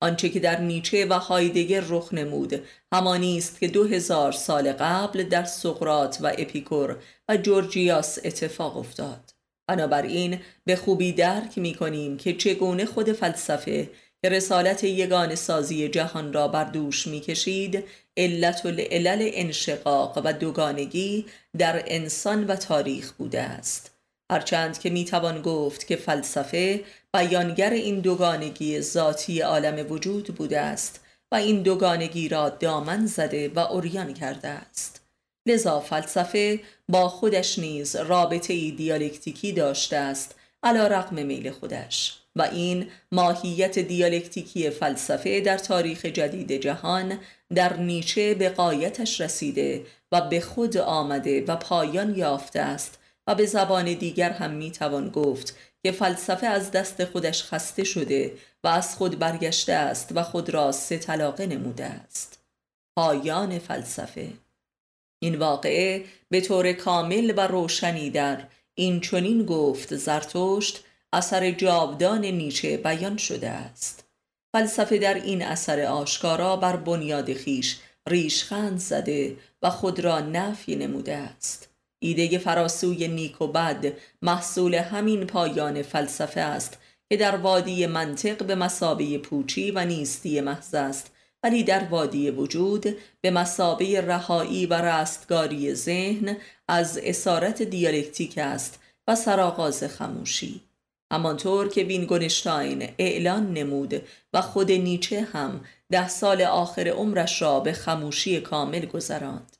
آنچه 0.00 0.28
که 0.28 0.40
در 0.40 0.60
نیچه 0.60 1.06
و 1.06 1.12
هایدگر 1.12 1.84
رخ 1.88 2.14
نمود. 2.14 2.62
همانی 2.92 3.38
است 3.38 3.60
که 3.60 3.68
دو 3.68 3.84
هزار 3.84 4.32
سال 4.32 4.72
قبل 4.72 5.22
در 5.22 5.44
سقرات 5.44 6.18
و 6.20 6.26
اپیکور 6.38 6.96
و 7.28 7.36
جورجیاس 7.36 8.18
اتفاق 8.24 8.76
افتاد. 8.76 9.34
بنابراین 9.68 10.38
به 10.64 10.76
خوبی 10.76 11.12
درک 11.12 11.58
می 11.58 11.74
کنیم 11.74 12.16
که 12.16 12.32
چگونه 12.32 12.86
خود 12.86 13.12
فلسفه 13.12 13.90
که 14.22 14.28
رسالت 14.28 14.84
یگان 14.84 15.34
سازی 15.34 15.88
جهان 15.88 16.32
را 16.32 16.48
بر 16.48 16.64
دوش 16.64 17.06
می 17.06 17.20
کشید 17.20 17.84
علت 18.16 18.66
العلل 18.66 19.30
انشقاق 19.32 20.22
و 20.24 20.32
دوگانگی 20.32 21.26
در 21.58 21.82
انسان 21.86 22.46
و 22.46 22.56
تاریخ 22.56 23.12
بوده 23.12 23.40
است. 23.40 23.90
هرچند 24.30 24.78
که 24.78 24.90
می‌توان 24.90 25.42
گفت 25.42 25.86
که 25.86 25.96
فلسفه 25.96 26.84
بیانگر 27.14 27.70
این 27.70 28.00
دوگانگی 28.00 28.80
ذاتی 28.80 29.40
عالم 29.40 29.92
وجود 29.92 30.26
بوده 30.26 30.60
است 30.60 31.00
و 31.32 31.34
این 31.34 31.62
دوگانگی 31.62 32.28
را 32.28 32.48
دامن 32.48 33.06
زده 33.06 33.48
و 33.48 33.58
اوریان 33.58 34.14
کرده 34.14 34.48
است. 34.48 35.08
لذا 35.46 35.80
فلسفه 35.80 36.60
با 36.88 37.08
خودش 37.08 37.58
نیز 37.58 37.96
رابطه 37.96 38.70
دیالکتیکی 38.70 39.52
داشته 39.52 39.96
است 39.96 40.34
علا 40.62 40.86
رقم 40.86 41.26
میل 41.26 41.50
خودش 41.50 42.18
و 42.36 42.42
این 42.42 42.86
ماهیت 43.12 43.78
دیالکتیکی 43.78 44.70
فلسفه 44.70 45.40
در 45.40 45.58
تاریخ 45.58 46.06
جدید 46.06 46.52
جهان 46.52 47.18
در 47.54 47.76
نیچه 47.76 48.34
به 48.34 48.48
قایتش 48.48 49.20
رسیده 49.20 49.86
و 50.12 50.20
به 50.20 50.40
خود 50.40 50.76
آمده 50.76 51.44
و 51.44 51.56
پایان 51.56 52.14
یافته 52.16 52.60
است 52.60 52.98
و 53.26 53.34
به 53.34 53.46
زبان 53.46 53.94
دیگر 53.94 54.30
هم 54.30 54.50
می‌توان 54.50 55.08
گفت 55.08 55.56
که 55.88 55.92
فلسفه 55.92 56.46
از 56.46 56.70
دست 56.70 57.04
خودش 57.04 57.42
خسته 57.42 57.84
شده 57.84 58.32
و 58.64 58.68
از 58.68 58.96
خود 58.96 59.18
برگشته 59.18 59.72
است 59.72 60.08
و 60.14 60.22
خود 60.22 60.50
را 60.50 60.72
سه 60.72 60.98
طلاقه 60.98 61.46
نموده 61.46 61.84
است. 61.84 62.38
پایان 62.96 63.58
فلسفه. 63.58 64.32
این 65.22 65.34
واقعه 65.34 66.04
به 66.30 66.40
طور 66.40 66.72
کامل 66.72 67.32
و 67.36 67.40
روشنی 67.40 68.10
در 68.10 68.44
این 68.74 69.00
چنین 69.00 69.46
گفت 69.46 69.96
زرتشت 69.96 70.84
اثر 71.12 71.50
جاودان 71.50 72.24
نیچه 72.24 72.76
بیان 72.76 73.16
شده 73.16 73.48
است. 73.48 74.04
فلسفه 74.52 74.98
در 74.98 75.14
این 75.14 75.42
اثر 75.42 75.80
آشکارا 75.80 76.56
بر 76.56 76.76
بنیاد 76.76 77.32
خیش 77.32 77.78
ریشخند 78.08 78.78
زده 78.78 79.36
و 79.62 79.70
خود 79.70 80.00
را 80.00 80.20
نفی 80.20 80.76
نموده 80.76 81.16
است. 81.16 81.67
ایده 82.00 82.38
فراسوی 82.38 83.08
نیک 83.08 83.42
و 83.42 83.46
بد 83.46 83.92
محصول 84.22 84.74
همین 84.74 85.26
پایان 85.26 85.82
فلسفه 85.82 86.40
است 86.40 86.78
که 87.08 87.16
در 87.16 87.36
وادی 87.36 87.86
منطق 87.86 88.46
به 88.46 88.54
مسابه 88.54 89.18
پوچی 89.18 89.70
و 89.70 89.84
نیستی 89.84 90.40
محض 90.40 90.74
است 90.74 91.10
ولی 91.42 91.62
در 91.62 91.84
وادی 91.84 92.30
وجود 92.30 92.96
به 93.20 93.30
مثابه 93.30 94.00
رهایی 94.00 94.66
و 94.66 94.74
رستگاری 94.74 95.74
ذهن 95.74 96.36
از 96.68 96.98
اسارت 97.02 97.62
دیالکتیک 97.62 98.38
است 98.38 98.80
و 99.08 99.14
سرآغاز 99.14 99.84
خموشی. 99.84 100.60
همانطور 101.12 101.68
که 101.68 101.82
ویتگنشتاین 101.82 102.88
اعلان 102.98 103.52
نمود 103.52 104.02
و 104.32 104.40
خود 104.40 104.72
نیچه 104.72 105.20
هم 105.20 105.60
ده 105.90 106.08
سال 106.08 106.42
آخر 106.42 106.88
عمرش 106.88 107.42
را 107.42 107.60
به 107.60 107.72
خموشی 107.72 108.40
کامل 108.40 108.86
گذراند. 108.86 109.57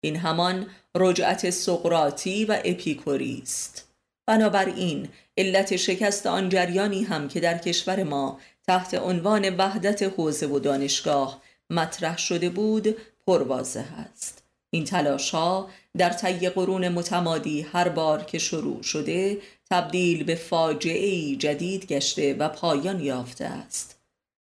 این 0.00 0.16
همان 0.16 0.66
رجعت 0.94 1.50
سقراطی 1.50 2.44
و 2.44 2.58
اپیکوری 2.64 3.40
است. 3.42 3.88
بنابراین 4.26 5.08
علت 5.36 5.76
شکست 5.76 6.26
آن 6.26 6.48
جریانی 6.48 7.02
هم 7.02 7.28
که 7.28 7.40
در 7.40 7.58
کشور 7.58 8.02
ما 8.02 8.40
تحت 8.66 8.94
عنوان 8.94 9.56
وحدت 9.56 10.02
حوزه 10.02 10.46
و 10.46 10.58
دانشگاه 10.58 11.42
مطرح 11.70 12.18
شده 12.18 12.50
بود 12.50 12.96
پروازه 13.26 13.80
است. 13.80 14.42
این 14.70 14.84
تلاش 14.84 15.30
ها 15.30 15.68
در 15.96 16.10
طی 16.10 16.48
قرون 16.48 16.88
متمادی 16.88 17.60
هر 17.60 17.88
بار 17.88 18.24
که 18.24 18.38
شروع 18.38 18.82
شده 18.82 19.38
تبدیل 19.70 20.24
به 20.24 20.34
فاجعه 20.34 21.36
جدید 21.36 21.86
گشته 21.86 22.34
و 22.34 22.48
پایان 22.48 23.00
یافته 23.00 23.44
است. 23.44 23.97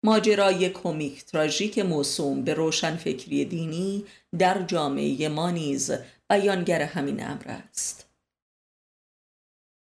ماجرای 0.03 0.69
کمیک 0.69 1.25
تراژیک 1.25 1.79
موسوم 1.79 2.45
به 2.45 2.55
روشن 2.55 2.97
فکری 2.97 3.45
دینی 3.45 4.05
در 4.39 4.63
جامعه 4.63 5.29
ما 5.29 5.51
نیز 5.51 5.91
بیانگر 6.31 6.83
همین 6.83 7.25
امر 7.25 7.45
است. 7.49 8.09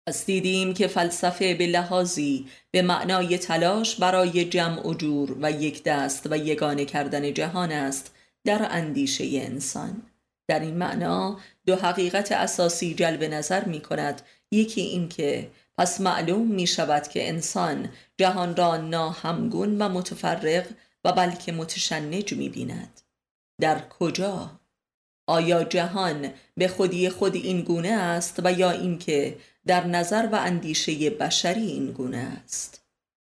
پس 0.08 0.26
دیدیم 0.26 0.74
که 0.74 0.86
فلسفه 0.86 1.54
به 1.54 1.66
لحاظی 1.66 2.46
به 2.70 2.82
معنای 2.82 3.38
تلاش 3.38 3.96
برای 3.96 4.44
جمع 4.44 4.86
و 4.86 4.94
جور 4.94 5.36
و 5.40 5.50
یک 5.50 5.82
دست 5.82 6.26
و 6.30 6.36
یگانه 6.36 6.84
کردن 6.84 7.34
جهان 7.34 7.72
است 7.72 8.14
در 8.44 8.68
اندیشه 8.70 9.24
انسان. 9.32 10.02
در 10.48 10.60
این 10.60 10.74
معنا 10.74 11.40
دو 11.66 11.76
حقیقت 11.76 12.32
اساسی 12.32 12.94
جلب 12.94 13.24
نظر 13.24 13.64
می 13.64 13.80
کند 13.80 14.22
یکی 14.50 14.80
این 14.80 15.08
که 15.08 15.50
پس 15.78 16.00
معلوم 16.00 16.46
می 16.46 16.66
شود 16.66 17.08
که 17.08 17.28
انسان 17.28 17.88
جهان 18.16 18.56
را 18.56 18.76
ناهمگون 18.76 19.82
و 19.82 19.88
متفرق 19.88 20.66
و 21.04 21.12
بلکه 21.12 21.52
متشنج 21.52 22.32
می 22.32 22.48
بیند 22.48 23.00
در 23.60 23.88
کجا؟ 23.88 24.60
آیا 25.26 25.64
جهان 25.64 26.30
به 26.56 26.68
خودی 26.68 27.10
خود 27.10 27.34
این 27.34 27.62
گونه 27.62 27.88
است 27.88 28.40
و 28.44 28.52
یا 28.52 28.70
اینکه 28.70 29.36
در 29.66 29.86
نظر 29.86 30.28
و 30.32 30.34
اندیشه 30.34 31.10
بشری 31.10 31.66
این 31.66 31.92
گونه 31.92 32.38
است؟ 32.44 32.82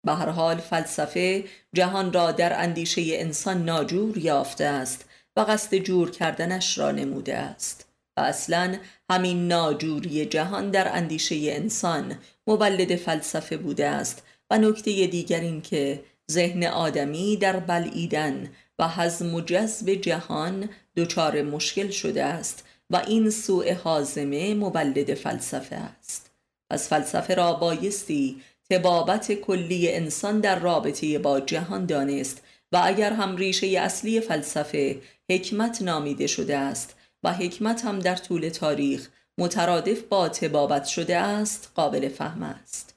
به 0.06 0.14
هر 0.14 0.28
حال 0.28 0.56
فلسفه 0.56 1.44
جهان 1.72 2.12
را 2.12 2.32
در 2.32 2.62
اندیشه 2.62 3.02
انسان 3.06 3.64
ناجور 3.64 4.18
یافته 4.18 4.64
است 4.64 5.04
و 5.36 5.40
قصد 5.40 5.76
جور 5.76 6.10
کردنش 6.10 6.78
را 6.78 6.90
نموده 6.90 7.36
است. 7.36 7.87
اصلا 8.18 8.78
همین 9.10 9.48
ناجوری 9.48 10.26
جهان 10.26 10.70
در 10.70 10.96
اندیشه 10.96 11.36
انسان 11.40 12.18
مولد 12.46 12.96
فلسفه 12.96 13.56
بوده 13.56 13.86
است 13.86 14.22
و 14.50 14.58
نکته 14.58 15.06
دیگر 15.06 15.40
این 15.40 15.60
که 15.60 16.04
ذهن 16.30 16.64
آدمی 16.64 17.36
در 17.36 17.56
بلعیدن 17.60 18.50
و 18.78 18.88
حزم 18.88 19.34
و 19.34 19.40
جذب 19.40 19.90
جهان 19.90 20.68
دچار 20.96 21.42
مشکل 21.42 21.90
شده 21.90 22.24
است 22.24 22.64
و 22.90 22.96
این 22.96 23.30
سوء 23.30 23.74
حازمه 23.74 24.54
مولد 24.54 25.14
فلسفه 25.14 25.76
است. 25.76 26.30
پس 26.70 26.88
فلسفه 26.88 27.34
را 27.34 27.52
بایستی 27.52 28.42
تبابت 28.70 29.32
کلی 29.32 29.92
انسان 29.92 30.40
در 30.40 30.58
رابطه 30.58 31.18
با 31.18 31.40
جهان 31.40 31.86
دانست 31.86 32.42
و 32.72 32.80
اگر 32.84 33.12
هم 33.12 33.36
ریشه 33.36 33.66
اصلی 33.66 34.20
فلسفه 34.20 35.00
حکمت 35.30 35.82
نامیده 35.82 36.26
شده 36.26 36.56
است 36.56 36.94
و 37.22 37.32
حکمت 37.32 37.84
هم 37.84 37.98
در 37.98 38.16
طول 38.16 38.48
تاریخ 38.48 39.08
مترادف 39.38 40.00
با 40.00 40.28
تبابت 40.28 40.84
شده 40.84 41.16
است 41.16 41.72
قابل 41.74 42.08
فهم 42.08 42.42
است. 42.42 42.94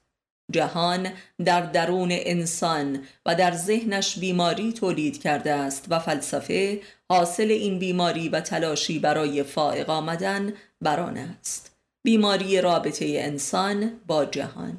جهان 0.51 1.11
در 1.45 1.61
درون 1.61 2.09
انسان 2.11 3.03
و 3.25 3.35
در 3.35 3.51
ذهنش 3.51 4.19
بیماری 4.19 4.73
تولید 4.73 5.21
کرده 5.21 5.53
است 5.53 5.85
و 5.89 5.99
فلسفه 5.99 6.81
حاصل 7.09 7.51
این 7.51 7.79
بیماری 7.79 8.29
و 8.29 8.41
تلاشی 8.41 8.99
برای 8.99 9.43
فائق 9.43 9.89
آمدن 9.89 10.53
بران 10.81 11.17
است. 11.17 11.75
بیماری 12.03 12.61
رابطه 12.61 13.05
انسان 13.05 13.99
با 14.07 14.25
جهان. 14.25 14.77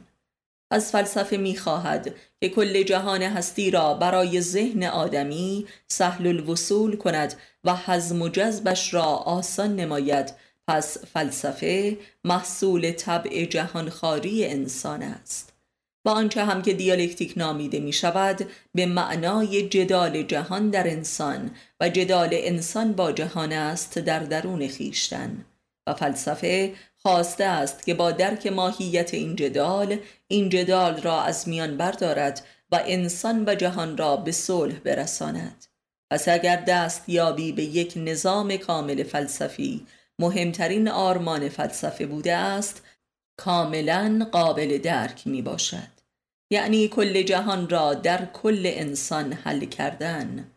از 0.70 0.90
فلسفه 0.90 1.36
می‌خواهد 1.36 2.14
که 2.42 2.48
کل 2.48 2.82
جهان 2.82 3.22
هستی 3.22 3.70
را 3.70 3.94
برای 3.94 4.40
ذهن 4.40 4.82
آدمی 4.84 5.66
سهل 5.88 6.26
الوصول 6.26 6.96
کند 6.96 7.34
و 7.64 7.76
حزم 7.76 8.22
و 8.22 8.28
جذبش 8.28 8.94
را 8.94 9.04
آسان 9.04 9.76
نماید. 9.76 10.34
پس 10.68 10.98
فلسفه 11.12 11.98
محصول 12.24 12.92
طبع 12.92 13.44
جهانخواری 13.44 14.46
انسان 14.46 15.02
است. 15.02 15.52
با 16.04 16.12
آنچه 16.12 16.44
هم 16.44 16.62
که 16.62 16.72
دیالکتیک 16.72 17.34
نامیده 17.36 17.80
می 17.80 17.92
شود 17.92 18.46
به 18.74 18.86
معنای 18.86 19.68
جدال 19.68 20.22
جهان 20.22 20.70
در 20.70 20.90
انسان 20.90 21.50
و 21.80 21.88
جدال 21.88 22.30
انسان 22.32 22.92
با 22.92 23.12
جهان 23.12 23.52
است 23.52 23.98
در 23.98 24.20
درون 24.20 24.68
خیشتن. 24.68 25.44
و 25.86 25.94
فلسفه 25.94 26.74
خواسته 27.02 27.44
است 27.44 27.86
که 27.86 27.94
با 27.94 28.10
درک 28.10 28.46
ماهیت 28.46 29.14
این 29.14 29.36
جدال 29.36 29.98
این 30.28 30.48
جدال 30.48 31.02
را 31.02 31.22
از 31.22 31.48
میان 31.48 31.76
بردارد 31.76 32.46
و 32.72 32.80
انسان 32.86 33.44
و 33.48 33.54
جهان 33.54 33.96
را 33.96 34.16
به 34.16 34.32
صلح 34.32 34.74
برساند. 34.74 35.66
پس 36.10 36.28
اگر 36.28 36.56
دست 36.56 37.08
یابی 37.08 37.52
به 37.52 37.62
یک 37.62 37.92
نظام 37.96 38.56
کامل 38.56 39.02
فلسفی 39.02 39.86
مهمترین 40.18 40.88
آرمان 40.88 41.48
فلسفه 41.48 42.06
بوده 42.06 42.36
است 42.36 42.82
کاملا 43.36 44.28
قابل 44.32 44.78
درک 44.78 45.26
می 45.26 45.42
باشد. 45.42 45.92
یعنی 46.50 46.88
کل 46.88 47.22
جهان 47.22 47.68
را 47.68 47.94
در 47.94 48.24
کل 48.24 48.62
انسان 48.64 49.32
حل 49.32 49.64
کردن. 49.64 50.50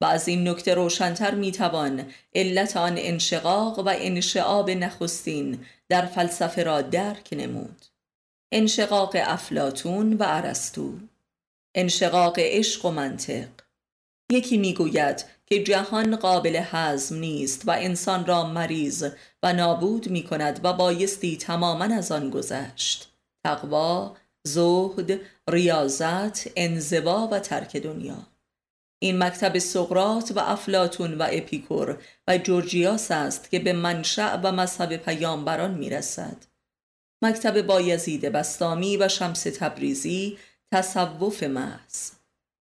و 0.00 0.04
از 0.04 0.28
این 0.28 0.48
نکته 0.48 0.74
روشنتر 0.74 1.34
می‌توان 1.34 2.06
علت 2.34 2.76
آن 2.76 2.94
انشقاق 2.98 3.78
و 3.78 3.88
انشعاب 3.88 4.70
نخستین 4.70 5.58
در 5.90 6.06
فلسفه 6.06 6.62
را 6.62 6.82
درک 6.82 7.28
نمود. 7.32 7.86
انشقاق 8.52 9.16
افلاتون 9.20 10.12
و 10.12 10.24
ارسطو. 10.26 10.92
انشقاق 11.74 12.34
عشق 12.38 12.84
و 12.84 12.90
منطق. 12.90 13.48
یکی 14.32 14.58
می‌گوید 14.58 15.24
که 15.46 15.62
جهان 15.64 16.16
قابل 16.16 16.62
هضم 16.64 17.16
نیست 17.16 17.62
و 17.68 17.70
انسان 17.70 18.26
را 18.26 18.46
مریض 18.46 19.10
و 19.42 19.52
نابود 19.52 20.08
می 20.08 20.24
کند 20.24 20.60
و 20.64 20.72
بایستی 20.72 21.36
تماما 21.36 21.84
از 21.84 22.12
آن 22.12 22.30
گذشت. 22.30 23.12
تقوا، 23.44 24.16
زهد، 24.44 25.20
ریاضت، 25.48 26.48
انزوا 26.56 27.28
و 27.32 27.38
ترک 27.38 27.76
دنیا. 27.76 28.26
این 29.02 29.22
مکتب 29.22 29.58
سقرات 29.58 30.32
و 30.36 30.38
افلاتون 30.38 31.14
و 31.14 31.26
اپیکور 31.30 32.02
و 32.28 32.38
جورجیاس 32.38 33.10
است 33.10 33.50
که 33.50 33.58
به 33.58 33.72
منشأ 33.72 34.40
و 34.42 34.52
مذهب 34.52 34.96
پیامبران 34.96 35.74
می‌رسد. 35.74 36.36
مکتب 37.22 37.62
بایزید 37.62 38.24
بستامی 38.24 38.96
و 38.96 39.08
شمس 39.08 39.42
تبریزی 39.42 40.38
تصوف 40.72 41.42
محض. 41.42 42.19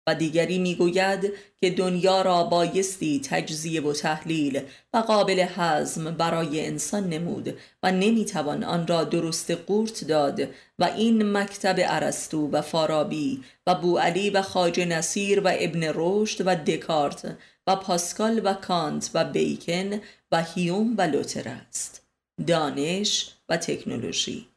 و 0.08 0.14
دیگری 0.14 0.58
می‌گوید 0.58 1.32
که 1.60 1.70
دنیا 1.70 2.22
را 2.22 2.44
بایستی 2.44 3.20
تجزیه 3.24 3.80
و 3.80 3.92
تحلیل 3.92 4.60
و 4.94 4.98
قابل 4.98 5.40
حزم 5.40 6.10
برای 6.10 6.66
انسان 6.66 7.08
نمود 7.08 7.58
و 7.82 7.92
نمی‌توان 7.92 8.64
آن 8.64 8.86
را 8.86 9.04
درست 9.04 9.50
قورت 9.50 10.04
داد 10.04 10.48
و 10.78 10.84
این 10.84 11.32
مکتب 11.32 11.76
ارسطو 11.78 12.50
و 12.50 12.62
فارابی 12.62 13.42
و 13.66 13.74
بوعلی 13.74 14.30
و 14.30 14.42
خاج 14.42 14.80
نصیر 14.80 15.40
و 15.40 15.52
ابن 15.58 15.92
رشد 15.94 16.46
و 16.46 16.54
دکارت 16.54 17.36
و 17.66 17.76
پاسکال 17.76 18.40
و 18.44 18.54
کانت 18.54 19.10
و 19.14 19.24
بیکن 19.24 20.00
و 20.32 20.42
هیوم 20.42 20.94
و 20.98 21.02
لوتر 21.02 21.48
است. 21.48 22.02
دانش 22.46 23.30
و 23.48 23.56
تکنولوژی 23.56 24.48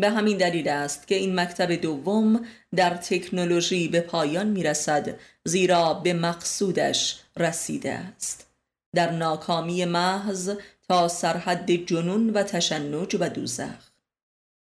به 0.00 0.10
همین 0.10 0.36
دلیل 0.36 0.68
است 0.68 1.06
که 1.06 1.14
این 1.14 1.40
مکتب 1.40 1.72
دوم 1.72 2.46
در 2.76 2.94
تکنولوژی 2.94 3.88
به 3.88 4.00
پایان 4.00 4.46
می 4.46 4.62
رسد 4.62 5.18
زیرا 5.44 5.94
به 5.94 6.12
مقصودش 6.12 7.20
رسیده 7.36 7.92
است. 7.92 8.46
در 8.94 9.10
ناکامی 9.10 9.84
محض 9.84 10.56
تا 10.88 11.08
سرحد 11.08 11.70
جنون 11.70 12.30
و 12.30 12.42
تشنج 12.42 13.16
و 13.20 13.28
دوزخ. 13.28 13.90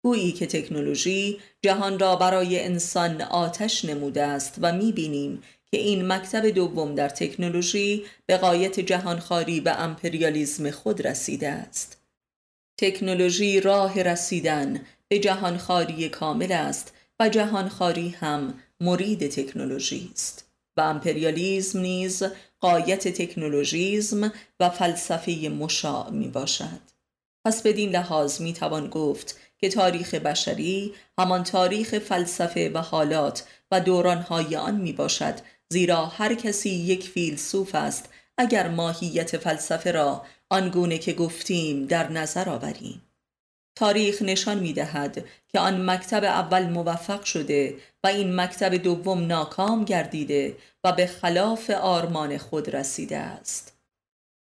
گویی 0.03 0.31
که 0.31 0.47
تکنولوژی 0.47 1.39
جهان 1.61 1.99
را 1.99 2.15
برای 2.15 2.63
انسان 2.63 3.21
آتش 3.21 3.85
نموده 3.85 4.23
است 4.23 4.55
و 4.61 4.73
می 4.73 4.91
بینیم 4.91 5.43
که 5.71 5.77
این 5.77 6.07
مکتب 6.07 6.49
دوم 6.49 6.95
در 6.95 7.09
تکنولوژی 7.09 8.05
به 8.25 8.37
قایت 8.37 8.79
جهانخواری 8.79 9.59
و 9.59 9.75
امپریالیزم 9.77 10.71
خود 10.71 11.07
رسیده 11.07 11.49
است. 11.49 12.01
تکنولوژی 12.77 13.61
راه 13.61 14.01
رسیدن 14.01 14.85
به 15.09 15.19
جهانخواری 15.19 16.09
کامل 16.09 16.51
است 16.51 16.93
و 17.19 17.29
جهانخواری 17.29 18.09
هم 18.09 18.53
مرید 18.81 19.31
تکنولوژی 19.31 20.09
است. 20.13 20.45
و 20.77 20.81
امپریالیزم 20.81 21.79
نیز 21.79 22.23
قایت 22.59 23.07
تکنولوژیزم 23.07 24.33
و 24.59 24.69
فلسفه 24.69 25.31
مشاع 25.59 26.09
می 26.09 26.27
باشد. 26.27 26.81
پس 27.45 27.61
بدین 27.61 27.89
لحاظ 27.89 28.41
می 28.41 28.53
توان 28.53 28.87
گفت 28.89 29.39
که 29.57 29.69
تاریخ 29.69 30.13
بشری 30.13 30.93
همان 31.17 31.43
تاریخ 31.43 31.99
فلسفه 31.99 32.69
و 32.69 32.77
حالات 32.77 33.47
و 33.71 33.81
دورانهای 33.81 34.55
آن 34.55 34.75
می 34.75 34.93
باشد 34.93 35.35
زیرا 35.69 36.05
هر 36.05 36.35
کسی 36.35 36.69
یک 36.69 37.09
فیلسوف 37.09 37.75
است 37.75 38.09
اگر 38.37 38.67
ماهیت 38.67 39.37
فلسفه 39.37 39.91
را 39.91 40.25
آنگونه 40.49 40.97
که 40.97 41.13
گفتیم 41.13 41.85
در 41.85 42.11
نظر 42.11 42.49
آوریم. 42.49 43.01
تاریخ 43.79 44.21
نشان 44.21 44.59
می 44.59 44.73
دهد 44.73 45.25
که 45.47 45.59
آن 45.59 45.89
مکتب 45.89 46.23
اول 46.23 46.69
موفق 46.69 47.23
شده 47.23 47.75
و 48.03 48.07
این 48.07 48.35
مکتب 48.35 48.75
دوم 48.75 49.27
ناکام 49.27 49.85
گردیده 49.85 50.55
و 50.83 50.91
به 50.91 51.05
خلاف 51.05 51.69
آرمان 51.69 52.37
خود 52.37 52.75
رسیده 52.75 53.17
است. 53.17 53.77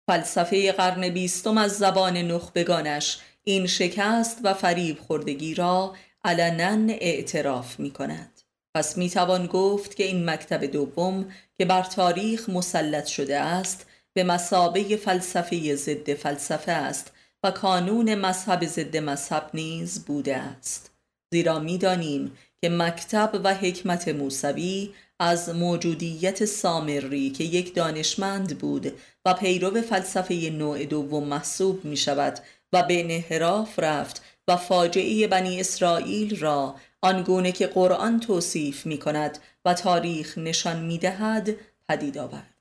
فلسفه 0.07 0.71
قرن 0.71 1.09
بیستم 1.09 1.57
از 1.57 1.71
زبان 1.77 2.17
نخبگانش 2.17 3.17
این 3.43 3.67
شکست 3.67 4.39
و 4.43 4.53
فریب 4.53 4.99
خوردگی 4.99 5.53
را 5.53 5.95
علنا 6.25 6.93
اعتراف 6.93 7.79
می 7.79 7.91
کند 7.91 8.41
پس 8.75 8.97
می 8.97 9.09
توان 9.09 9.47
گفت 9.47 9.95
که 9.95 10.03
این 10.03 10.29
مکتب 10.29 10.65
دوم 10.65 11.31
که 11.57 11.65
بر 11.65 11.83
تاریخ 11.83 12.49
مسلط 12.49 13.05
شده 13.05 13.39
است 13.39 13.85
به 14.13 14.23
مسابه 14.23 14.97
فلسفه 14.97 15.75
ضد 15.75 16.13
فلسفه 16.13 16.71
است 16.71 17.11
و 17.43 17.51
کانون 17.51 18.15
مذهب 18.15 18.65
ضد 18.65 18.97
مذهب 18.97 19.49
نیز 19.53 20.05
بوده 20.05 20.37
است. 20.37 20.91
زیرا 21.33 21.59
می‌دانیم 21.59 22.37
که 22.61 22.69
مکتب 22.69 23.41
و 23.43 23.53
حکمت 23.53 24.07
موسوی 24.07 24.93
از 25.19 25.49
موجودیت 25.49 26.45
سامری 26.45 27.29
که 27.29 27.43
یک 27.43 27.75
دانشمند 27.75 28.57
بود 28.57 28.93
و 29.25 29.33
پیرو 29.33 29.81
فلسفه 29.81 30.49
نوع 30.49 30.85
دوم 30.85 31.23
محسوب 31.23 31.85
می 31.85 31.97
شود 31.97 32.39
و 32.73 32.83
به 32.83 32.99
انحراف 32.99 33.79
رفت 33.79 34.21
و 34.47 34.57
فاجعه 34.57 35.27
بنی 35.27 35.59
اسرائیل 35.59 36.39
را 36.39 36.75
آنگونه 37.01 37.51
که 37.51 37.67
قرآن 37.67 38.19
توصیف 38.19 38.85
می 38.85 38.97
کند 38.97 39.37
و 39.65 39.73
تاریخ 39.73 40.37
نشان 40.37 40.85
می 40.85 40.97
دهد 40.97 41.49
پدید 41.89 42.17
آورد. 42.17 42.52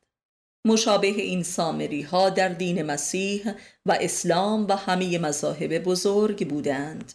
مشابه 0.65 1.07
این 1.07 1.43
سامری 1.43 2.03
ها 2.03 2.31
در 2.31 2.49
دین 2.49 2.83
مسیح 2.83 3.53
و 3.87 3.99
اسلام 4.01 4.67
و 4.69 4.77
همه 4.77 5.19
مذاهب 5.19 5.79
بزرگ 5.79 6.49
بودند. 6.49 7.13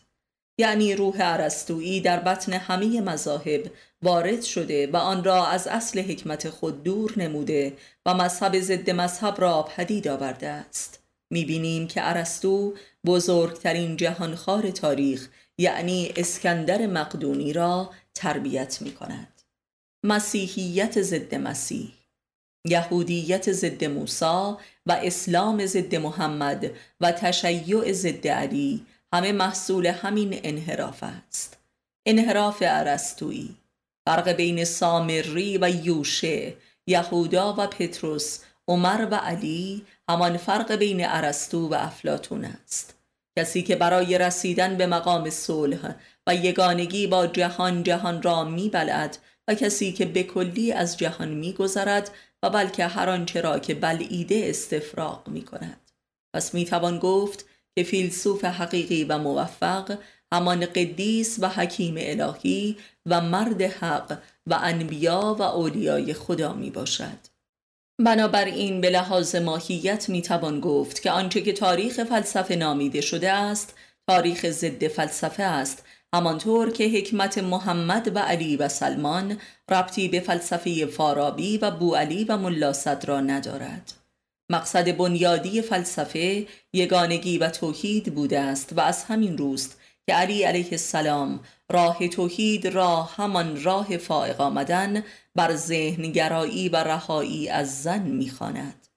یعنی 0.59 0.95
روح 0.95 1.21
عرستویی 1.21 2.01
در 2.01 2.19
بطن 2.19 2.53
همه 2.53 3.01
مذاهب 3.01 3.71
وارد 4.01 4.41
شده 4.41 4.87
و 4.87 4.97
آن 4.97 5.23
را 5.23 5.47
از 5.47 5.67
اصل 5.67 6.01
حکمت 6.01 6.49
خود 6.49 6.83
دور 6.83 7.13
نموده 7.17 7.73
و 8.05 8.13
مذهب 8.13 8.59
ضد 8.59 8.89
مذهب 8.89 9.41
را 9.41 9.63
پدید 9.63 10.07
آورده 10.07 10.47
است. 10.47 10.99
می‌بینیم 11.29 11.87
که 11.87 12.09
ارسطو 12.09 12.73
بزرگترین 13.05 13.97
جهانخوار 13.97 14.71
تاریخ 14.71 15.29
یعنی 15.57 16.13
اسکندر 16.15 16.87
مقدونی 16.87 17.53
را 17.53 17.91
تربیت 18.15 18.81
می 18.81 18.91
کند 18.91 19.41
مسیحیت 20.03 21.01
ضد 21.01 21.35
مسیح 21.35 21.96
یهودیت 22.71 23.51
ضد 23.51 23.83
موسی 23.83 24.55
و 24.85 24.91
اسلام 24.91 25.65
ضد 25.65 25.95
محمد 25.95 26.71
و 27.01 27.11
تشیع 27.11 27.91
ضد 27.93 28.27
علی. 28.27 28.85
همه 29.13 29.31
محصول 29.31 29.85
همین 29.85 30.39
انحراف 30.43 31.03
است. 31.03 31.57
انحراف 32.05 32.57
ارسطویی. 32.61 33.55
فرق 34.05 34.29
بین 34.29 34.63
سامری 34.65 35.57
و 35.57 35.69
یوشه 35.69 36.53
یهودا 36.87 37.55
و 37.57 37.67
پتروس 37.67 38.39
عمر 38.67 39.07
و 39.11 39.15
علی 39.15 39.85
همان 40.09 40.37
فرق 40.37 40.75
بین 40.75 41.05
ارسطو 41.05 41.67
و 41.67 41.73
افلاتون 41.73 42.45
است. 42.45 42.95
کسی 43.37 43.61
که 43.61 43.75
برای 43.75 44.17
رسیدن 44.17 44.77
به 44.77 44.87
مقام 44.87 45.29
صلح 45.29 45.95
و 46.27 46.35
یگانگی 46.35 47.07
با 47.07 47.27
جهان 47.27 47.83
جهان 47.83 48.21
را 48.21 48.43
میبلد 48.43 49.17
و 49.47 49.53
کسی 49.53 49.93
که 49.93 50.05
به 50.05 50.23
کلی 50.23 50.71
از 50.71 50.97
جهان 50.97 51.27
میگذرد 51.27 52.11
و 52.43 52.49
بلکه 52.49 52.87
هر 52.87 53.09
آنچه 53.09 53.41
را 53.41 53.59
که 53.59 53.73
بلعیده 53.73 54.41
استفراغ 54.45 55.27
می 55.27 55.41
کند 55.41 55.91
پس 56.35 56.53
می 56.53 56.65
توان 56.65 56.99
گفت 56.99 57.45
که 57.75 57.83
فیلسوف 57.83 58.45
حقیقی 58.45 59.03
و 59.03 59.17
موفق 59.17 59.97
همان 60.33 60.65
قدیس 60.65 61.37
و 61.41 61.49
حکیم 61.49 61.95
الهی 61.97 62.77
و 63.05 63.21
مرد 63.21 63.61
حق 63.61 64.21
و 64.47 64.59
انبیا 64.61 65.35
و 65.39 65.41
اولیای 65.41 66.13
خدا 66.13 66.53
می 66.53 66.69
باشد 66.69 67.27
بنابراین 67.99 68.81
به 68.81 68.89
لحاظ 68.89 69.35
ماهیت 69.35 70.09
می 70.09 70.21
توان 70.21 70.59
گفت 70.59 71.01
که 71.01 71.11
آنچه 71.11 71.41
که 71.41 71.53
تاریخ 71.53 72.03
فلسفه 72.03 72.55
نامیده 72.55 73.01
شده 73.01 73.31
است 73.31 73.75
تاریخ 74.07 74.49
ضد 74.49 74.87
فلسفه 74.87 75.43
است 75.43 75.85
همانطور 76.15 76.71
که 76.71 76.83
حکمت 76.83 77.37
محمد 77.37 78.15
و 78.15 78.19
علی 78.19 78.57
و 78.57 78.69
سلمان 78.69 79.37
ربطی 79.71 80.07
به 80.07 80.19
فلسفه 80.19 80.85
فارابی 80.85 81.57
و 81.57 81.71
بوعلی 81.71 82.23
و 82.23 82.37
ملا 82.37 82.73
را 83.07 83.21
ندارد. 83.21 83.93
مقصد 84.51 84.97
بنیادی 84.97 85.61
فلسفه 85.61 86.47
یگانگی 86.73 87.37
و 87.37 87.49
توحید 87.49 88.15
بوده 88.15 88.39
است 88.39 88.73
و 88.73 88.79
از 88.79 89.03
همین 89.03 89.37
روست 89.37 89.79
که 90.05 90.13
علی 90.13 90.43
علیه 90.43 90.71
السلام 90.71 91.39
راه 91.71 92.07
توحید 92.07 92.67
را 92.67 93.03
همان 93.03 93.63
راه 93.63 93.97
فائق 93.97 94.41
آمدن 94.41 95.03
بر 95.35 95.55
ذهنگرایی 95.55 96.69
و 96.69 96.75
رهایی 96.75 97.49
از 97.49 97.83
زن 97.83 98.01
می‌خواند. 98.01 98.87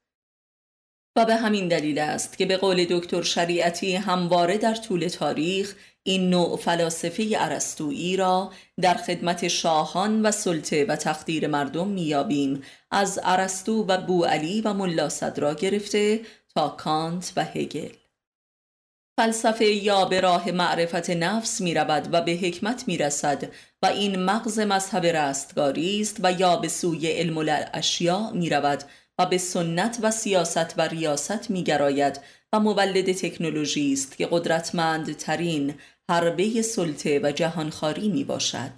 و 1.16 1.24
به 1.24 1.36
همین 1.36 1.68
دلیل 1.68 1.98
است 1.98 2.38
که 2.38 2.46
به 2.46 2.56
قول 2.56 2.84
دکتر 2.84 3.22
شریعتی 3.22 3.96
همواره 3.96 4.58
در 4.58 4.74
طول 4.74 5.08
تاریخ 5.08 5.74
این 6.02 6.30
نوع 6.30 6.56
فلاسفه 6.56 7.28
ارسطویی 7.36 8.16
را 8.16 8.52
در 8.80 8.94
خدمت 8.94 9.48
شاهان 9.48 10.26
و 10.26 10.30
سلطه 10.30 10.84
و 10.84 10.96
تقدیر 10.96 11.46
مردم 11.46 11.88
میابیم 11.88 12.62
از 12.90 13.20
ارسطو 13.22 13.84
و 13.88 13.98
بوعلی 13.98 14.60
و 14.60 14.72
ملا 14.72 15.08
صدرا 15.08 15.54
گرفته 15.54 16.20
تا 16.54 16.68
کانت 16.68 17.32
و 17.36 17.44
هگل. 17.44 17.92
فلسفه 19.20 19.64
یا 19.64 20.04
به 20.04 20.20
راه 20.20 20.50
معرفت 20.50 21.10
نفس 21.10 21.60
می 21.60 21.74
و 21.74 22.20
به 22.20 22.32
حکمت 22.32 22.88
می 22.88 22.98
رسد 22.98 23.50
و 23.82 23.86
این 23.86 24.24
مغز 24.24 24.58
مذهب 24.58 25.06
رستگاری 25.06 26.00
است 26.00 26.16
و 26.22 26.32
یا 26.32 26.56
به 26.56 26.68
سوی 26.68 27.06
علم 27.06 27.38
الاشیا 27.38 28.30
می 28.30 28.50
رود 28.50 28.84
و 29.18 29.26
به 29.26 29.38
سنت 29.38 29.98
و 30.02 30.10
سیاست 30.10 30.74
و 30.78 30.82
ریاست 30.82 31.50
می 31.50 31.64
گراید 31.64 32.20
و 32.52 32.60
مولد 32.60 33.12
تکنولوژی 33.12 33.92
است 33.92 34.16
که 34.16 34.28
قدرتمندترین 34.30 35.74
حربه 36.08 36.62
سلطه 36.62 37.20
و 37.22 37.32
جهانخواری 37.32 38.08
می 38.08 38.24
باشد 38.24 38.70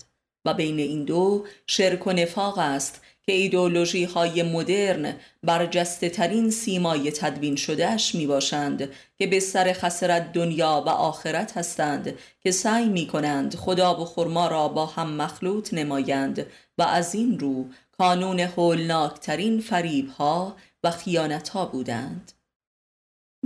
و 0.45 0.55
بین 0.55 0.79
این 0.79 1.05
دو 1.05 1.47
شرک 1.67 2.07
و 2.07 2.13
نفاق 2.13 2.59
است 2.59 3.01
که 3.23 3.33
ایدولوژی 3.33 4.05
های 4.05 4.43
مدرن 4.43 5.17
برجسته 5.43 6.09
ترین 6.09 6.51
سیمای 6.51 7.11
تدوین 7.11 7.57
شدهش 7.57 8.15
می 8.15 8.27
باشند 8.27 8.89
که 9.19 9.27
به 9.27 9.41
سر 9.41 9.73
خسرت 9.73 10.33
دنیا 10.33 10.83
و 10.87 10.89
آخرت 10.89 11.57
هستند 11.57 12.19
که 12.41 12.51
سعی 12.51 12.89
می 12.89 13.07
کنند 13.07 13.55
خدا 13.55 14.01
و 14.01 14.05
خرما 14.05 14.49
را 14.49 14.69
با 14.69 14.87
هم 14.87 15.13
مخلوط 15.13 15.75
نمایند 15.75 16.47
و 16.79 16.83
از 16.83 17.15
این 17.15 17.39
رو 17.39 17.69
کانون 17.99 18.41
هولناکترین 18.41 19.61
فریب 19.61 20.09
ها 20.09 20.57
و 20.85 20.91
خیانت 20.91 21.49
ها 21.49 21.67
بودند. 21.67 22.33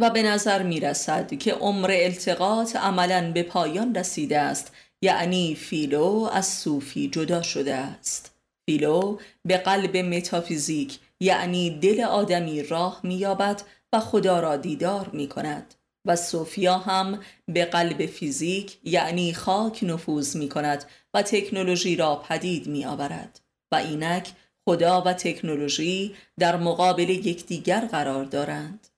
و 0.00 0.10
به 0.10 0.22
نظر 0.22 0.62
می 0.62 0.80
رسد 0.80 1.38
که 1.38 1.52
عمر 1.52 1.90
التقاط 1.90 2.76
عملا 2.76 3.32
به 3.32 3.42
پایان 3.42 3.94
رسیده 3.94 4.38
است 4.38 4.72
یعنی 5.02 5.54
فیلو 5.54 6.28
از 6.32 6.46
صوفی 6.46 7.08
جدا 7.08 7.42
شده 7.42 7.74
است. 7.74 8.34
فیلو 8.66 9.18
به 9.44 9.56
قلب 9.56 9.96
متافیزیک 9.96 10.98
یعنی 11.20 11.78
دل 11.80 12.00
آدمی 12.00 12.62
راه 12.62 13.00
مییابد 13.02 13.62
و 13.92 14.00
خدا 14.00 14.40
را 14.40 14.56
دیدار 14.56 15.10
می 15.12 15.28
کند 15.28 15.74
و 16.06 16.16
صوفیا 16.16 16.78
هم 16.78 17.20
به 17.48 17.64
قلب 17.64 18.06
فیزیک 18.06 18.78
یعنی 18.84 19.32
خاک 19.32 19.84
نفوذ 19.84 20.36
می 20.36 20.48
کند 20.48 20.84
و 21.14 21.22
تکنولوژی 21.22 21.96
را 21.96 22.16
پدید 22.16 22.66
می 22.66 22.84
آورد 22.84 23.40
و 23.72 23.76
اینک 23.76 24.32
خدا 24.68 25.00
و 25.00 25.12
تکنولوژی 25.12 26.14
در 26.38 26.56
مقابل 26.56 27.10
یکدیگر 27.10 27.80
قرار 27.80 28.24
دارند. 28.24 28.88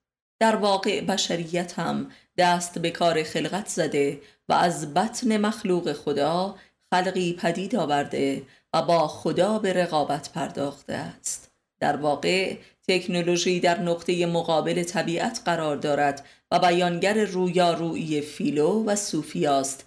در 0.41 0.57
واقع 0.57 1.01
بشریت 1.01 1.79
هم 1.79 2.11
دست 2.39 2.79
به 2.79 2.91
کار 2.91 3.23
خلقت 3.23 3.67
زده 3.67 4.21
و 4.49 4.53
از 4.53 4.95
بطن 4.95 5.37
مخلوق 5.37 5.93
خدا 5.93 6.57
خلقی 6.91 7.33
پدید 7.33 7.77
آورده 7.77 8.43
و 8.75 8.83
با 8.83 9.09
خدا 9.09 9.59
به 9.59 9.73
رقابت 9.73 10.33
پرداخته 10.33 10.95
است. 10.95 11.51
در 11.81 11.97
واقع 11.97 12.57
تکنولوژی 12.89 13.61
در 13.61 13.81
نقطه 13.81 14.27
مقابل 14.27 14.83
طبیعت 14.83 15.43
قرار 15.45 15.77
دارد 15.77 16.27
و 16.51 16.59
بیانگر 16.59 17.25
رویارویی 17.25 18.21
فیلو 18.21 18.85
و 18.85 18.97
صوفیاست 18.97 19.85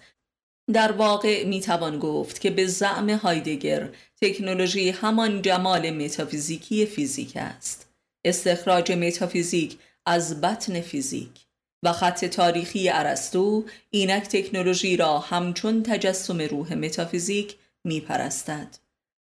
در 0.72 0.92
واقع 0.92 1.44
می 1.44 1.60
توان 1.60 1.98
گفت 1.98 2.40
که 2.40 2.50
به 2.50 2.66
زعم 2.66 3.10
هایدگر 3.10 3.88
تکنولوژی 4.20 4.90
همان 4.90 5.42
جمال 5.42 5.90
متافیزیکی 5.90 6.86
فیزیک 6.86 7.32
است. 7.36 7.88
استخراج 8.24 8.92
متافیزیک 8.92 9.78
از 10.06 10.40
بطن 10.40 10.80
فیزیک 10.80 11.46
و 11.82 11.92
خط 11.92 12.24
تاریخی 12.24 12.88
ارسطو 12.88 13.64
اینک 13.90 14.22
تکنولوژی 14.22 14.96
را 14.96 15.18
همچون 15.18 15.82
تجسم 15.82 16.40
روح 16.40 16.74
متافیزیک 16.74 17.56
می 17.84 18.00
پرستد. 18.00 18.76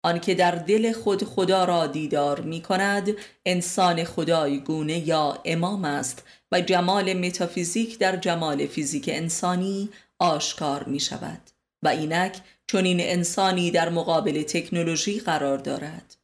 آنکه 0.04 0.34
در 0.34 0.50
دل 0.50 0.92
خود 0.92 1.24
خدا 1.24 1.64
را 1.64 1.86
دیدار 1.86 2.40
می 2.40 2.62
کند 2.62 3.08
انسان 3.46 4.04
خدای 4.04 4.60
گونه 4.60 5.08
یا 5.08 5.38
امام 5.44 5.84
است 5.84 6.22
و 6.52 6.60
جمال 6.60 7.14
متافیزیک 7.14 7.98
در 7.98 8.16
جمال 8.16 8.66
فیزیک 8.66 9.08
انسانی 9.12 9.90
آشکار 10.18 10.84
می 10.84 11.00
شود 11.00 11.40
و 11.82 11.88
اینک 11.88 12.40
چون 12.66 12.84
این 12.84 13.00
انسانی 13.00 13.70
در 13.70 13.88
مقابل 13.88 14.42
تکنولوژی 14.42 15.20
قرار 15.20 15.58
دارد 15.58 16.16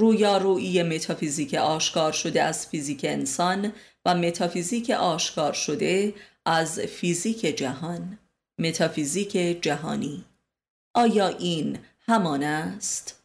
رویارویی 0.00 0.82
متافیزیک 0.82 1.54
آشکار 1.54 2.12
شده 2.12 2.42
از 2.42 2.66
فیزیک 2.66 3.00
انسان 3.04 3.72
و 4.04 4.14
متافیزیک 4.14 4.90
آشکار 4.90 5.52
شده 5.52 6.14
از 6.46 6.80
فیزیک 6.80 7.40
جهان 7.40 8.18
متافیزیک 8.58 9.32
جهانی 9.62 10.24
آیا 10.94 11.28
این 11.28 11.78
همان 12.08 12.42
است؟ 12.42 13.22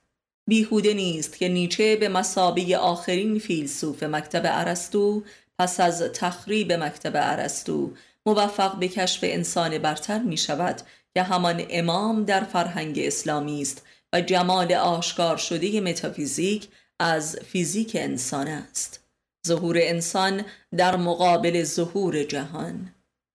بیهوده 0.47 0.93
نیست 0.93 1.37
که 1.37 1.49
نیچه 1.49 1.95
به 1.95 2.09
مسابه 2.09 2.77
آخرین 2.77 3.39
فیلسوف 3.39 4.03
مکتب 4.03 4.41
ارسطو 4.45 5.23
پس 5.59 5.79
از 5.79 6.01
تخریب 6.01 6.73
مکتب 6.73 7.11
ارسطو 7.15 7.91
موفق 8.25 8.79
به 8.79 8.87
کشف 8.87 9.19
انسان 9.23 9.77
برتر 9.77 10.19
می 10.19 10.37
شود 10.37 10.81
که 11.13 11.23
همان 11.23 11.63
امام 11.69 12.23
در 12.23 12.43
فرهنگ 12.43 12.99
اسلامی 12.99 13.61
است 13.61 13.85
جمال 14.21 14.73
آشکار 14.73 15.37
شده 15.37 15.81
متافیزیک 15.81 16.67
از 16.99 17.35
فیزیک 17.35 17.91
انسان 17.99 18.47
است. 18.47 19.03
ظهور 19.47 19.77
انسان 19.81 20.45
در 20.77 20.95
مقابل 20.95 21.63
ظهور 21.63 22.23
جهان. 22.23 22.91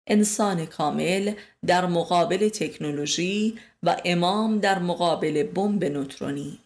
انسان 0.07 0.65
کامل 0.65 1.33
در 1.65 1.85
مقابل 1.85 2.49
تکنولوژی 2.49 3.59
و 3.83 3.97
امام 4.05 4.59
در 4.59 4.79
مقابل 4.79 5.43
بمب 5.43 5.85
نوترونی. 5.85 6.59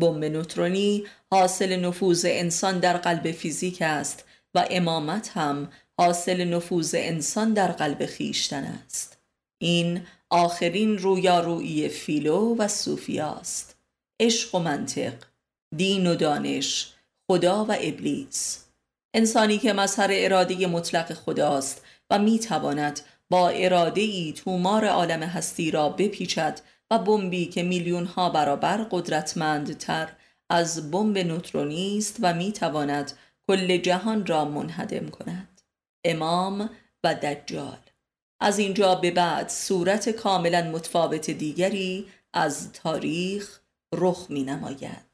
بمب 0.00 0.24
نوترونی 0.24 1.04
حاصل 1.30 1.76
نفوذ 1.76 2.26
انسان 2.28 2.78
در 2.78 2.96
قلب 2.96 3.32
فیزیک 3.32 3.82
است 3.82 4.24
و 4.54 4.66
امامت 4.70 5.30
هم 5.34 5.68
حاصل 5.98 6.44
نفوذ 6.44 6.94
انسان 6.98 7.52
در 7.52 7.72
قلب 7.72 8.06
خیشتن 8.06 8.64
است. 8.64 9.18
این 9.58 10.00
آخرین 10.32 10.98
رویارویی 10.98 11.88
فیلو 11.88 12.56
و 12.56 12.68
صوفیاست. 12.68 13.76
عشق 14.20 14.54
و 14.54 14.58
منطق 14.58 15.12
دین 15.76 16.06
و 16.06 16.14
دانش 16.14 16.92
خدا 17.30 17.64
و 17.64 17.72
ابلیس. 17.80 18.64
انسانی 19.14 19.58
که 19.58 19.72
مظهر 19.72 20.08
اراده 20.12 20.66
مطلق 20.66 21.12
خداست 21.12 21.84
و 22.10 22.18
می‌تواند 22.18 23.00
با 23.30 23.48
اراده 23.48 24.00
ای 24.00 24.32
تومار 24.32 24.84
عالم 24.86 25.22
هستی 25.22 25.70
را 25.70 25.88
بپیچد 25.88 26.60
و 26.90 26.98
بمبی 26.98 27.46
که 27.46 27.62
میلیون 27.62 28.06
ها 28.06 28.30
برابر 28.30 28.86
قدرتمندتر 28.90 30.08
از 30.50 30.90
بمب 30.90 31.18
نوترونی 31.18 31.98
است 31.98 32.16
و 32.20 32.34
می‌تواند 32.34 33.12
کل 33.46 33.76
جهان 33.76 34.26
را 34.26 34.44
منهدم 34.44 35.08
کند. 35.08 35.60
امام 36.04 36.70
و 37.04 37.14
دجال. 37.14 37.78
از 38.42 38.58
اینجا 38.58 38.94
به 38.94 39.10
بعد 39.10 39.48
صورت 39.48 40.08
کاملا 40.08 40.70
متفاوت 40.70 41.30
دیگری 41.30 42.06
از 42.32 42.72
تاریخ 42.72 43.60
رخ 43.94 44.26
می 44.28 44.42
نماید 44.42 45.11